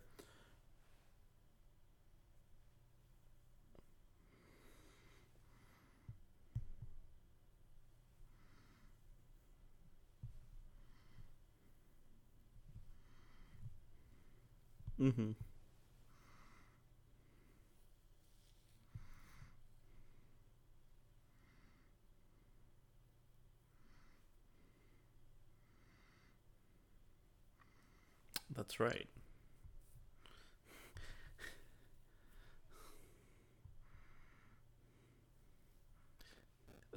Mm-hmm. 15.04 15.32
That's 28.56 28.80
right. 28.80 29.08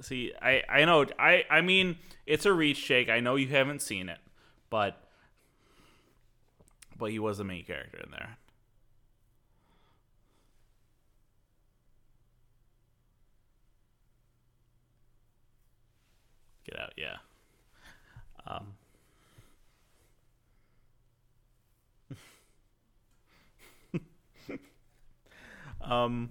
See, 0.01 0.31
I 0.41 0.63
I 0.69 0.85
know 0.85 1.05
I 1.17 1.43
I 1.49 1.61
mean 1.61 1.97
it's 2.25 2.45
a 2.45 2.53
reach, 2.53 2.85
Jake. 2.85 3.09
I 3.09 3.19
know 3.19 3.35
you 3.35 3.47
haven't 3.47 3.81
seen 3.81 4.09
it, 4.09 4.19
but 4.69 5.06
but 6.97 7.11
he 7.11 7.19
was 7.19 7.37
the 7.37 7.43
main 7.43 7.63
character 7.65 7.99
in 8.03 8.11
there. 8.11 8.37
Get 16.65 16.79
out, 16.79 16.93
yeah. 16.97 17.17
Um. 18.47 18.73
um 25.81 26.29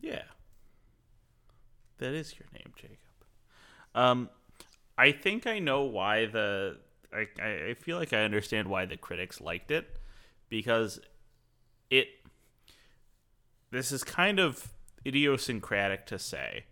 Yeah. 0.00 0.22
That 1.98 2.12
is 2.12 2.34
your 2.38 2.46
name, 2.52 2.72
Jacob. 2.76 2.98
Um, 3.94 4.30
I 4.98 5.12
think 5.12 5.46
I 5.46 5.58
know 5.58 5.82
why 5.82 6.26
the. 6.26 6.78
I, 7.12 7.26
I 7.70 7.74
feel 7.74 7.96
like 7.96 8.12
I 8.12 8.24
understand 8.24 8.68
why 8.68 8.86
the 8.86 8.96
critics 8.96 9.40
liked 9.40 9.70
it 9.70 9.98
because 10.48 11.00
it. 11.90 12.08
This 13.70 13.92
is 13.92 14.04
kind 14.04 14.38
of 14.38 14.72
idiosyncratic 15.06 16.06
to 16.06 16.18
say, 16.18 16.64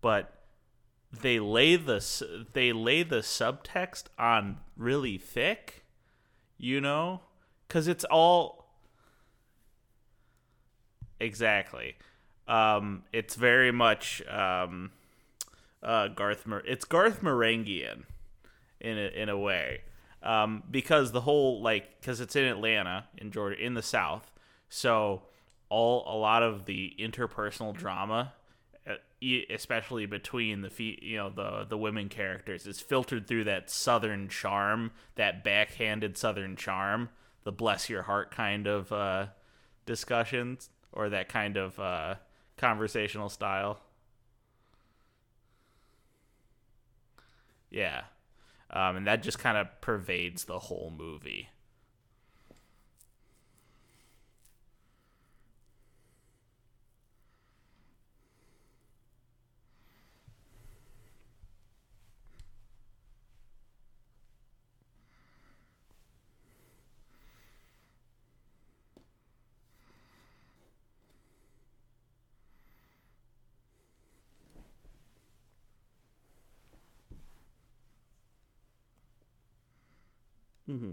but 0.00 0.44
they 1.22 1.38
lay 1.38 1.76
the 1.76 2.46
they 2.52 2.72
lay 2.72 3.02
the 3.02 3.18
subtext 3.20 4.04
on 4.18 4.58
really 4.76 5.18
thick, 5.18 5.84
you 6.58 6.80
know, 6.80 7.20
because 7.66 7.88
it's 7.88 8.04
all 8.04 8.66
exactly. 11.20 11.96
Um, 12.46 13.04
it's 13.12 13.34
very 13.34 13.72
much 13.72 14.22
um, 14.28 14.92
uh, 15.82 16.08
Garth. 16.08 16.46
Mar- 16.46 16.62
it's 16.66 16.84
Garth 16.84 17.22
Marenghian 17.22 18.04
in 18.80 18.98
a, 18.98 19.08
in 19.08 19.28
a 19.28 19.38
way 19.38 19.80
um, 20.24 20.62
because 20.70 21.12
the 21.12 21.20
whole 21.20 21.60
like 21.62 22.00
because 22.00 22.20
it's 22.20 22.34
in 22.34 22.44
Atlanta 22.44 23.04
in 23.18 23.30
Georgia 23.30 23.62
in 23.62 23.74
the 23.74 23.82
South, 23.82 24.32
so 24.68 25.22
all 25.68 26.04
a 26.06 26.16
lot 26.16 26.42
of 26.42 26.64
the 26.64 26.94
interpersonal 26.98 27.76
drama, 27.76 28.32
uh, 28.88 28.94
especially 29.50 30.06
between 30.06 30.62
the 30.62 30.70
fe- 30.70 30.98
you 31.02 31.18
know 31.18 31.30
the 31.30 31.66
the 31.68 31.76
women 31.76 32.08
characters, 32.08 32.66
is 32.66 32.80
filtered 32.80 33.28
through 33.28 33.44
that 33.44 33.70
Southern 33.70 34.28
charm, 34.28 34.92
that 35.16 35.44
backhanded 35.44 36.16
Southern 36.16 36.56
charm, 36.56 37.10
the 37.44 37.52
bless 37.52 37.90
your 37.90 38.02
heart 38.02 38.30
kind 38.30 38.66
of 38.66 38.90
uh, 38.92 39.26
discussions 39.84 40.70
or 40.90 41.10
that 41.10 41.28
kind 41.28 41.58
of 41.58 41.78
uh, 41.78 42.14
conversational 42.56 43.28
style. 43.28 43.80
Yeah. 47.70 48.02
Um, 48.70 48.96
and 48.96 49.06
that 49.06 49.22
just 49.22 49.38
kind 49.38 49.56
of 49.56 49.80
pervades 49.80 50.44
the 50.44 50.58
whole 50.58 50.92
movie. 50.96 51.48
Mm-hmm. 80.68 80.92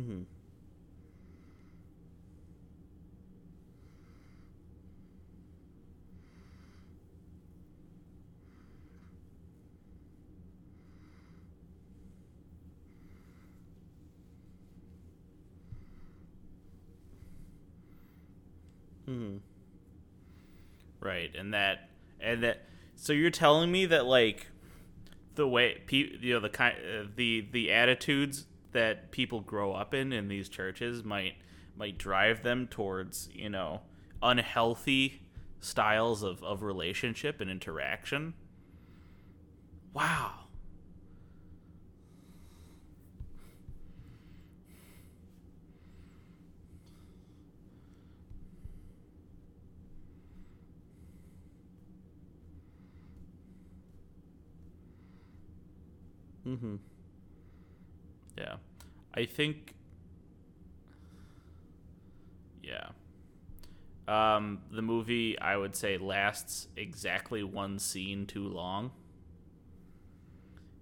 Mm-hmm. 0.00 0.22
Mm-hmm. 19.08 19.38
Right, 21.00 21.34
and 21.34 21.54
that, 21.54 21.88
and 22.20 22.42
that. 22.42 22.66
So 22.94 23.12
you're 23.14 23.30
telling 23.30 23.72
me 23.72 23.86
that 23.86 24.04
like 24.04 24.48
the 25.36 25.46
way 25.48 25.82
pe- 25.86 26.18
you 26.20 26.34
know 26.34 26.40
the 26.40 26.50
kind 26.50 26.76
uh, 26.78 27.04
the 27.16 27.46
the 27.52 27.72
attitudes 27.72 28.46
that 28.72 29.10
people 29.10 29.40
grow 29.40 29.72
up 29.72 29.94
in 29.94 30.12
in 30.12 30.28
these 30.28 30.48
churches 30.48 31.04
might 31.04 31.34
might 31.76 31.98
drive 31.98 32.42
them 32.42 32.66
towards 32.66 33.28
you 33.32 33.48
know 33.48 33.80
unhealthy 34.22 35.22
styles 35.60 36.22
of, 36.22 36.42
of 36.42 36.62
relationship 36.62 37.40
and 37.40 37.50
interaction. 37.50 38.34
Wow. 39.92 40.32
Mm-hmm. 56.46 56.76
Yeah. 58.40 58.56
I 59.14 59.26
think 59.26 59.74
Yeah. 62.62 62.90
Um, 64.08 64.62
the 64.70 64.82
movie 64.82 65.38
I 65.38 65.56
would 65.56 65.76
say 65.76 65.96
lasts 65.96 66.68
exactly 66.76 67.42
one 67.44 67.78
scene 67.78 68.26
too 68.26 68.48
long. 68.48 68.90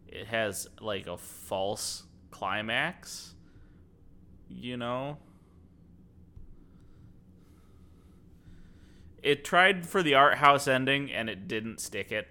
It 0.09 0.27
has 0.29 0.69
like 0.81 1.07
a 1.07 1.17
false 1.19 2.05
climax, 2.31 3.35
you 4.49 4.77
know? 4.77 5.19
It 9.23 9.45
tried 9.45 9.87
for 9.87 10.03
the 10.03 10.15
art 10.15 10.39
house 10.39 10.67
ending 10.67 11.13
and 11.13 11.29
it 11.31 11.47
didn't 11.47 11.81
stick 11.81 12.11
it. 12.13 12.29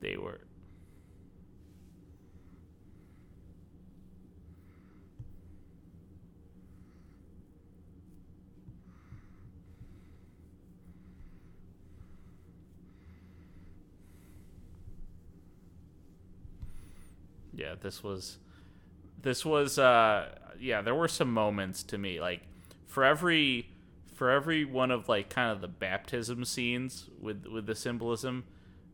They 0.00 0.16
were 0.16 0.40
yeah, 17.56 17.73
this 17.84 18.02
was 18.02 18.38
this 19.22 19.44
was 19.44 19.78
uh 19.78 20.28
yeah, 20.58 20.82
there 20.82 20.94
were 20.94 21.08
some 21.08 21.32
moments 21.32 21.84
to 21.84 21.98
me 21.98 22.20
like 22.20 22.42
for 22.86 23.04
every 23.04 23.68
for 24.14 24.30
every 24.30 24.64
one 24.64 24.90
of 24.90 25.08
like 25.08 25.28
kind 25.28 25.52
of 25.52 25.60
the 25.60 25.68
baptism 25.68 26.44
scenes 26.44 27.08
with 27.20 27.46
with 27.46 27.66
the 27.66 27.74
symbolism, 27.76 28.44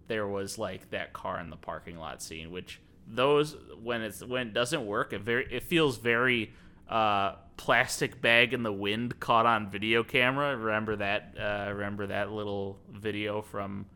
there 0.09 0.27
was 0.27 0.59
like 0.59 0.91
that 0.91 1.13
car 1.15 1.41
in 1.41 1.49
the 1.49 1.57
parking 1.57 1.99
lot 1.99 2.23
scene, 2.23 2.51
which 2.51 2.81
those 3.07 3.57
when 3.83 4.03
it's 4.03 4.23
when 4.25 4.49
it 4.49 4.53
doesn't 4.55 4.85
work, 4.85 5.13
it 5.13 5.23
very 5.23 5.47
it 5.51 5.63
feels 5.63 5.97
very 5.99 6.53
uh, 6.89 7.37
plastic 7.57 8.21
bag 8.21 8.53
in 8.53 8.63
the 8.63 8.73
wind 8.73 9.21
caught 9.21 9.47
on 9.47 9.71
video 9.71 10.03
camera. 10.03 10.57
Remember 10.57 10.97
that? 10.97 11.35
Uh, 11.39 11.73
remember 11.73 12.07
that 12.09 12.33
little 12.33 12.79
video 12.91 13.43
from 13.43 13.87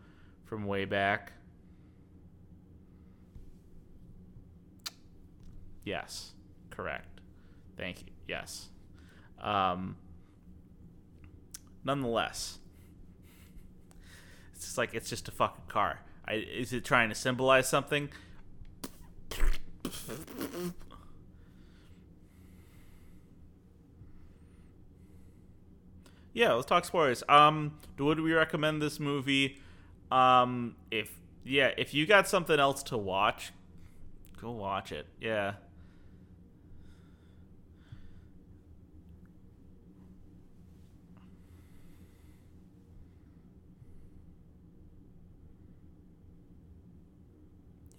from 0.44 0.66
way 0.66 0.84
back? 0.84 1.32
Yes, 5.84 6.32
correct. 6.70 7.20
Thank 7.76 8.02
you. 8.02 8.08
Yes. 8.26 8.68
Um, 9.40 9.96
nonetheless, 11.84 12.58
it's 14.54 14.64
just 14.64 14.78
like 14.78 14.94
it's 14.94 15.10
just 15.10 15.28
a 15.28 15.32
fucking 15.32 15.64
car. 15.68 16.00
I, 16.26 16.34
is 16.34 16.72
it 16.72 16.84
trying 16.84 17.10
to 17.10 17.14
symbolize 17.14 17.68
something? 17.68 18.08
Yeah, 26.32 26.54
let's 26.54 26.66
talk 26.66 26.84
spoilers. 26.84 27.22
Um, 27.28 27.78
would 27.98 28.18
we 28.18 28.32
recommend 28.32 28.82
this 28.82 28.98
movie? 28.98 29.60
Um, 30.10 30.74
if 30.90 31.10
yeah, 31.44 31.70
if 31.76 31.94
you 31.94 32.06
got 32.06 32.26
something 32.26 32.58
else 32.58 32.82
to 32.84 32.96
watch, 32.96 33.52
go 34.40 34.50
watch 34.50 34.90
it. 34.90 35.06
Yeah. 35.20 35.54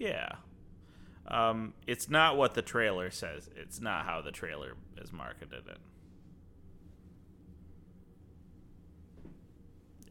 Yeah. 0.06 0.30
Um, 1.28 1.74
it's 1.88 2.10
not 2.10 2.38
what 2.38 2.54
the 2.54 2.62
trailer 2.62 3.10
says. 3.10 3.50
It's 3.56 3.82
not 3.82 4.06
how 4.06 4.22
the 4.22 4.32
trailer 4.32 4.74
is 5.02 5.12
marketed 5.12 5.64
it. 5.68 5.78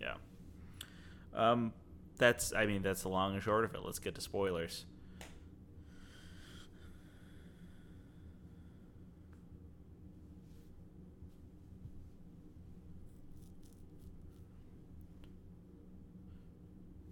Yeah. 0.01 0.15
Um, 1.35 1.73
that's. 2.19 2.53
I 2.53 2.67
mean, 2.67 2.83
that's 2.83 3.03
the 3.03 3.09
long 3.09 3.35
and 3.35 3.43
short 3.43 3.65
of 3.65 3.75
it. 3.75 3.81
Let's 3.85 4.01
get 4.01 4.15
to 4.17 4.21
spoilers. 4.21 4.87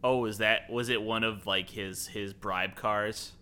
Oh, 0.05 0.19
was 0.19 0.39
that 0.39 0.69
was 0.71 0.89
it 0.89 1.03
one 1.03 1.25
of 1.25 1.47
like 1.47 1.71
his 1.71 2.09
his 2.09 2.33
bribe 2.33 2.75
cars? 2.77 3.33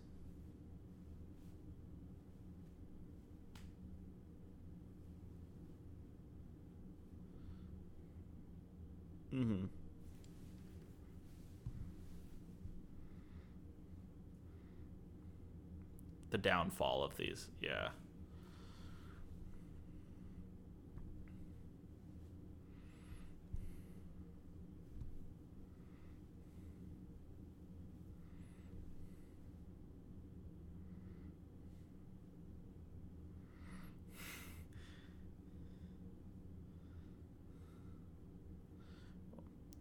Mm-hmm. 9.35 9.67
The 16.31 16.39
downfall 16.39 17.03
of 17.05 17.17
these, 17.17 17.49
yeah. 17.61 17.89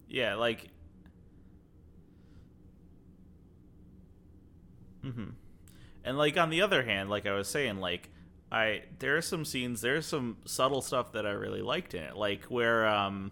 Yeah, 0.09 0.35
like. 0.35 0.67
Mm-hmm. 5.05 5.29
And 6.03 6.17
like 6.17 6.37
on 6.37 6.49
the 6.49 6.61
other 6.61 6.83
hand, 6.83 7.09
like 7.09 7.25
I 7.25 7.33
was 7.33 7.47
saying, 7.47 7.79
like 7.79 8.09
I 8.51 8.83
there 8.99 9.15
are 9.15 9.21
some 9.21 9.45
scenes, 9.45 9.81
there's 9.81 10.05
some 10.05 10.37
subtle 10.45 10.81
stuff 10.81 11.13
that 11.13 11.25
I 11.25 11.31
really 11.31 11.61
liked 11.61 11.93
in 11.93 12.03
it, 12.03 12.15
like 12.15 12.45
where 12.45 12.87
um. 12.87 13.31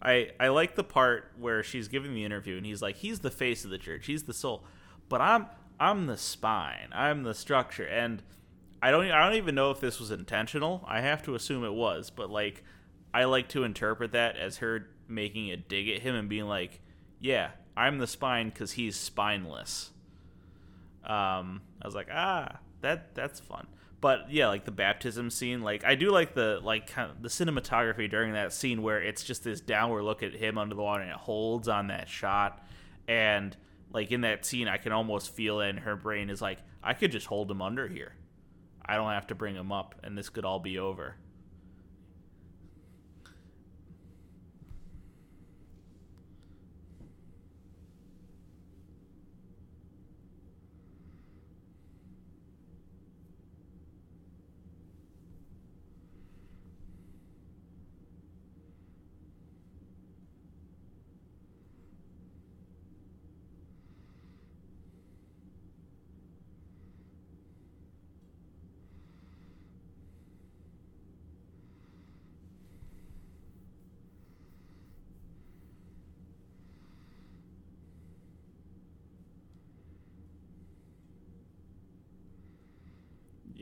I, 0.00 0.30
I 0.38 0.46
like 0.48 0.76
the 0.76 0.84
part 0.84 1.32
where 1.40 1.64
she's 1.64 1.88
giving 1.88 2.14
the 2.14 2.24
interview 2.24 2.56
and 2.56 2.64
he's 2.64 2.80
like 2.80 2.98
he's 2.98 3.18
the 3.18 3.32
face 3.32 3.64
of 3.64 3.72
the 3.72 3.78
church 3.78 4.06
he's 4.06 4.22
the 4.22 4.32
soul 4.32 4.62
but 5.08 5.20
I'm 5.20 5.46
I'm 5.80 6.06
the 6.06 6.16
spine 6.16 6.90
I'm 6.92 7.24
the 7.24 7.34
structure 7.34 7.84
and 7.84 8.22
I 8.80 8.92
don't 8.92 9.10
I 9.10 9.26
don't 9.26 9.36
even 9.36 9.56
know 9.56 9.72
if 9.72 9.80
this 9.80 9.98
was 9.98 10.12
intentional 10.12 10.84
I 10.86 11.00
have 11.00 11.24
to 11.24 11.34
assume 11.34 11.64
it 11.64 11.74
was 11.74 12.10
but 12.10 12.30
like 12.30 12.62
I 13.12 13.24
like 13.24 13.48
to 13.48 13.64
interpret 13.64 14.12
that 14.12 14.36
as 14.36 14.58
her 14.58 14.88
making 15.08 15.50
a 15.50 15.56
dig 15.56 15.88
at 15.88 16.02
him 16.02 16.14
and 16.14 16.28
being 16.28 16.46
like, 16.46 16.80
"Yeah, 17.18 17.50
I'm 17.76 17.98
the 17.98 18.06
spine 18.06 18.50
because 18.50 18.72
he's 18.72 18.96
spineless." 18.96 19.90
Um, 21.04 21.62
I 21.80 21.86
was 21.86 21.94
like, 21.94 22.08
ah, 22.12 22.58
that 22.82 23.14
that's 23.14 23.40
fun. 23.40 23.66
But 24.00 24.30
yeah, 24.30 24.48
like 24.48 24.64
the 24.64 24.70
baptism 24.70 25.30
scene, 25.30 25.62
like 25.62 25.84
I 25.84 25.94
do 25.94 26.10
like 26.10 26.34
the 26.34 26.60
like 26.62 26.86
kind 26.86 27.10
of 27.10 27.22
the 27.22 27.28
cinematography 27.28 28.08
during 28.08 28.34
that 28.34 28.52
scene 28.52 28.82
where 28.82 29.02
it's 29.02 29.24
just 29.24 29.42
this 29.42 29.60
downward 29.60 30.02
look 30.02 30.22
at 30.22 30.34
him 30.34 30.58
under 30.58 30.74
the 30.74 30.82
water 30.82 31.02
and 31.02 31.10
it 31.10 31.16
holds 31.16 31.66
on 31.66 31.88
that 31.88 32.08
shot, 32.08 32.64
and 33.08 33.56
like 33.90 34.12
in 34.12 34.20
that 34.20 34.44
scene, 34.44 34.68
I 34.68 34.76
can 34.76 34.92
almost 34.92 35.34
feel 35.34 35.60
it 35.60 35.68
in 35.68 35.78
her 35.78 35.96
brain 35.96 36.30
is 36.30 36.42
like, 36.42 36.58
I 36.82 36.92
could 36.92 37.10
just 37.10 37.26
hold 37.26 37.50
him 37.50 37.62
under 37.62 37.88
here. 37.88 38.12
I 38.84 38.96
don't 38.96 39.10
have 39.10 39.26
to 39.28 39.34
bring 39.34 39.54
him 39.54 39.72
up, 39.72 39.94
and 40.04 40.16
this 40.16 40.28
could 40.28 40.44
all 40.44 40.58
be 40.60 40.78
over. 40.78 41.16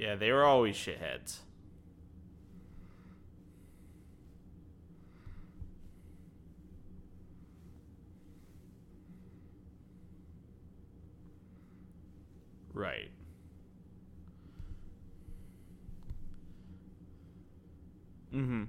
Yeah, 0.07 0.15
they 0.15 0.31
were 0.31 0.45
always 0.45 0.77
shitheads. 0.77 1.39
Right. 12.73 13.11
Mm-hmm. 18.33 18.65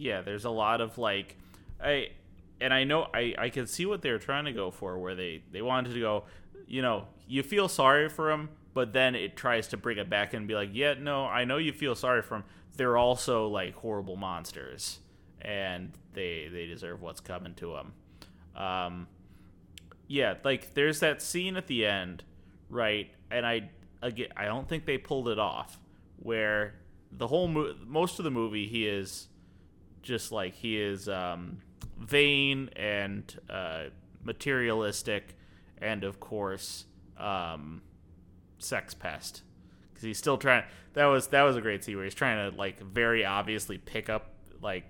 Yeah, 0.00 0.22
there's 0.22 0.46
a 0.46 0.50
lot 0.50 0.80
of 0.80 0.96
like 0.96 1.36
I 1.78 2.08
and 2.58 2.72
I 2.72 2.84
know 2.84 3.06
I 3.12 3.34
I 3.36 3.50
can 3.50 3.66
see 3.66 3.84
what 3.84 4.00
they 4.00 4.10
were 4.10 4.18
trying 4.18 4.46
to 4.46 4.52
go 4.52 4.70
for 4.70 4.98
where 4.98 5.14
they 5.14 5.42
they 5.52 5.60
wanted 5.60 5.92
to 5.92 6.00
go, 6.00 6.24
you 6.66 6.80
know, 6.80 7.06
you 7.28 7.42
feel 7.42 7.68
sorry 7.68 8.08
for 8.08 8.30
him, 8.30 8.48
but 8.72 8.94
then 8.94 9.14
it 9.14 9.36
tries 9.36 9.68
to 9.68 9.76
bring 9.76 9.98
it 9.98 10.08
back 10.08 10.32
and 10.32 10.48
be 10.48 10.54
like, 10.54 10.70
"Yeah, 10.72 10.94
no, 10.98 11.26
I 11.26 11.44
know 11.44 11.58
you 11.58 11.74
feel 11.74 11.94
sorry 11.94 12.22
for 12.22 12.36
him. 12.36 12.44
They're 12.76 12.96
also 12.96 13.48
like 13.48 13.74
horrible 13.74 14.16
monsters 14.16 15.00
and 15.42 15.92
they 16.14 16.48
they 16.50 16.64
deserve 16.64 17.02
what's 17.02 17.20
coming 17.20 17.54
to 17.56 17.74
them." 17.74 17.92
Um 18.56 19.06
yeah, 20.08 20.36
like 20.44 20.72
there's 20.72 21.00
that 21.00 21.20
scene 21.20 21.58
at 21.58 21.66
the 21.66 21.84
end, 21.84 22.24
right? 22.70 23.10
And 23.30 23.44
I 23.44 23.68
again, 24.00 24.28
I 24.34 24.46
don't 24.46 24.66
think 24.66 24.86
they 24.86 24.96
pulled 24.96 25.28
it 25.28 25.38
off 25.38 25.78
where 26.16 26.76
the 27.12 27.26
whole 27.26 27.48
mo- 27.48 27.74
most 27.86 28.18
of 28.18 28.24
the 28.24 28.30
movie 28.30 28.66
he 28.66 28.86
is 28.86 29.26
just 30.02 30.32
like 30.32 30.54
he 30.54 30.80
is 30.80 31.08
um, 31.08 31.58
vain 31.98 32.70
and 32.76 33.38
uh, 33.48 33.84
materialistic, 34.22 35.36
and 35.78 36.04
of 36.04 36.20
course, 36.20 36.86
um, 37.18 37.82
sex 38.58 38.94
pest. 38.94 39.42
Because 39.90 40.04
he's 40.04 40.18
still 40.18 40.38
trying. 40.38 40.64
That 40.94 41.06
was 41.06 41.28
that 41.28 41.42
was 41.42 41.56
a 41.56 41.60
great 41.60 41.84
scene 41.84 41.96
where 41.96 42.04
he's 42.04 42.14
trying 42.14 42.50
to 42.50 42.56
like 42.56 42.80
very 42.80 43.24
obviously 43.24 43.78
pick 43.78 44.08
up 44.08 44.32
like 44.60 44.84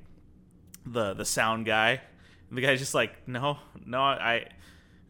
the 0.87 1.15
the 1.15 1.25
sound 1.25 1.67
guy. 1.67 2.01
And 2.49 2.59
the 2.59 2.63
guy's 2.63 2.79
just 2.81 2.95
like, 2.95 3.29
no, 3.29 3.59
no, 3.85 4.01
I. 4.01 4.49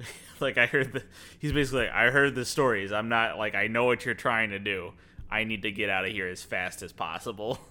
like 0.40 0.56
I 0.56 0.64
heard 0.64 0.94
the, 0.94 1.02
he's 1.38 1.52
basically 1.52 1.84
like, 1.84 1.92
I 1.92 2.10
heard 2.10 2.34
the 2.34 2.46
stories. 2.46 2.90
I'm 2.90 3.10
not 3.10 3.36
like 3.36 3.54
I 3.54 3.66
know 3.66 3.84
what 3.84 4.06
you're 4.06 4.14
trying 4.14 4.50
to 4.50 4.58
do. 4.58 4.92
I 5.30 5.44
need 5.44 5.62
to 5.62 5.70
get 5.70 5.90
out 5.90 6.04
of 6.06 6.12
here 6.12 6.28
as 6.28 6.42
fast 6.42 6.82
as 6.82 6.92
possible. 6.92 7.58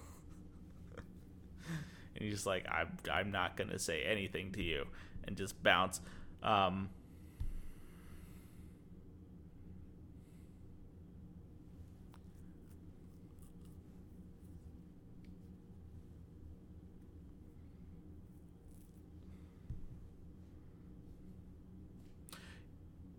and 2.20 2.28
he's 2.28 2.46
like, 2.46 2.66
I'm 2.70 2.96
I'm 3.12 3.30
not 3.30 3.56
gonna 3.56 3.78
say 3.78 4.02
anything 4.02 4.52
to 4.52 4.62
you, 4.62 4.86
and 5.24 5.36
just 5.36 5.60
bounce. 5.62 6.00
Um, 6.42 6.90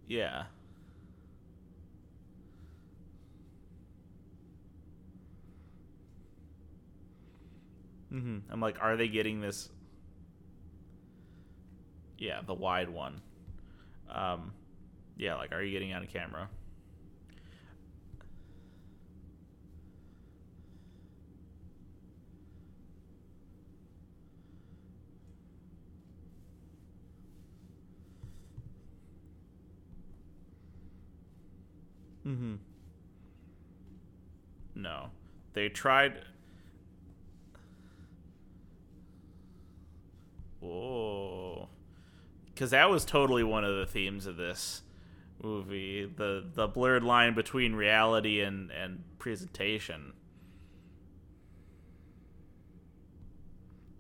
yeah. 0.08 0.44
Hmm 8.12 8.40
I'm 8.52 8.60
like, 8.60 8.78
are 8.82 8.98
they 8.98 9.08
getting 9.08 9.42
this? 9.42 9.70
Yeah, 12.18 12.42
the 12.46 12.54
wide 12.54 12.90
one. 12.90 13.22
Um, 14.10 14.54
yeah, 15.18 15.36
like, 15.36 15.52
are 15.54 15.62
you 15.62 15.72
getting 15.72 15.94
on 15.94 16.06
camera? 16.08 16.50
Mm-hmm. 32.28 32.56
No, 34.76 35.10
they 35.54 35.70
tried. 35.70 36.22
Whoa. 40.62 41.68
Because 42.46 42.72
that 42.72 42.90
was 42.90 43.04
totally 43.04 43.44
one 43.44 43.66
of 43.66 43.76
the 43.76 43.86
themes 43.86 44.26
of 44.26 44.38
this 44.38 44.84
movie 45.44 46.06
the 46.06 46.46
the 46.54 46.68
blurred 46.68 47.04
line 47.04 47.34
between 47.34 47.74
reality 47.74 48.42
and 48.42 48.72
and 48.72 49.04
presentation 49.18 50.14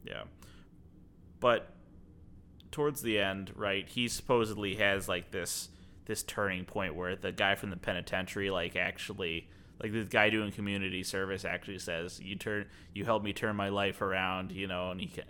yeah 0.06 0.24
but 1.40 1.74
towards 2.72 3.02
the 3.02 3.18
end 3.18 3.52
right 3.56 3.90
he 3.90 4.08
supposedly 4.08 4.76
has 4.76 5.08
like 5.08 5.32
this 5.32 5.70
this 6.06 6.24
turning 6.24 6.66
point 6.66 6.96
where 6.96 7.16
the 7.16 7.32
guy 7.32 7.56
from 7.56 7.70
the 7.70 7.78
penitentiary 7.78 8.50
like 8.50 8.76
actually 8.76 9.48
like 9.82 9.92
this 9.92 10.08
guy 10.08 10.30
doing 10.30 10.52
community 10.52 11.04
service 11.04 11.44
actually 11.44 11.80
says 11.80 12.20
you 12.20 12.36
turn 12.36 12.66
you 12.94 13.04
helped 13.04 13.26
me 13.26 13.34
turn 13.34 13.56
my 13.56 13.70
life 13.70 14.02
around 14.02 14.52
you 14.52 14.68
know 14.68 14.92
and 14.92 15.02
he 15.02 15.08
can 15.08 15.24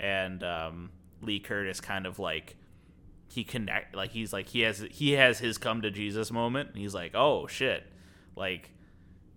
and 0.00 0.42
um, 0.42 0.90
Lee 1.22 1.40
Curtis 1.40 1.80
kind 1.80 2.06
of 2.06 2.18
like 2.18 2.56
he 3.28 3.44
connect 3.44 3.94
like 3.94 4.10
he's 4.10 4.32
like 4.32 4.48
he 4.48 4.60
has 4.60 4.84
he 4.90 5.12
has 5.12 5.38
his 5.38 5.58
come 5.58 5.82
to 5.82 5.90
Jesus 5.90 6.32
moment. 6.32 6.70
He's 6.74 6.94
like, 6.94 7.14
oh 7.14 7.46
shit, 7.46 7.84
like 8.36 8.70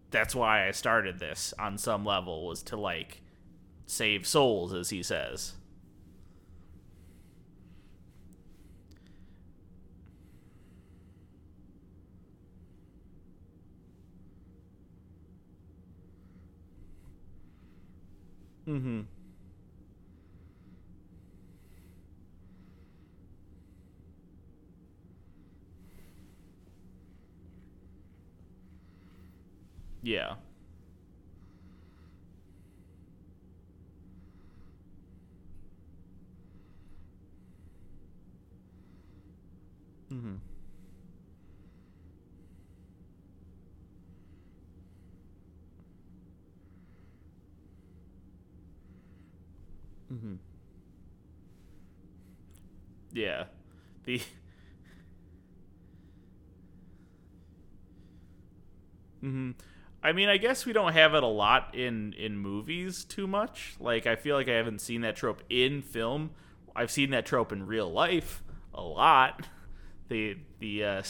that's 0.10 0.36
why 0.36 0.68
I 0.68 0.72
started 0.72 1.20
this 1.20 1.54
on 1.60 1.78
some 1.78 2.06
level 2.06 2.46
was 2.48 2.64
to 2.64 2.78
like 2.78 3.22
save 3.86 4.26
souls, 4.26 4.74
as 4.74 4.90
he 4.90 5.04
says. 5.04 5.54
Mm-hmm. 18.68 19.02
Yeah. 30.04 30.36
Mm-hmm. 40.14 40.36
Mm-hmm. 50.14 50.36
Yeah. 53.14 53.46
The 54.06 54.20
mm-hmm. 59.24 59.52
I 60.04 60.12
mean, 60.12 60.28
I 60.28 60.36
guess 60.36 60.66
we 60.66 60.74
don't 60.74 60.92
have 60.92 61.14
it 61.14 61.24
a 61.24 61.28
lot 61.28 61.74
in 61.74 62.14
in 62.14 62.38
movies 62.38 63.06
too 63.06 63.26
much. 63.26 63.76
Like 63.80 64.06
I 64.06 64.16
feel 64.18 64.36
like 64.36 64.50
I 64.50 64.54
haven't 64.54 64.82
seen 64.82 65.02
that 65.02 65.16
trope 65.16 65.42
in 65.50 65.82
film. 65.82 66.32
I've 66.76 66.92
seen 66.92 67.12
that 67.12 67.26
trope 67.26 67.52
in 67.54 67.66
real 67.66 67.92
life 67.92 68.44
a 68.74 68.82
lot. 68.82 69.48
The 70.10 70.36
the 70.60 70.84
uh, 70.84 71.04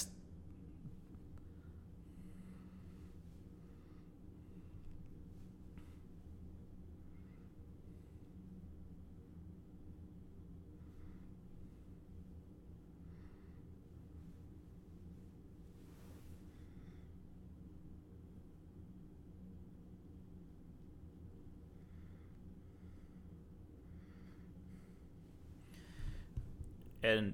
and 27.18 27.34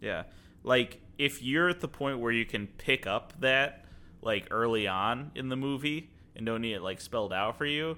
yeah, 0.00 0.24
like 0.62 1.00
if 1.18 1.42
you're 1.42 1.68
at 1.68 1.80
the 1.80 1.88
point 1.88 2.18
where 2.18 2.32
you 2.32 2.44
can 2.44 2.66
pick 2.66 3.06
up 3.06 3.32
that 3.40 3.84
like 4.22 4.46
early 4.50 4.86
on 4.86 5.30
in 5.34 5.48
the 5.48 5.56
movie 5.56 6.10
and 6.36 6.46
don't 6.46 6.60
need 6.60 6.74
it 6.74 6.82
like 6.82 7.00
spelled 7.00 7.32
out 7.32 7.56
for 7.56 7.66
you, 7.66 7.96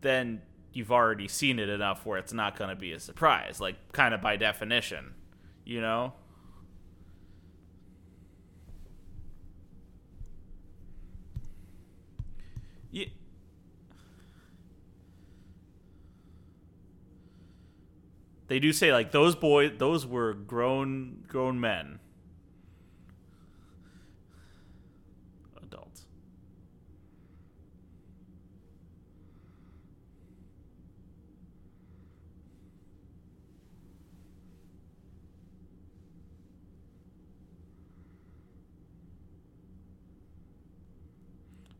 then 0.00 0.40
you've 0.72 0.92
already 0.92 1.26
seen 1.28 1.58
it 1.58 1.68
enough 1.68 2.04
where 2.04 2.18
it's 2.18 2.32
not 2.32 2.56
going 2.56 2.70
to 2.70 2.76
be 2.76 2.92
a 2.92 3.00
surprise, 3.00 3.60
like 3.60 3.76
kind 3.92 4.14
of 4.14 4.20
by 4.20 4.36
definition, 4.36 5.14
you 5.64 5.80
know? 5.80 6.12
Yeah, 12.90 13.06
They 18.48 18.60
do 18.60 18.72
say 18.72 18.92
like 18.92 19.10
those 19.10 19.34
boys 19.34 19.72
those 19.78 20.06
were 20.06 20.32
grown 20.34 21.24
grown 21.26 21.60
men. 21.60 21.98
Adults. 25.62 26.06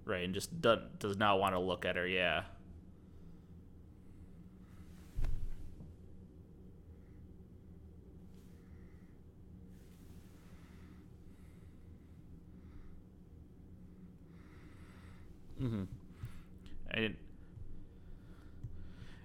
Right, 0.04 0.24
and 0.24 0.34
just 0.34 0.60
does, 0.60 0.80
does 0.98 1.16
not 1.16 1.38
want 1.40 1.54
to 1.54 1.60
look 1.60 1.84
at 1.84 1.96
her, 1.96 2.06
yeah. 2.06 2.42
Mm-hmm. 15.66 15.84
And 16.90 17.16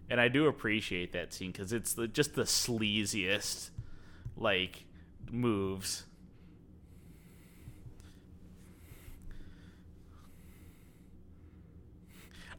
and 0.10 0.20
I 0.20 0.28
do 0.28 0.48
appreciate 0.48 1.14
that 1.14 1.34
scene 1.34 1.52
because 1.52 1.72
it's 1.72 1.94
the, 1.94 2.08
just 2.08 2.36
the 2.36 2.44
sleaziest 2.44 3.70
like 4.36 4.86
moves. 5.32 6.06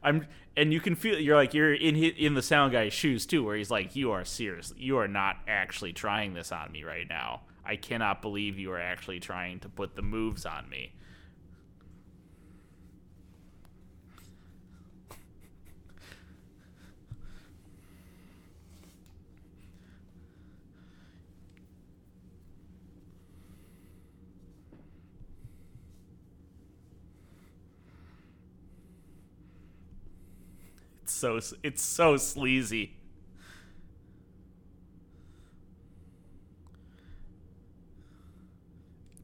I'm 0.03 0.27
and 0.55 0.71
you 0.73 0.79
can 0.79 0.95
feel 0.95 1.19
you're 1.19 1.35
like 1.35 1.53
you're 1.53 1.73
in 1.73 1.95
in 1.95 2.33
the 2.35 2.41
sound 2.41 2.73
guy's 2.73 2.93
shoes 2.93 3.25
too, 3.25 3.43
where 3.43 3.55
he's 3.55 3.71
like, 3.71 3.95
"You 3.95 4.11
are 4.11 4.25
serious. 4.25 4.73
You 4.77 4.97
are 4.97 5.07
not 5.07 5.37
actually 5.47 5.93
trying 5.93 6.33
this 6.33 6.51
on 6.51 6.71
me 6.71 6.83
right 6.83 7.07
now. 7.07 7.41
I 7.65 7.75
cannot 7.77 8.21
believe 8.21 8.59
you 8.59 8.71
are 8.71 8.79
actually 8.79 9.19
trying 9.19 9.59
to 9.61 9.69
put 9.69 9.95
the 9.95 10.01
moves 10.01 10.45
on 10.45 10.69
me." 10.69 10.93
It's 31.03 31.12
so 31.23 31.39
it's 31.63 31.81
so 31.81 32.17
sleazy. 32.17 32.97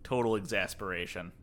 Total 0.01 0.37
exasperation. 0.37 1.33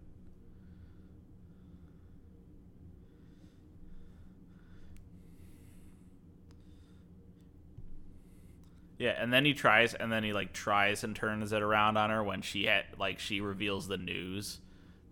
Yeah, 8.99 9.11
and 9.11 9.31
then 9.31 9.45
he 9.45 9.53
tries, 9.53 9.93
and 9.93 10.11
then 10.11 10.25
he 10.25 10.33
like 10.33 10.55
tries 10.55 11.05
and 11.05 11.15
turns 11.15 11.53
it 11.53 11.61
around 11.61 11.99
on 11.99 12.09
her 12.09 12.25
when 12.25 12.41
she 12.41 12.65
had 12.65 12.85
like 12.99 13.19
she 13.19 13.43
reveals 13.43 13.89
the 13.89 13.99
news 13.99 14.61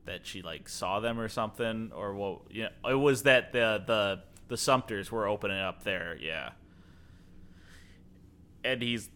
that 0.07 0.27
she 0.27 0.41
like 0.41 0.71
saw 0.71 1.01
them 1.01 1.21
or 1.21 1.29
something, 1.29 1.93
or 1.95 2.15
what? 2.15 2.41
Yeah, 2.51 2.69
it 2.89 2.95
was 2.95 3.25
that 3.25 3.53
the 3.53 3.83
the 3.87 4.23
the 4.49 4.57
Sumpters 4.57 5.11
were 5.11 5.27
opening 5.27 5.59
up 5.59 5.85
there, 5.85 6.17
yeah. 6.21 6.51
And 8.63 8.83
he's 8.83 9.11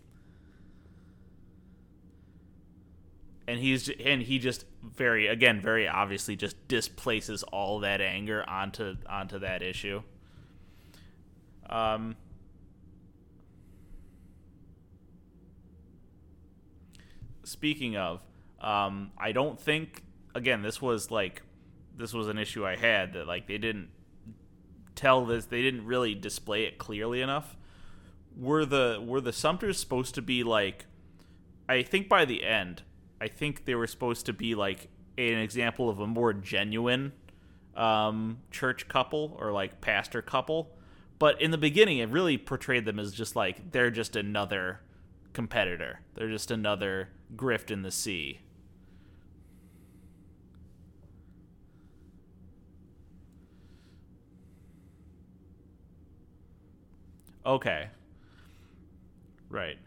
and 3.49 3.59
he's 3.59 3.89
and 3.89 4.23
he 4.23 4.39
just 4.39 4.67
very 4.83 5.27
again 5.27 5.61
very 5.61 5.89
obviously 5.89 6.37
just 6.37 6.69
displaces 6.69 7.43
all 7.45 7.81
that 7.81 8.01
anger 8.01 8.45
onto 8.49 8.97
onto 9.09 9.39
that 9.39 9.63
issue. 9.63 10.03
Um 11.69 12.17
speaking 17.43 17.97
of 17.97 18.23
um 18.61 19.13
I 19.17 19.33
don't 19.33 19.59
think 19.59 20.03
again 20.35 20.61
this 20.61 20.83
was 20.83 21.11
like 21.11 21.43
this 21.97 22.13
was 22.13 22.29
an 22.29 22.37
issue 22.37 22.67
I 22.67 22.77
had 22.77 23.15
that 23.15 23.27
like 23.27 23.47
they 23.49 23.57
didn't 23.57 23.89
tell 24.99 25.25
this 25.25 25.47
they 25.47 25.63
didn't 25.63 25.87
really 25.87 26.15
display 26.15 26.65
it 26.65 26.77
clearly 26.77 27.21
enough. 27.23 27.57
Were 28.37 28.65
the 28.65 29.03
were 29.05 29.21
the 29.21 29.33
Sumpters 29.33 29.79
supposed 29.79 30.15
to 30.17 30.23
be 30.23 30.43
like 30.43 30.87
i 31.69 31.83
think 31.83 32.09
by 32.09 32.25
the 32.25 32.45
end 32.45 32.83
i 33.21 33.29
think 33.29 33.67
they 33.67 33.75
were 33.75 33.87
supposed 33.87 34.25
to 34.25 34.33
be 34.33 34.55
like 34.55 34.89
an 35.19 35.39
example 35.39 35.91
of 35.91 35.99
a 35.99 36.07
more 36.07 36.33
genuine 36.33 37.13
um, 37.77 38.39
church 38.51 38.89
couple 38.89 39.37
or 39.41 39.53
like 39.53 39.81
pastor 39.81 40.21
couple. 40.21 40.71
But 41.19 41.41
in 41.41 41.51
the 41.51 41.59
beginning 41.59 41.99
it 41.99 42.09
really 42.09 42.39
portrayed 42.39 42.85
them 42.85 42.99
as 42.99 43.13
just 43.13 43.35
like 43.37 43.73
they're 43.73 43.91
just 43.91 44.17
another 44.17 44.81
competitor. 45.33 46.01
They're 46.15 46.31
just 46.31 46.51
another 46.51 47.11
grift 47.37 47.71
in 47.71 47.83
the 47.83 47.91
sea 47.91 48.41
Okay. 57.49 57.89
Right. 59.49 59.79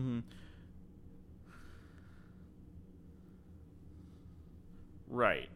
Mm-hmm. 0.00 0.20
Right. 5.08 5.50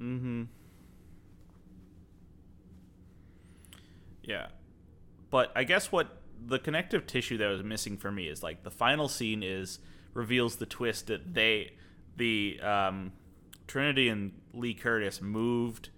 Mm-hmm. 0.00 0.42
Yeah. 4.22 4.46
But 5.30 5.52
I 5.54 5.64
guess 5.64 5.92
what 5.92 6.20
the 6.44 6.58
connective 6.58 7.06
tissue 7.06 7.38
that 7.38 7.48
was 7.48 7.62
missing 7.62 7.96
for 7.96 8.10
me 8.10 8.28
is 8.28 8.42
like 8.42 8.62
the 8.62 8.70
final 8.70 9.08
scene 9.08 9.42
is 9.42 9.78
reveals 10.14 10.56
the 10.56 10.66
twist 10.66 11.06
that 11.06 11.34
they 11.34 11.72
the 12.16 12.60
um, 12.62 13.12
Trinity 13.66 14.08
and 14.08 14.32
Lee 14.52 14.74
Curtis 14.74 15.20
moved 15.22 15.90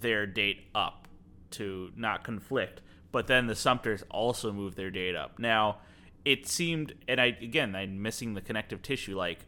their 0.00 0.26
date 0.26 0.66
up 0.74 1.08
to 1.50 1.92
not 1.96 2.24
conflict, 2.24 2.80
but 3.12 3.26
then 3.26 3.46
the 3.46 3.54
Sumpters 3.54 4.02
also 4.10 4.52
moved 4.52 4.76
their 4.76 4.90
date 4.90 5.14
up. 5.14 5.38
Now, 5.38 5.78
it 6.24 6.46
seemed, 6.46 6.94
and 7.06 7.20
I 7.20 7.26
again, 7.26 7.74
I'm 7.74 8.02
missing 8.02 8.34
the 8.34 8.40
connective 8.40 8.82
tissue. 8.82 9.16
Like, 9.16 9.46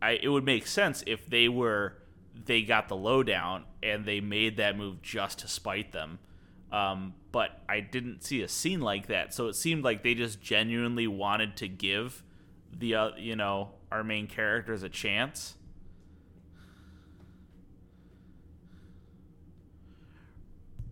I 0.00 0.12
it 0.12 0.28
would 0.28 0.44
make 0.44 0.66
sense 0.66 1.02
if 1.06 1.26
they 1.26 1.48
were 1.48 1.94
they 2.44 2.62
got 2.62 2.88
the 2.88 2.96
lowdown 2.96 3.64
and 3.82 4.04
they 4.04 4.20
made 4.20 4.56
that 4.58 4.76
move 4.76 5.02
just 5.02 5.40
to 5.40 5.48
spite 5.48 5.92
them. 5.92 6.18
Um, 6.70 7.14
but 7.32 7.62
I 7.68 7.80
didn't 7.80 8.22
see 8.24 8.42
a 8.42 8.48
scene 8.48 8.80
like 8.80 9.06
that, 9.08 9.34
so 9.34 9.48
it 9.48 9.54
seemed 9.54 9.84
like 9.84 10.02
they 10.02 10.14
just 10.14 10.40
genuinely 10.40 11.06
wanted 11.06 11.56
to 11.58 11.68
give 11.68 12.22
the 12.76 12.94
uh, 12.94 13.10
you 13.16 13.36
know 13.36 13.70
our 13.90 14.04
main 14.04 14.26
characters 14.26 14.82
a 14.82 14.88
chance. 14.88 15.56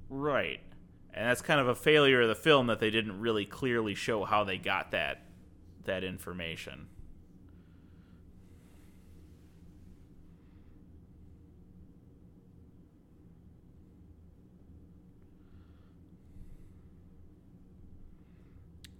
Right. 0.08 0.60
And 1.12 1.28
that's 1.28 1.42
kind 1.42 1.60
of 1.60 1.68
a 1.68 1.74
failure 1.74 2.22
of 2.22 2.28
the 2.28 2.34
film 2.34 2.66
that 2.66 2.78
they 2.78 2.90
didn't 2.90 3.20
really 3.20 3.46
clearly 3.46 3.94
show 3.94 4.24
how 4.24 4.44
they 4.44 4.58
got 4.58 4.90
that 4.90 5.22
that 5.84 6.04
information. 6.04 6.88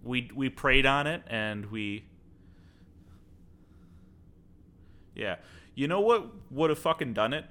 We 0.07 0.31
we 0.33 0.49
prayed 0.49 0.85
on 0.85 1.05
it 1.07 1.23
and 1.27 1.65
we 1.67 2.05
yeah. 5.15 5.37
You 5.75 5.87
know 5.87 5.99
what 5.99 6.27
would 6.51 6.69
have 6.69 6.79
fucking 6.79 7.13
done 7.13 7.33
it? 7.33 7.45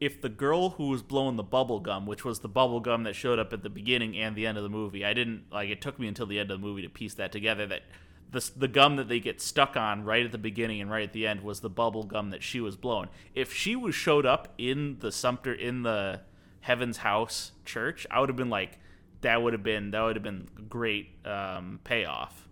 If 0.00 0.20
the 0.22 0.28
girl 0.28 0.70
who 0.70 0.88
was 0.88 1.02
blowing 1.02 1.36
the 1.36 1.42
bubble 1.42 1.80
gum 1.80 2.06
which 2.06 2.24
was 2.24 2.38
the 2.38 2.48
bubble 2.48 2.80
gum 2.80 3.02
that 3.02 3.14
showed 3.14 3.38
up 3.38 3.52
at 3.52 3.62
the 3.62 3.70
beginning 3.70 4.16
and 4.16 4.36
the 4.36 4.46
end 4.46 4.56
of 4.56 4.62
the 4.62 4.70
movie 4.70 5.04
i 5.04 5.12
didn't 5.12 5.42
like 5.50 5.70
it 5.70 5.80
took 5.80 5.98
me 5.98 6.06
until 6.06 6.24
the 6.26 6.38
end 6.38 6.52
of 6.52 6.60
the 6.60 6.64
movie 6.64 6.82
to 6.82 6.88
piece 6.88 7.14
that 7.14 7.32
together 7.32 7.66
that 7.66 7.82
the, 8.30 8.50
the 8.56 8.68
gum 8.68 8.94
that 8.96 9.08
they 9.08 9.18
get 9.20 9.40
stuck 9.40 9.76
on 9.76 10.04
right 10.04 10.24
at 10.24 10.32
the 10.32 10.38
beginning 10.38 10.80
and 10.80 10.88
right 10.88 11.02
at 11.02 11.12
the 11.12 11.26
end 11.26 11.42
was 11.42 11.60
the 11.60 11.70
bubble 11.70 12.04
gum 12.04 12.30
that 12.30 12.42
she 12.42 12.60
was 12.60 12.76
blowing. 12.76 13.08
If 13.34 13.54
she 13.54 13.74
was 13.74 13.94
showed 13.94 14.26
up 14.26 14.52
in 14.58 14.98
the 15.00 15.10
Sumpter 15.10 15.52
in 15.52 15.82
the 15.82 16.20
heaven's 16.60 16.98
house 16.98 17.52
church 17.64 18.06
i 18.10 18.20
would 18.20 18.28
have 18.28 18.36
been 18.36 18.50
like 18.50 18.78
that 19.20 19.42
would 19.42 19.52
have 19.52 19.62
been 19.62 19.90
that 19.90 20.00
would 20.00 20.16
have 20.16 20.22
been 20.22 20.48
a 20.58 20.62
great 20.62 21.10
um, 21.26 21.80
payoff. 21.84 22.48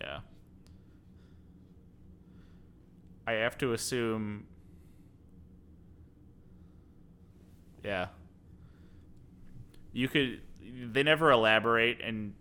Yeah. 0.00 0.20
I 3.26 3.32
have 3.32 3.58
to 3.58 3.72
assume. 3.72 4.44
Yeah. 7.84 8.08
You 9.92 10.08
could. 10.08 10.40
They 10.92 11.02
never 11.02 11.30
elaborate, 11.30 12.00
and 12.02 12.34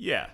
Yeah. 0.00 0.28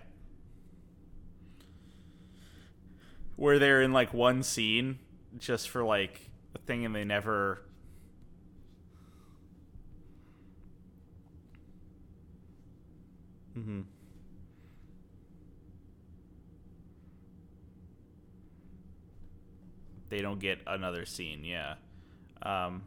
Where 3.34 3.58
they're 3.58 3.82
in 3.82 3.92
like 3.92 4.14
one 4.14 4.44
scene 4.44 5.00
just 5.38 5.68
for 5.70 5.82
like 5.82 6.30
a 6.54 6.58
thing 6.58 6.84
and 6.86 6.94
they 6.94 7.02
never 7.02 7.62
Mm-hmm. 13.58 13.80
They 20.10 20.20
don't 20.20 20.38
get 20.38 20.60
another 20.66 21.06
scene, 21.06 21.42
yeah. 21.42 21.74
Um 22.40 22.82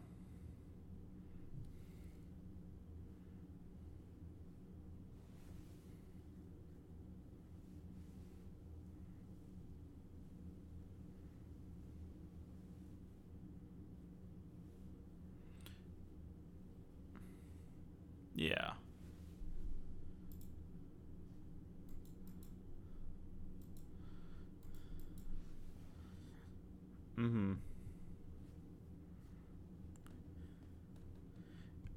Yeah. 18.39 18.71
Mm-hmm. 27.17 27.53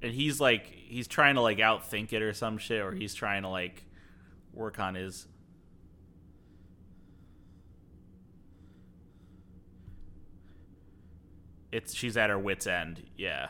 And 0.01 0.11
he's 0.11 0.41
like 0.41 0.65
he's 0.65 1.07
trying 1.07 1.35
to 1.35 1.41
like 1.41 1.59
outthink 1.59 2.11
it 2.11 2.21
or 2.21 2.33
some 2.33 2.57
shit, 2.57 2.81
or 2.81 2.91
he's 2.91 3.13
trying 3.13 3.43
to 3.43 3.47
like 3.47 3.85
work 4.51 4.81
on 4.81 4.95
his 4.95 5.25
it's 11.71 11.93
she's 11.95 12.17
at 12.17 12.29
her 12.29 12.37
wits 12.37 12.67
end, 12.67 13.01
yeah. 13.15 13.47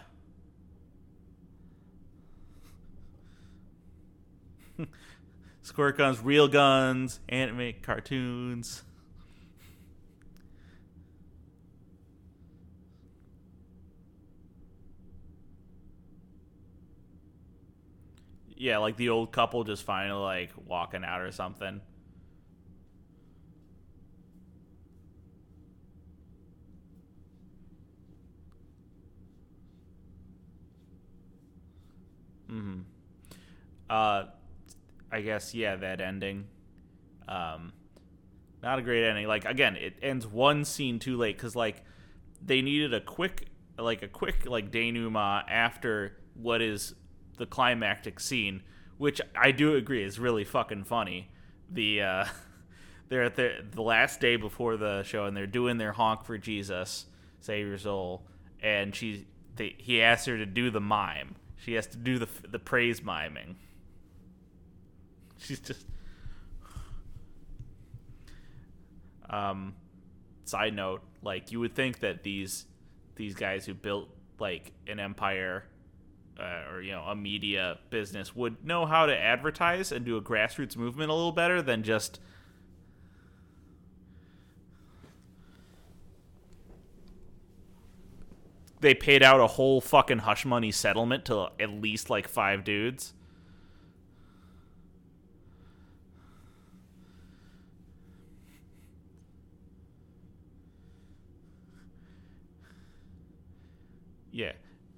Squirt 5.62 5.98
guns, 5.98 6.20
real 6.22 6.48
guns, 6.48 7.20
anime 7.30 7.74
cartoons. 7.82 8.84
Yeah, 18.56 18.78
like 18.78 18.96
the 18.98 19.10
old 19.10 19.32
couple 19.32 19.64
just 19.64 19.84
finally 19.84 20.22
like 20.22 20.52
walking 20.66 21.04
out 21.04 21.22
or 21.22 21.32
something. 21.32 21.82
Mm-hmm. 32.50 32.82
Uh 33.90 34.26
I 35.14 35.22
guess 35.22 35.54
yeah, 35.54 35.76
that 35.76 36.02
ending. 36.02 36.48
Um, 37.28 37.72
not 38.64 38.80
a 38.80 38.82
great 38.82 39.08
ending. 39.08 39.28
Like 39.28 39.46
again, 39.46 39.76
it 39.76 39.94
ends 40.02 40.26
one 40.26 40.66
scene 40.66 40.98
too 40.98 41.18
late 41.18 41.38
because 41.38 41.56
like 41.56 41.84
they 42.44 42.64
needed 42.64 42.96
a 42.96 43.00
quick, 43.00 43.50
like 43.78 44.02
a 44.02 44.08
quick 44.08 44.48
like 44.48 44.72
denouement 44.72 45.46
after 45.48 46.18
what 46.34 46.64
is 46.64 46.96
the 47.38 47.46
climactic 47.46 48.20
scene, 48.20 48.64
which 48.98 49.22
I 49.36 49.52
do 49.52 49.76
agree 49.76 50.04
is 50.04 50.18
really 50.18 50.44
fucking 50.44 50.86
funny. 50.86 51.30
The 51.70 52.02
uh, 52.02 52.26
they're 53.10 53.24
at 53.24 53.36
the 53.36 53.64
the 53.70 53.84
last 53.84 54.20
day 54.20 54.36
before 54.36 54.78
the 54.78 55.04
show 55.04 55.26
and 55.26 55.38
they're 55.38 55.46
doing 55.46 55.78
their 55.78 55.92
honk 55.92 56.26
for 56.26 56.40
Jesus, 56.40 57.06
save 57.40 57.68
your 57.68 57.78
soul, 57.78 58.24
and 58.64 58.96
she 58.96 59.28
they, 59.58 59.76
he 59.78 60.02
asks 60.02 60.26
her 60.26 60.38
to 60.38 60.48
do 60.48 60.72
the 60.72 60.82
mime. 60.82 61.36
She 61.58 61.74
has 61.74 61.86
to 61.88 61.98
do 61.98 62.18
the 62.18 62.30
the 62.50 62.60
praise 62.60 63.04
miming. 63.04 63.58
She's 65.48 65.60
just. 65.60 65.86
Um, 69.30 69.74
side 70.46 70.76
note, 70.76 71.02
like 71.22 71.52
you 71.52 71.60
would 71.60 71.76
think 71.76 72.00
that 72.00 72.24
these 72.24 72.66
these 73.16 73.36
guys 73.36 73.66
who 73.66 73.74
built 73.74 74.10
like 74.40 74.72
an 74.88 75.00
empire 75.00 75.66
uh, 76.40 76.72
or 76.72 76.82
you 76.82 76.92
know 76.92 77.02
a 77.02 77.16
media 77.16 77.78
business 77.90 78.36
would 78.36 78.64
know 78.66 78.86
how 78.86 79.06
to 79.06 79.18
advertise 79.18 79.92
and 79.92 80.06
do 80.06 80.18
a 80.18 80.22
grassroots 80.22 80.76
movement 80.76 81.10
a 81.10 81.14
little 81.14 81.32
better 81.32 81.62
than 81.62 81.84
just 81.84 82.20
they 88.82 88.94
paid 88.94 89.24
out 89.24 89.40
a 89.40 89.48
whole 89.48 89.80
fucking 89.80 90.20
hush 90.20 90.46
money 90.46 90.72
settlement 90.72 91.26
to 91.26 91.48
at 91.60 91.70
least 91.70 92.10
like 92.10 92.28
five 92.28 92.64
dudes 92.64 93.14
Yeah, 104.34 104.54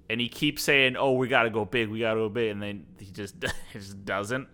and 0.08 0.20
he 0.20 0.28
keeps 0.28 0.62
saying, 0.62 0.96
"Oh, 0.96 1.12
we 1.12 1.28
got 1.28 1.42
to 1.42 1.50
go 1.50 1.64
big, 1.64 1.88
we 1.90 2.00
got 2.00 2.14
to 2.14 2.20
go 2.20 2.28
big," 2.30 2.50
and 2.50 2.62
then 2.62 2.86
he 2.98 3.10
just 3.12 3.36
he 3.72 3.78
just 3.78 4.04
doesn't. 4.04 4.48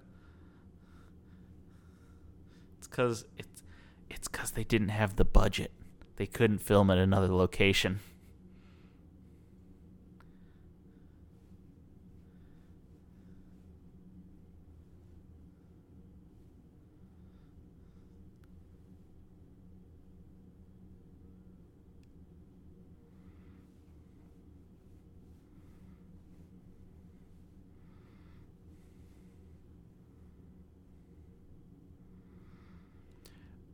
It's 2.79 2.89
because 2.89 3.25
it's 3.39 3.63
it's 4.11 4.29
because 4.29 4.51
they 4.51 4.65
didn't 4.65 4.89
have 4.89 5.17
the 5.17 5.25
budget. 5.25 5.71
They 6.17 6.27
couldn't 6.27 6.59
film 6.59 6.91
at 6.91 6.99
another 6.99 7.29
location. 7.29 8.01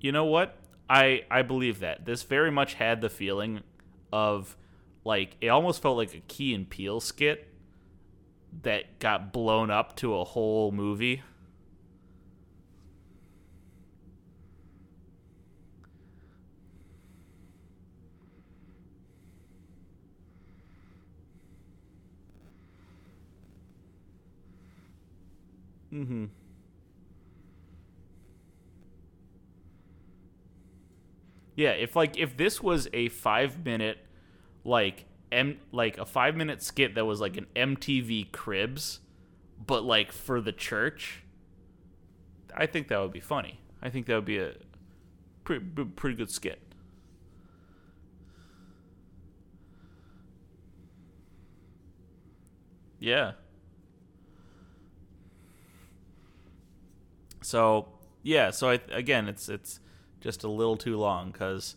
You 0.00 0.12
know 0.12 0.24
what? 0.24 0.56
I 0.88 1.24
I 1.30 1.42
believe 1.42 1.80
that. 1.80 2.04
This 2.04 2.22
very 2.22 2.50
much 2.50 2.74
had 2.74 3.00
the 3.00 3.10
feeling 3.10 3.62
of 4.12 4.56
like 5.04 5.36
it 5.40 5.48
almost 5.48 5.82
felt 5.82 5.96
like 5.96 6.14
a 6.14 6.20
Key 6.20 6.54
and 6.54 6.68
Peele 6.68 7.00
skit 7.00 7.48
that 8.62 8.98
got 8.98 9.32
blown 9.32 9.70
up 9.70 9.96
to 9.96 10.14
a 10.16 10.24
whole 10.24 10.72
movie. 10.72 11.22
Mm-hmm. 25.92 26.26
Yeah, 31.58 31.70
if 31.70 31.96
like 31.96 32.16
if 32.16 32.36
this 32.36 32.62
was 32.62 32.86
a 32.92 33.08
five 33.08 33.64
minute 33.64 33.98
like 34.62 35.06
M 35.32 35.58
like 35.72 35.98
a 35.98 36.06
five 36.06 36.36
minute 36.36 36.62
skit 36.62 36.94
that 36.94 37.04
was 37.04 37.20
like 37.20 37.36
an 37.36 37.48
MTV 37.56 38.30
Cribs, 38.30 39.00
but 39.66 39.82
like 39.82 40.12
for 40.12 40.40
the 40.40 40.52
church, 40.52 41.24
I 42.54 42.66
think 42.66 42.86
that 42.86 43.00
would 43.00 43.10
be 43.10 43.18
funny. 43.18 43.58
I 43.82 43.90
think 43.90 44.06
that 44.06 44.14
would 44.14 44.24
be 44.24 44.38
a 44.38 44.52
pretty 45.42 45.64
pretty 45.96 46.14
good 46.14 46.30
skit. 46.30 46.62
Yeah. 53.00 53.32
So 57.42 57.88
yeah, 58.22 58.50
so 58.52 58.70
I, 58.70 58.80
again, 58.92 59.28
it's 59.28 59.48
it's 59.48 59.80
just 60.20 60.44
a 60.44 60.48
little 60.48 60.76
too 60.76 60.96
long 60.96 61.30
because 61.30 61.76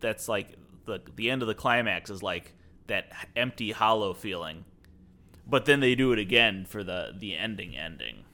that's 0.00 0.28
like 0.28 0.56
the 0.84 1.00
the 1.16 1.30
end 1.30 1.42
of 1.42 1.48
the 1.48 1.54
climax 1.54 2.10
is 2.10 2.22
like 2.22 2.54
that 2.86 3.10
empty, 3.36 3.72
hollow 3.72 4.14
feeling, 4.14 4.64
but 5.46 5.64
then 5.64 5.80
they 5.80 5.94
do 5.94 6.12
it 6.12 6.18
again 6.18 6.64
for 6.64 6.84
the 6.84 7.14
the 7.16 7.34
ending 7.36 7.76
ending. 7.76 8.24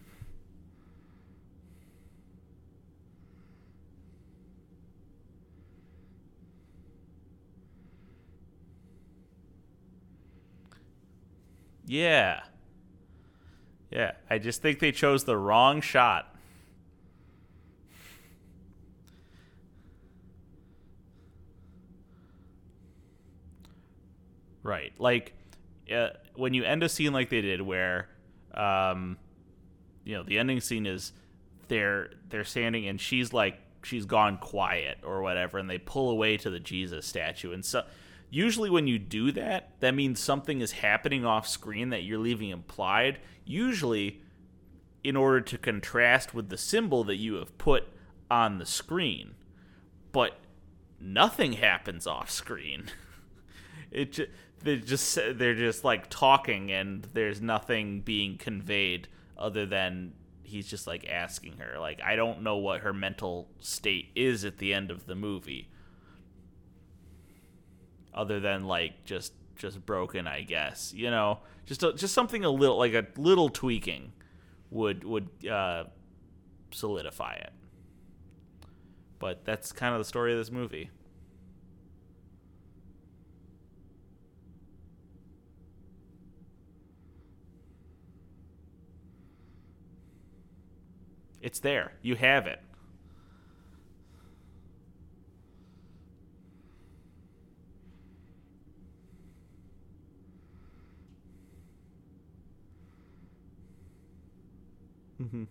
Yeah. 11.91 12.43
Yeah, 13.91 14.13
I 14.31 14.39
just 14.39 14.63
think 14.63 14.79
they 14.79 14.93
chose 14.93 15.25
the 15.25 15.37
wrong 15.37 15.81
shot. 15.81 16.30
Right. 24.63 24.93
Like 24.99 25.35
uh, 25.95 26.11
when 26.35 26.55
you 26.55 26.65
end 26.65 26.83
a 26.83 26.89
scene 26.89 27.13
like 27.13 27.31
they 27.31 27.41
did 27.41 27.61
where 27.63 28.09
um 28.55 29.19
you 30.05 30.17
know, 30.17 30.23
the 30.23 30.39
ending 30.39 30.61
scene 30.61 30.87
is 30.87 31.13
they're 31.69 32.11
they're 32.29 32.45
standing 32.45 32.89
and 32.89 33.01
she's 33.01 33.33
like 33.33 33.59
she's 33.83 34.05
gone 34.05 34.39
quiet 34.39 34.99
or 35.05 35.23
whatever 35.23 35.59
and 35.59 35.71
they 35.71 35.79
pull 35.79 36.11
away 36.11 36.37
to 36.37 36.51
the 36.51 36.61
Jesus 36.61 37.07
statue 37.07 37.53
and 37.53 37.65
so 37.65 37.85
usually 38.31 38.71
when 38.71 38.87
you 38.87 38.99
do 38.99 39.33
that, 39.33 39.73
that 39.81 39.95
means 39.95 40.21
something 40.21 40.61
is 40.61 40.73
happening 40.73 41.25
off 41.25 41.47
screen 41.47 41.91
that 41.91 42.05
you're 42.05 42.19
leaving 42.19 42.51
implied. 42.51 43.19
Usually, 43.45 44.23
in 45.03 45.17
order 45.17 45.41
to 45.41 45.59
contrast 45.59 46.33
with 46.33 46.49
the 46.49 46.57
symbol 46.57 47.05
that 47.05 47.17
you 47.17 47.35
have 47.35 47.57
put 47.59 47.89
on 48.31 48.59
the 48.59 48.67
screen. 48.67 49.35
But 50.13 50.39
nothing 51.01 51.55
happens 51.55 52.07
off 52.07 52.31
screen. 52.31 52.85
it 53.91 54.13
just, 54.13 54.31
they're 54.63 54.77
just 54.77 55.19
they're 55.35 55.55
just 55.55 55.85
like 55.85 56.09
talking 56.11 56.71
and 56.71 57.07
there's 57.13 57.41
nothing 57.41 58.01
being 58.01 58.37
conveyed 58.37 59.09
other 59.39 59.67
than 59.67 60.13
he's 60.43 60.67
just 60.67 60.87
like 60.87 61.09
asking 61.09 61.57
her 61.59 61.79
like 61.79 62.01
I 62.03 62.17
don't 62.17 62.43
know 62.43 62.57
what 62.57 62.81
her 62.81 62.93
mental 62.93 63.49
state 63.61 64.11
is 64.15 64.45
at 64.45 64.59
the 64.59 64.75
end 64.75 64.91
of 64.91 65.07
the 65.07 65.15
movie 65.15 65.71
other 68.13 68.41
than 68.41 68.65
like 68.65 69.05
just 69.05 69.33
just 69.61 69.85
broken, 69.85 70.27
I 70.27 70.43
guess. 70.43 70.93
You 70.95 71.11
know, 71.11 71.41
just 71.67 71.83
a, 71.83 71.93
just 71.93 72.15
something 72.15 72.45
a 72.45 72.51
little 72.51 72.79
like 72.79 72.95
a 72.95 73.07
little 73.17 73.49
tweaking 73.49 74.13
would 74.71 75.05
would 75.05 75.29
uh, 75.49 75.85
solidify 76.73 77.35
it. 77.35 77.53
But 79.19 79.45
that's 79.45 79.71
kind 79.71 79.95
of 79.95 80.01
the 80.01 80.05
story 80.05 80.33
of 80.33 80.39
this 80.39 80.51
movie. 80.51 80.91
It's 91.41 91.60
there. 91.60 91.93
You 92.02 92.17
have 92.17 92.47
it. 92.47 92.60
Mm-hmm. 105.23 105.44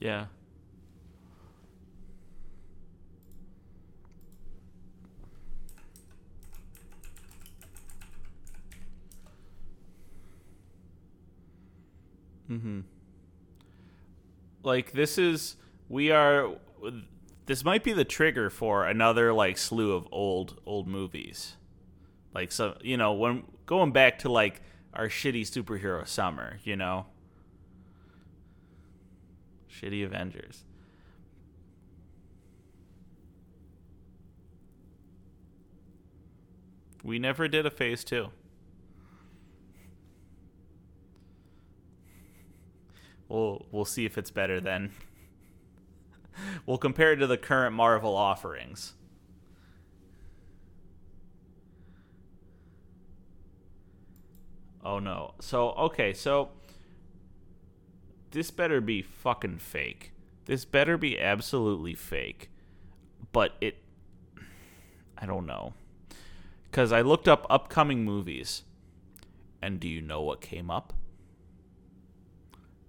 Yeah. 0.00 0.26
Mhm. 12.50 12.84
Like 14.62 14.92
this 14.92 15.18
is 15.18 15.56
we 15.88 16.10
are 16.10 16.50
this 17.46 17.64
might 17.64 17.82
be 17.84 17.92
the 17.92 18.04
trigger 18.04 18.50
for 18.50 18.86
another 18.86 19.32
like 19.32 19.56
slew 19.58 19.92
of 19.92 20.06
old 20.10 20.60
old 20.66 20.86
movies. 20.88 21.56
Like 22.34 22.52
so, 22.52 22.76
you 22.82 22.96
know, 22.96 23.12
when 23.12 23.44
going 23.66 23.92
back 23.92 24.18
to 24.20 24.28
like 24.30 24.62
our 24.94 25.08
shitty 25.08 25.42
superhero 25.42 26.06
summer, 26.06 26.58
you 26.64 26.76
know. 26.76 27.06
Shitty 29.70 30.04
Avengers. 30.04 30.64
We 37.02 37.18
never 37.18 37.48
did 37.48 37.64
a 37.64 37.70
phase 37.70 38.04
two. 38.04 38.28
We'll 43.28 43.66
we'll 43.70 43.84
see 43.84 44.04
if 44.04 44.18
it's 44.18 44.30
better 44.30 44.60
then. 44.60 44.90
we'll 46.66 46.78
compare 46.78 47.12
it 47.12 47.16
to 47.16 47.26
the 47.26 47.38
current 47.38 47.74
Marvel 47.74 48.14
offerings. 48.16 48.94
Oh 54.84 54.98
no. 54.98 55.34
So 55.40 55.70
okay, 55.72 56.12
so 56.12 56.50
this 58.30 58.50
better 58.50 58.80
be 58.80 59.02
fucking 59.02 59.58
fake. 59.58 60.12
This 60.46 60.64
better 60.64 60.96
be 60.96 61.18
absolutely 61.18 61.94
fake. 61.94 62.50
But 63.32 63.54
it 63.60 63.76
I 65.18 65.26
don't 65.26 65.46
know. 65.46 65.74
Cuz 66.72 66.92
I 66.92 67.02
looked 67.02 67.28
up 67.28 67.46
upcoming 67.50 68.04
movies. 68.04 68.62
And 69.62 69.78
do 69.78 69.88
you 69.88 70.00
know 70.00 70.22
what 70.22 70.40
came 70.40 70.70
up? 70.70 70.94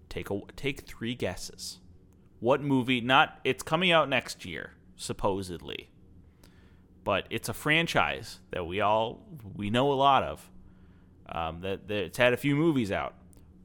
Take 0.09 0.29
a 0.29 0.41
take 0.55 0.81
3 0.81 1.15
guesses. 1.15 1.79
What 2.39 2.61
movie? 2.61 3.01
Not 3.01 3.39
it's 3.43 3.63
coming 3.63 3.91
out 3.91 4.09
next 4.09 4.45
year 4.45 4.73
supposedly. 4.95 5.89
But 7.03 7.25
it's 7.31 7.49
a 7.49 7.53
franchise 7.53 8.39
that 8.51 8.65
we 8.67 8.79
all 8.79 9.25
we 9.55 9.69
know 9.69 9.91
a 9.91 9.95
lot 9.95 10.23
of. 10.23 10.49
Um, 11.33 11.61
that, 11.61 11.87
that 11.87 12.03
it's 12.03 12.17
had 12.17 12.33
a 12.33 12.37
few 12.37 12.57
movies 12.57 12.91
out 12.91 13.15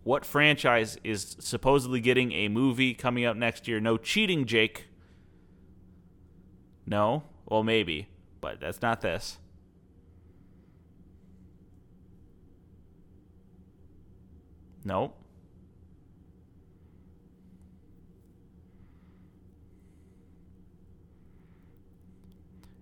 what 0.07 0.25
franchise 0.25 0.97
is 1.03 1.35
supposedly 1.41 1.99
getting 1.99 2.31
a 2.31 2.47
movie 2.47 2.95
coming 2.95 3.25
out 3.25 3.37
next 3.37 3.67
year? 3.67 3.81
No 3.81 3.97
cheating, 3.97 4.47
Jake. 4.47 4.87
No? 6.87 7.25
Well, 7.45 7.65
maybe, 7.65 8.07
but 8.41 8.61
that's 8.61 8.81
not 8.81 9.01
this. 9.01 9.39
Nope. 14.85 15.21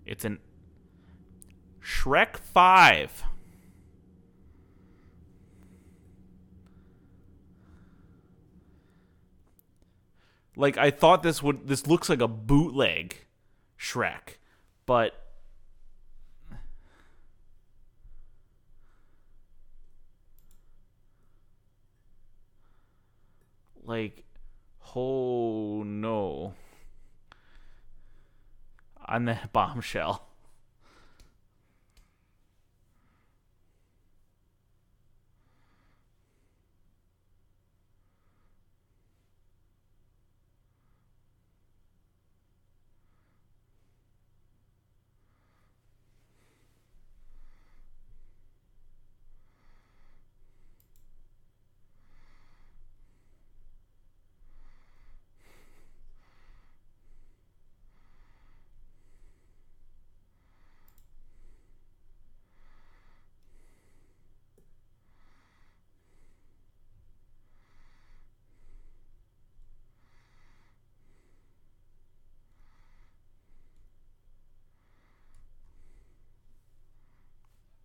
It's 0.04 0.26
an 0.26 0.40
Shrek 1.82 2.36
5. 2.36 3.24
Like 10.56 10.78
I 10.78 10.90
thought 10.90 11.22
this 11.22 11.42
would 11.42 11.66
this 11.66 11.86
looks 11.86 12.08
like 12.08 12.20
a 12.20 12.28
bootleg 12.28 13.16
Shrek, 13.78 14.38
but 14.86 15.14
like 23.82 24.24
oh 24.94 25.82
no. 25.84 26.54
On 29.06 29.26
the 29.26 29.38
bombshell 29.52 30.33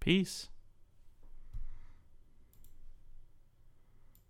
Peace. 0.09 0.49